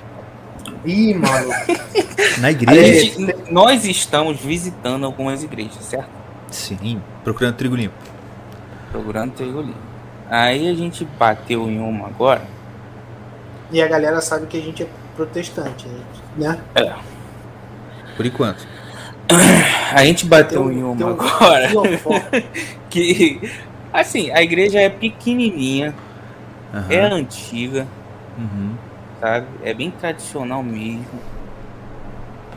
Ih, 0.83 1.13
mano. 1.13 1.49
Na 2.41 2.51
igreja. 2.51 3.01
gente- 3.03 3.53
nós 3.53 3.85
estamos 3.85 4.39
visitando 4.41 5.05
algumas 5.05 5.43
igrejas, 5.43 5.77
certo? 5.83 6.09
Sim. 6.51 7.03
Procurando 7.23 7.55
trigo 7.57 7.77
limpo. 7.77 7.95
Procurando 8.97 9.33
trigo 9.35 9.61
limpo. 9.61 9.79
Aí 10.31 10.69
a 10.71 10.75
gente 10.75 11.05
bateu 11.19 11.69
em 11.71 11.79
uma 11.79 12.07
agora. 12.07 12.43
E 13.71 13.83
a 13.83 13.87
galera 13.87 14.21
sabe 14.23 14.47
que 14.47 14.57
a 14.57 14.61
gente 14.61 14.83
é 14.83 14.87
protestante, 15.15 15.87
né? 16.37 16.59
É. 16.75 16.95
Por 18.17 18.25
enquanto. 18.25 18.67
A 19.93 20.05
gente 20.05 20.25
bateu 20.25 20.65
Tem 20.65 20.69
um- 20.69 20.79
em 20.79 20.83
uma 20.83 21.07
um 21.07 21.11
agora. 21.11 21.69
Que. 22.89 23.39
Assim, 23.93 24.31
a 24.31 24.43
igreja 24.43 24.81
é 24.81 24.89
pequenininha, 24.89 25.95
Aham. 26.73 26.87
é 26.91 27.01
antiga, 27.13 27.87
Uhum. 28.39 28.75
sabe? 29.21 29.47
É 29.63 29.75
bem 29.75 29.91
tradicional 29.91 30.63
mesmo. 30.63 31.05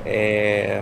É. 0.05 0.81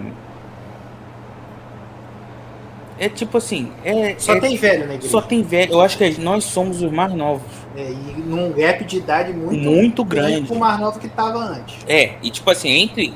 É 3.00 3.08
tipo 3.10 3.38
assim, 3.38 3.72
é. 3.86 4.16
Só 4.18 4.36
é- 4.36 4.40
tem 4.40 4.58
velho 4.58 4.88
na 4.88 4.94
igreja. 4.96 5.12
só 5.12 5.22
tem 5.22 5.44
velho. 5.44 5.74
Eu 5.74 5.82
acho 5.82 5.98
que 5.98 6.20
nós 6.20 6.44
somos 6.46 6.82
os 6.82 6.92
mais 6.92 7.14
novos. 7.14 7.46
É, 7.76 7.92
e 7.92 8.22
num 8.26 8.52
gap 8.52 8.84
de 8.84 8.98
idade 8.98 9.32
muito, 9.34 9.64
Muito 9.64 10.04
grande. 10.04 10.48
com 10.48 10.56
o 10.56 10.60
mais 10.60 10.80
novo 10.80 11.00
que 11.00 11.08
tava 11.08 11.38
antes. 11.38 11.78
É, 11.88 12.16
e 12.24 12.30
tipo 12.32 12.50
assim, 12.50 12.70
entre 12.70 13.14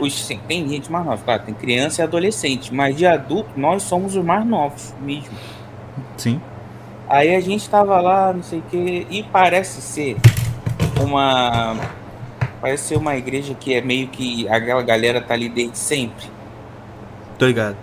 os. 0.00 0.14
Sim, 0.26 0.40
tem 0.48 0.66
gente 0.68 0.90
mais 0.90 1.04
nova, 1.04 1.22
claro, 1.22 1.42
tem 1.44 1.52
criança 1.54 2.00
e 2.00 2.04
adolescente, 2.04 2.72
mas 2.72 2.96
de 2.96 3.06
adulto 3.06 3.50
nós 3.56 3.82
somos 3.82 4.16
os 4.16 4.24
mais 4.24 4.46
novos 4.46 4.94
mesmo. 5.02 5.34
Sim. 6.16 6.40
Aí 7.08 7.34
a 7.34 7.40
gente 7.40 7.68
tava 7.68 8.00
lá, 8.00 8.32
não 8.32 8.42
sei 8.42 8.60
o 8.60 8.62
que, 8.62 9.06
e 9.10 9.22
parece 9.24 9.82
ser 9.82 10.16
uma. 10.98 11.76
Parece 12.62 12.84
ser 12.84 12.96
uma 12.96 13.16
igreja 13.16 13.54
que 13.54 13.74
é 13.74 13.80
meio 13.82 14.08
que 14.08 14.48
aquela 14.48 14.82
galera 14.82 15.20
tá 15.20 15.34
ali 15.34 15.48
desde 15.50 15.76
sempre. 15.76 16.26
Tô 17.38 17.46
ligado. 17.46 17.76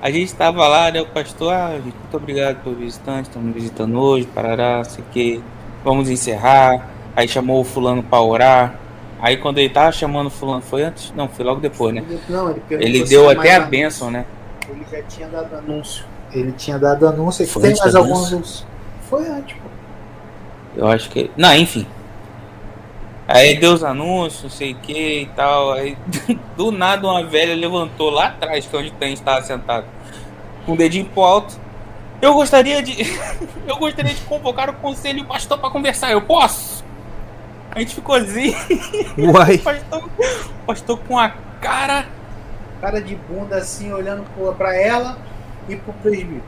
A 0.00 0.10
gente 0.10 0.32
tava 0.34 0.66
lá, 0.68 0.90
né? 0.90 1.00
O 1.00 1.06
pastor, 1.06 1.52
ah, 1.52 1.72
gente, 1.74 1.96
muito 1.96 2.16
obrigado 2.16 2.62
pelo 2.62 2.76
visitante, 2.76 3.28
estamos 3.28 3.52
visitando 3.52 3.98
hoje, 3.98 4.26
parará, 4.26 4.78
não 4.78 4.84
sei 4.84 5.02
o 5.02 5.06
que. 5.12 5.42
Vamos 5.84 6.08
encerrar. 6.08 6.88
Aí 7.16 7.26
chamou 7.26 7.60
o 7.60 7.64
fulano 7.64 8.02
pra 8.02 8.20
orar. 8.20 8.78
Aí 9.20 9.36
quando 9.36 9.58
ele 9.58 9.68
tava 9.68 9.90
chamando 9.90 10.28
o 10.28 10.30
fulano, 10.30 10.62
foi 10.62 10.84
antes? 10.84 11.12
Não, 11.16 11.28
foi 11.28 11.44
logo 11.44 11.60
depois, 11.60 11.92
né? 11.94 12.04
Não, 12.28 12.50
ele 12.50 12.62
Ele 12.70 13.04
deu 13.04 13.28
até 13.28 13.56
a 13.56 13.60
bênção, 13.60 14.10
né? 14.10 14.24
Ele 14.68 14.84
já 14.90 15.02
tinha 15.02 15.28
dado 15.28 15.56
anúncio. 15.56 16.04
Ele 16.32 16.52
tinha 16.52 16.78
dado 16.78 17.06
anúncio. 17.08 17.46
Foi 17.48 17.62
tem 17.62 17.76
mais 17.76 17.94
anúncio? 17.94 18.66
Foi 19.08 19.26
antes, 19.26 19.56
pô. 19.56 19.68
Eu 20.76 20.86
acho 20.86 21.10
que. 21.10 21.30
Não, 21.36 21.54
enfim. 21.54 21.86
Aí 23.28 23.60
deu 23.60 23.74
os 23.74 23.84
anúncios, 23.84 24.42
não 24.42 24.50
sei 24.50 24.72
o 24.72 24.76
que 24.76 25.20
e 25.20 25.26
tal. 25.36 25.72
Aí 25.72 25.98
do 26.56 26.72
nada 26.72 27.06
uma 27.06 27.22
velha 27.22 27.54
levantou 27.54 28.08
lá 28.08 28.28
atrás, 28.28 28.66
que 28.66 28.74
é 28.74 28.78
onde 28.78 28.94
a 28.98 29.04
gente 29.04 29.18
estava 29.18 29.42
sentado, 29.42 29.84
com 30.64 30.72
o 30.72 30.76
dedinho 30.76 31.04
pro 31.04 31.22
alto. 31.22 31.60
Eu 32.22 32.32
gostaria 32.32 32.82
de. 32.82 32.96
eu 33.68 33.76
gostaria 33.76 34.14
de 34.14 34.20
convocar 34.22 34.70
o 34.70 34.74
conselho 34.74 35.18
e 35.18 35.22
o 35.22 35.26
pastor 35.26 35.58
para 35.58 35.68
conversar. 35.68 36.10
Eu 36.10 36.22
posso? 36.22 36.82
A 37.70 37.80
gente 37.80 37.94
ficou 37.94 38.14
assim, 38.14 38.54
Uai. 39.18 39.56
o 39.56 39.58
pastor, 39.58 40.04
o 40.04 40.66
pastor 40.66 40.98
com 41.06 41.18
a 41.18 41.28
cara. 41.60 42.06
Cara 42.80 43.00
de 43.00 43.14
bunda 43.14 43.56
assim, 43.56 43.92
olhando 43.92 44.24
pra 44.56 44.74
ela 44.74 45.18
e 45.68 45.76
pro 45.76 45.92
presbítero. 45.92 46.42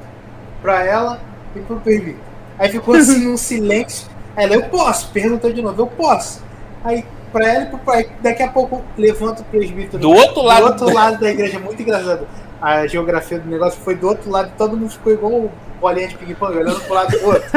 Pra 0.63 0.83
ela 0.83 1.21
e 1.55 1.61
pro 1.61 1.77
presbítero. 1.77 2.25
Aí 2.59 2.71
ficou 2.71 2.95
assim 2.95 3.29
um 3.29 3.37
silêncio. 3.37 4.09
Ela, 4.35 4.55
eu 4.55 4.63
posso? 4.65 5.09
Perguntou 5.11 5.53
de 5.53 5.61
novo, 5.61 5.83
eu 5.83 5.87
posso. 5.87 6.43
Aí 6.85 7.05
pra 7.33 7.49
ela 7.49 7.65
e 7.65 7.67
pro 7.67 7.79
pai. 7.79 8.11
Daqui 8.21 8.43
a 8.43 8.49
pouco 8.49 8.83
levanta 8.97 9.43
o 9.43 9.45
presbítero. 9.45 9.99
Do 9.99 10.11
outro 10.11 10.43
lado 10.43 10.65
do 10.65 10.67
outro 10.71 10.95
lado 10.95 11.21
da 11.21 11.31
igreja, 11.31 11.59
muito 11.59 11.81
engraçado. 11.81 12.27
A 12.61 12.87
geografia 12.87 13.39
do 13.39 13.49
negócio 13.49 13.81
foi 13.81 13.95
do 13.95 14.07
outro 14.07 14.31
lado, 14.31 14.53
todo 14.59 14.77
mundo 14.77 14.91
ficou 14.91 15.13
igual 15.13 15.51
bolinha 15.81 16.09
de 16.09 16.17
ping-pong, 16.17 16.59
olhando 16.59 16.81
pro 16.81 16.95
lado 16.95 17.19
do 17.19 17.27
outro. 17.27 17.49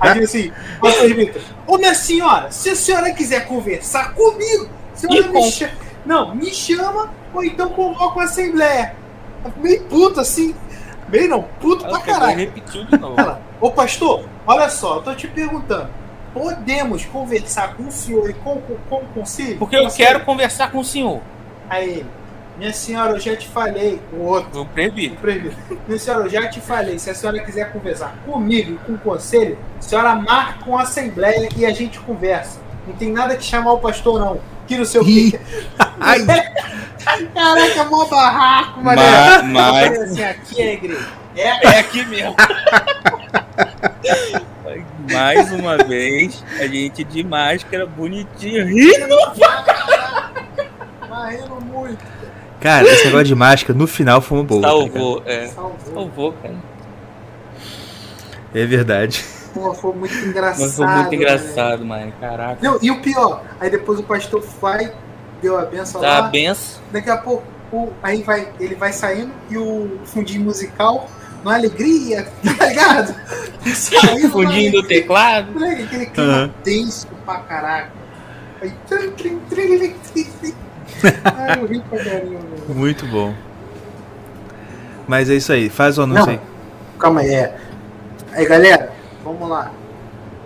Aí 0.00 0.24
assim, 0.24 0.50
ó, 0.80 0.90
presbítero, 0.90 1.44
ô 1.66 1.76
minha 1.76 1.94
senhora, 1.94 2.50
se 2.50 2.70
a 2.70 2.74
senhora 2.74 3.12
quiser 3.12 3.46
conversar 3.46 4.14
comigo, 4.14 4.70
a 4.94 4.96
senhora 4.96 5.28
me 5.28 5.50
chama. 5.50 5.72
Não, 6.06 6.34
me 6.34 6.54
chama 6.54 7.10
ou 7.34 7.44
então 7.44 7.68
convoca 7.68 8.14
uma 8.14 8.24
assembleia. 8.24 8.94
Meio 9.58 9.82
puto 9.84 10.20
assim. 10.20 10.54
Meio 11.08 11.28
não, 11.28 11.42
puto 11.60 11.84
Ela 11.84 12.00
pra 12.00 12.14
caralho. 12.14 12.38
repetiu 12.38 12.84
de 12.84 12.98
novo. 12.98 13.20
Ela, 13.20 13.42
ô 13.60 13.70
pastor, 13.70 14.24
olha 14.46 14.68
só, 14.70 14.96
eu 14.96 15.02
tô 15.02 15.14
te 15.14 15.28
perguntando. 15.28 15.90
Podemos 16.36 17.06
conversar 17.06 17.74
com 17.76 17.84
o 17.84 17.90
senhor 17.90 18.28
e 18.28 18.34
com, 18.34 18.60
com, 18.60 18.76
com 18.90 18.96
o 18.96 19.06
conselho? 19.14 19.56
Porque 19.58 19.74
eu 19.74 19.88
quero 19.88 20.20
conversar 20.20 20.70
com 20.70 20.80
o 20.80 20.84
senhor. 20.84 21.22
Aí 21.70 21.88
ele, 21.90 22.06
minha 22.58 22.72
senhora, 22.74 23.12
eu 23.12 23.20
já 23.20 23.34
te 23.34 23.48
falei, 23.48 23.98
o 24.12 24.20
outro, 24.22 24.60
O 24.60 24.66
presbítero. 24.66 25.14
o 25.14 25.20
presbítero, 25.22 25.80
minha 25.88 25.98
senhora, 25.98 26.24
eu 26.24 26.28
já 26.30 26.46
te 26.48 26.60
falei, 26.60 26.98
se 26.98 27.08
a 27.08 27.14
senhora 27.14 27.38
quiser 27.40 27.72
conversar 27.72 28.14
comigo 28.26 28.74
e 28.74 28.78
com 28.86 28.92
o 28.92 28.98
conselho, 28.98 29.56
a 29.78 29.82
senhora 29.82 30.14
marca 30.14 30.68
uma 30.68 30.82
assembleia 30.82 31.48
e 31.56 31.64
a 31.64 31.72
gente 31.72 31.98
conversa. 32.00 32.60
Não 32.86 32.94
tem 32.94 33.10
nada 33.10 33.34
que 33.34 33.42
chamar 33.44 33.72
o 33.72 33.78
pastor, 33.78 34.20
não. 34.20 34.38
Sei 34.84 35.00
o 35.00 35.04
quê. 35.04 35.40
Ai. 35.98 36.18
Caraca, 37.32 37.84
mó 37.84 38.04
barraco, 38.06 38.82
Ma- 38.82 38.94
mané. 38.94 39.42
mas- 39.42 39.86
falei 39.86 40.02
assim, 40.02 40.22
aqui 40.24 40.60
é 40.62 40.68
a 40.68 40.72
igreja. 40.74 41.08
É, 41.36 41.66
É 41.66 41.78
aqui 41.80 42.04
mesmo. 42.04 42.34
Mais 45.12 45.52
uma 45.52 45.76
vez, 45.78 46.42
a 46.58 46.66
gente 46.66 47.04
de 47.04 47.22
máscara, 47.24 47.86
bonitinho, 47.86 48.66
rindo. 48.66 49.16
Marrendo 51.08 51.60
muito. 51.64 52.04
Cara, 52.60 52.86
esse 52.88 53.04
negócio 53.06 53.26
de 53.26 53.34
máscara 53.34 53.78
no 53.78 53.86
final 53.86 54.20
foi 54.20 54.38
uma 54.38 54.44
boa. 54.44 54.62
tá 54.62 54.72
ligado? 54.74 54.92
Salvou, 54.92 55.22
é. 55.26 55.46
Salvou. 55.48 55.94
Salvou, 55.94 56.32
cara. 56.32 56.54
É 58.54 58.64
verdade. 58.64 59.24
Pô, 59.54 59.72
foi 59.74 59.94
muito 59.94 60.14
engraçado. 60.14 60.60
Mas 60.62 60.76
foi 60.76 60.86
muito 60.86 61.10
né? 61.10 61.16
engraçado, 61.16 61.84
mano. 61.84 62.12
Caraca. 62.20 62.58
Não, 62.62 62.78
e 62.82 62.90
o 62.90 63.00
pior, 63.00 63.42
aí 63.60 63.70
depois 63.70 63.98
o 64.00 64.02
pastor 64.02 64.42
vai, 64.60 64.92
deu 65.42 65.58
a 65.58 65.64
benção 65.66 66.00
Tá 66.00 66.20
lá. 66.20 66.28
benção. 66.28 66.82
Daqui 66.90 67.10
a 67.10 67.16
pouco, 67.18 67.44
o- 67.72 67.90
aí 68.02 68.22
vai, 68.22 68.48
ele 68.58 68.74
vai 68.74 68.92
saindo 68.92 69.32
e 69.50 69.56
o 69.58 69.98
fundinho 70.04 70.42
musical, 70.42 71.08
na 71.44 71.54
alegria, 71.54 72.26
tá 72.58 72.66
ligado? 72.66 73.14
Saindo 73.74 74.30
Fundinho 74.30 74.72
do 74.72 74.82
teclado. 74.82 75.52
Aquele 75.64 76.06
clima 76.06 76.54
tenso 76.62 77.06
pra 77.24 77.38
caraca. 77.40 77.90
Aí, 78.60 78.72
trim, 78.88 79.10
trim, 79.10 79.40
trim, 79.48 79.78
trim, 79.78 79.94
trim, 80.12 80.24
trim. 80.40 80.54
Ai, 81.24 81.60
eu 81.60 81.66
ri 81.66 81.80
pra 81.80 81.98
caramba. 81.98 82.24
velho. 82.24 82.74
Muito 82.74 83.06
bom. 83.06 83.34
Mas 85.06 85.30
é 85.30 85.34
isso 85.34 85.52
aí, 85.52 85.68
faz 85.68 85.98
o 85.98 86.02
anúncio 86.02 86.26
Não. 86.26 86.32
aí. 86.32 86.40
Calma 86.98 87.20
aí, 87.20 87.34
é. 87.34 87.56
Aí, 88.32 88.46
galera, 88.46 88.90
vamos 89.22 89.48
lá. 89.48 89.70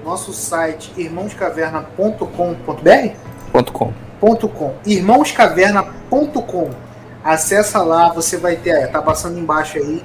Nosso 0.04 0.32
site 0.32 0.92
irmãoscaverna.com.br 0.96 3.62
com. 3.72 3.92
.com, 4.20 4.74
irmãoscaverna.com. 4.84 6.70
Acessa 7.24 7.82
lá, 7.82 8.12
você 8.12 8.36
vai 8.36 8.56
ter, 8.56 8.70
é, 8.70 8.86
tá 8.86 9.00
passando 9.02 9.38
embaixo 9.38 9.78
aí, 9.78 10.02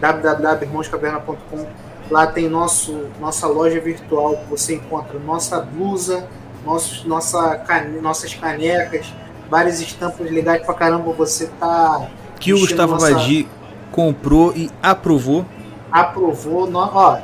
www.irmãoscaverna.com. 0.00 1.66
Lá 2.10 2.26
tem 2.26 2.48
nosso, 2.48 3.06
nossa 3.20 3.46
loja 3.46 3.78
virtual, 3.80 4.42
você 4.48 4.76
encontra 4.76 5.18
nossa 5.18 5.60
blusa, 5.60 6.26
nossos, 6.64 7.04
nossa, 7.04 7.56
cane- 7.58 8.00
nossas 8.00 8.32
canecas, 8.34 9.12
várias 9.50 9.80
estampas 9.80 10.30
legais 10.30 10.62
pra 10.64 10.74
caramba. 10.74 11.12
Você 11.12 11.48
tá 11.60 12.08
Que 12.40 12.54
o 12.54 12.60
Gustavo 12.60 12.94
nossa- 12.94 13.12
Badi 13.12 13.46
comprou 13.92 14.52
e 14.56 14.70
aprovou. 14.82 15.44
aprovou, 15.92 16.70
no- 16.70 16.78
ó, 16.78 17.18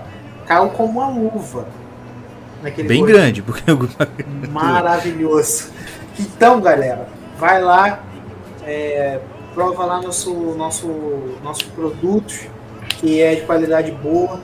caiu 0.47 0.69
como 0.71 1.01
uma 1.01 1.09
luva. 1.09 1.67
Naquele 2.63 2.89
Bem 2.89 3.05
grande, 3.05 3.43
porque 3.43 3.63
Maravilhoso. 4.51 5.71
Então, 6.19 6.61
galera, 6.61 7.07
vai 7.39 7.61
lá, 7.61 8.01
é, 8.65 9.21
prova 9.55 9.85
lá 9.85 10.01
nosso, 10.01 10.33
nosso, 10.57 10.89
nossos 11.43 11.65
produtos, 11.65 12.47
que 13.05 13.21
é 13.21 13.35
de 13.35 13.43
qualidade 13.43 13.93
boa. 13.93 14.41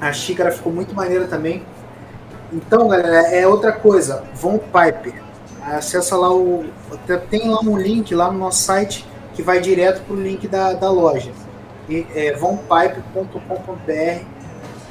A 0.00 0.12
xícara 0.12 0.52
ficou 0.52 0.72
muito 0.72 0.94
maneira 0.94 1.26
também. 1.26 1.64
Então, 2.52 2.86
galera, 2.86 3.26
é 3.34 3.44
outra 3.44 3.72
coisa. 3.72 4.22
Von 4.36 4.58
Piper. 4.58 5.20
Acessa 5.60 6.16
lá 6.16 6.32
o. 6.32 6.64
Tem 7.28 7.48
lá 7.48 7.58
um 7.60 7.76
link 7.76 8.14
lá 8.14 8.30
no 8.30 8.38
nosso 8.38 8.62
site 8.62 9.04
que 9.34 9.42
vai 9.42 9.60
direto 9.60 10.02
para 10.02 10.14
o 10.14 10.20
link 10.20 10.46
da, 10.46 10.74
da 10.74 10.88
loja. 10.90 11.32
É 12.14 12.32
vonpipe.com.br 12.34 14.24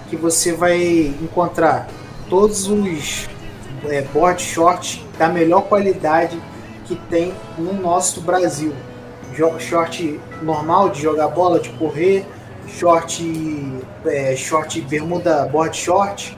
que 0.10 0.18
você 0.18 0.52
vai 0.52 1.16
encontrar 1.22 1.88
todos 2.30 2.68
os 2.68 3.30
é, 3.86 4.02
board 4.02 4.42
shorts 4.42 5.02
da 5.18 5.30
melhor 5.30 5.62
qualidade 5.64 6.38
que 6.86 6.96
tem 7.10 7.34
no 7.58 7.72
nosso 7.74 8.20
Brasil. 8.20 8.74
Short 9.60 10.20
normal 10.42 10.90
de 10.90 11.02
jogar 11.02 11.30
bola, 11.30 11.60
de 11.60 11.70
correr, 11.70 12.26
short, 12.68 13.84
é, 14.06 14.36
short 14.36 14.80
bermuda 14.82 15.46
board 15.46 15.76
short 15.76 16.38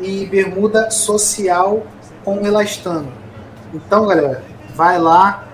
e 0.00 0.26
bermuda 0.26 0.90
social 0.90 1.86
com 2.24 2.44
elastano. 2.46 3.12
Então, 3.72 4.06
galera, 4.06 4.42
vai 4.74 4.98
lá 4.98 5.44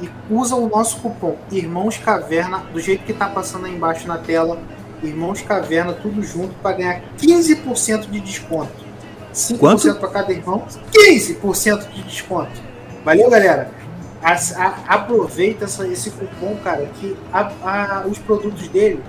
e 0.00 0.08
usa 0.30 0.56
o 0.56 0.68
nosso 0.68 0.98
cupom 1.00 1.36
Irmãos 1.50 1.96
Caverna 1.96 2.58
do 2.72 2.80
jeito 2.80 3.04
que 3.04 3.12
tá 3.12 3.28
passando 3.28 3.66
aí 3.66 3.74
embaixo 3.74 4.06
na 4.06 4.18
tela 4.18 4.58
Irmãos 5.02 5.42
Caverna, 5.42 5.92
tudo 5.94 6.22
junto, 6.22 6.54
para 6.62 6.76
ganhar 6.76 7.02
15% 7.18 8.08
de 8.08 8.20
desconto. 8.20 8.70
5% 9.34 9.58
Quanto? 9.58 9.94
para 9.96 10.08
cada 10.10 10.32
irmão, 10.32 10.62
15% 10.92 11.88
de 11.92 12.02
desconto. 12.04 12.52
Valeu, 13.04 13.28
galera? 13.28 13.70
As- 14.22 14.56
a- 14.56 14.76
aproveita 14.86 15.64
essa- 15.64 15.88
esse 15.88 16.10
cupom, 16.10 16.56
cara, 16.62 16.86
que 17.00 17.16
a- 17.32 17.50
a- 17.64 18.04
os 18.06 18.18
produtos 18.18 18.68
dele, 18.68 19.02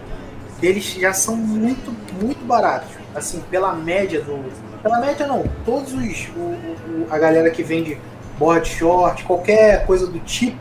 deles 0.64 0.86
já 0.98 1.12
são 1.12 1.36
muito, 1.36 1.94
muito 2.22 2.46
baratos. 2.46 2.88
Assim, 3.14 3.42
pela 3.52 3.74
média 3.74 4.22
do. 4.22 4.40
Pela 4.82 5.00
média 5.00 5.28
não, 5.28 5.44
todos 5.66 5.92
os. 5.94 6.30
o- 6.38 6.40
o- 6.40 7.08
a 7.10 7.18
galera 7.18 7.50
que 7.52 7.62
vende 7.62 7.98
board 8.40 8.68
short, 8.68 9.24
qualquer 9.26 9.86
coisa 9.86 10.08
do 10.08 10.20
tipo, 10.20 10.58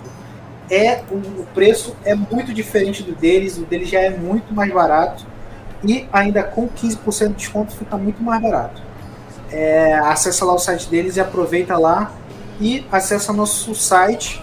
é 0.69 1.03
o, 1.11 1.15
o 1.43 1.47
preço 1.55 1.95
é 2.05 2.15
muito 2.17 2.53
diferente 2.53 3.03
do 3.05 3.13
deles, 3.15 3.57
o 3.59 3.63
deles 3.63 3.89
já 3.89 4.01
é 4.01 4.11
muito 4.11 4.53
mais 4.53 4.73
barato. 4.73 5.25
E 5.85 6.09
ainda 6.13 6.43
com 6.43 6.69
15% 6.69 7.29
de 7.29 7.35
desconto 7.35 7.75
fica 7.77 7.97
muito 7.97 8.23
mais 8.23 8.43
barato. 8.43 8.83
É, 9.51 9.95
acessa 9.95 10.45
lá 10.45 10.55
o 10.55 10.59
site 10.59 10.89
deles 10.89 11.17
e 11.17 11.21
aproveita 11.21 11.77
lá 11.79 12.13
e 12.61 12.85
acessa 12.91 13.33
nosso 13.33 13.75
site. 13.75 14.43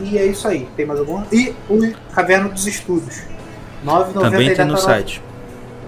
E 0.00 0.18
é 0.18 0.24
isso 0.26 0.46
aí. 0.48 0.68
Tem 0.76 0.84
mais 0.86 0.98
alguma? 1.00 1.26
E 1.32 1.54
o 1.70 1.92
Caverna 2.12 2.48
dos 2.48 2.66
Estudos. 2.66 3.22
9,90 3.84 4.20
Também 4.20 4.54
tem 4.54 4.64
no 4.64 4.76
site. 4.76 5.22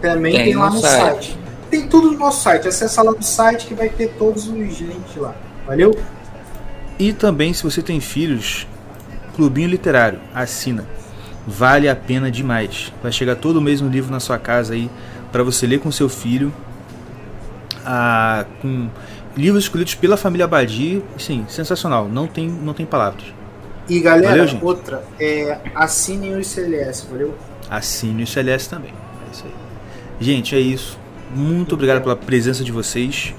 Também 0.01 0.35
Tem 0.35 0.45
tem, 0.45 0.57
lá 0.57 0.71
no 0.71 0.79
site. 0.81 1.27
site. 1.27 1.39
Tem 1.71 1.89
tudo 1.89 2.13
no 2.13 2.19
nosso 2.19 2.43
site. 2.43 2.69
Acessa 2.69 3.03
lá 3.03 3.13
no 3.13 3.23
site 3.23 3.67
que 3.67 3.75
vai 3.75 3.89
ter 3.89 4.09
todos 4.19 4.47
os 4.47 4.81
links 4.81 5.17
lá. 5.17 5.35
Valeu? 5.67 5.97
E 6.99 7.13
também, 7.13 7.53
se 7.53 7.63
você 7.63 7.83
tem 7.83 8.01
filhos, 8.01 8.67
Clubinho 9.35 9.69
Literário, 9.69 10.21
assina. 10.35 10.87
Vale 11.47 11.89
a 11.89 11.97
pena 11.97 12.31
demais. 12.31 12.93
Vai 13.03 13.13
chegar 13.13 13.37
todo 13.37 13.61
mês 13.61 13.81
um 13.81 13.89
livro 13.89 14.11
na 14.11 14.21
sua 14.21 14.39
casa 14.39 14.75
aí 14.75 14.91
para 15.33 15.43
você 15.43 15.67
ler 15.67 15.81
com 15.81 15.91
seu 15.91 16.09
filho. 16.09 16.53
Ah, 17.85 18.45
com 18.61 18.89
livros 19.37 19.65
escolhidos 19.65 19.95
pela 19.95 20.17
família 20.17 20.47
Badi, 20.47 21.03
sim, 21.19 21.45
sensacional. 21.49 22.09
Não 22.09 22.27
tem, 22.27 22.49
não 22.49 22.75
tem 22.75 22.85
palavras. 22.85 23.25
E 23.89 24.01
galera, 24.01 24.29
Valeu, 24.31 24.47
gente. 24.49 24.65
outra, 24.65 25.05
é, 25.21 25.59
assinem 25.75 26.35
o 26.35 26.41
ICLS, 26.41 27.07
valeu? 27.09 27.35
Assine 27.71 28.23
o 28.23 28.27
CLS 28.27 28.69
também. 28.69 28.91
É 28.91 29.33
isso 29.33 29.45
aí. 29.45 29.53
Gente, 30.21 30.55
é 30.55 30.61
isso. 30.61 30.99
Muito 31.35 31.75
obrigado 31.75 32.03
pela 32.03 32.17
presença 32.17 32.63
de 32.63 32.73
vocês. 32.73 33.35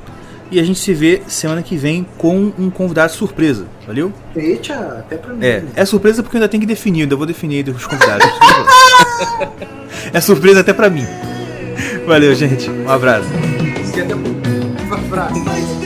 E 0.50 0.60
a 0.60 0.64
gente 0.64 0.80
se 0.80 0.94
vê 0.94 1.22
semana 1.28 1.62
que 1.62 1.76
vem 1.76 2.06
com 2.18 2.54
um 2.58 2.70
convidado 2.70 3.12
surpresa. 3.12 3.66
Valeu? 3.86 4.14
Eita, 4.36 4.74
até 5.00 5.18
pra 5.18 5.34
mim. 5.34 5.46
É, 5.46 5.64
é 5.76 5.86
surpresa 5.86 6.24
porque 6.24 6.38
eu 6.38 6.40
ainda 6.40 6.50
tenho 6.50 6.62
que 6.62 6.68
definir, 6.68 7.02
ainda 7.02 7.16
vou 7.16 7.26
definir 7.26 7.68
os 7.68 7.86
convidados. 7.86 8.26
é 10.14 10.22
surpresa 10.22 10.62
até 10.62 10.72
pra 10.72 10.90
mim. 10.90 11.06
Valeu, 12.06 12.34
gente. 12.34 12.70
Um 12.70 12.90
abraço. 12.90 13.28
Um 14.90 14.94
abraço. 14.94 15.77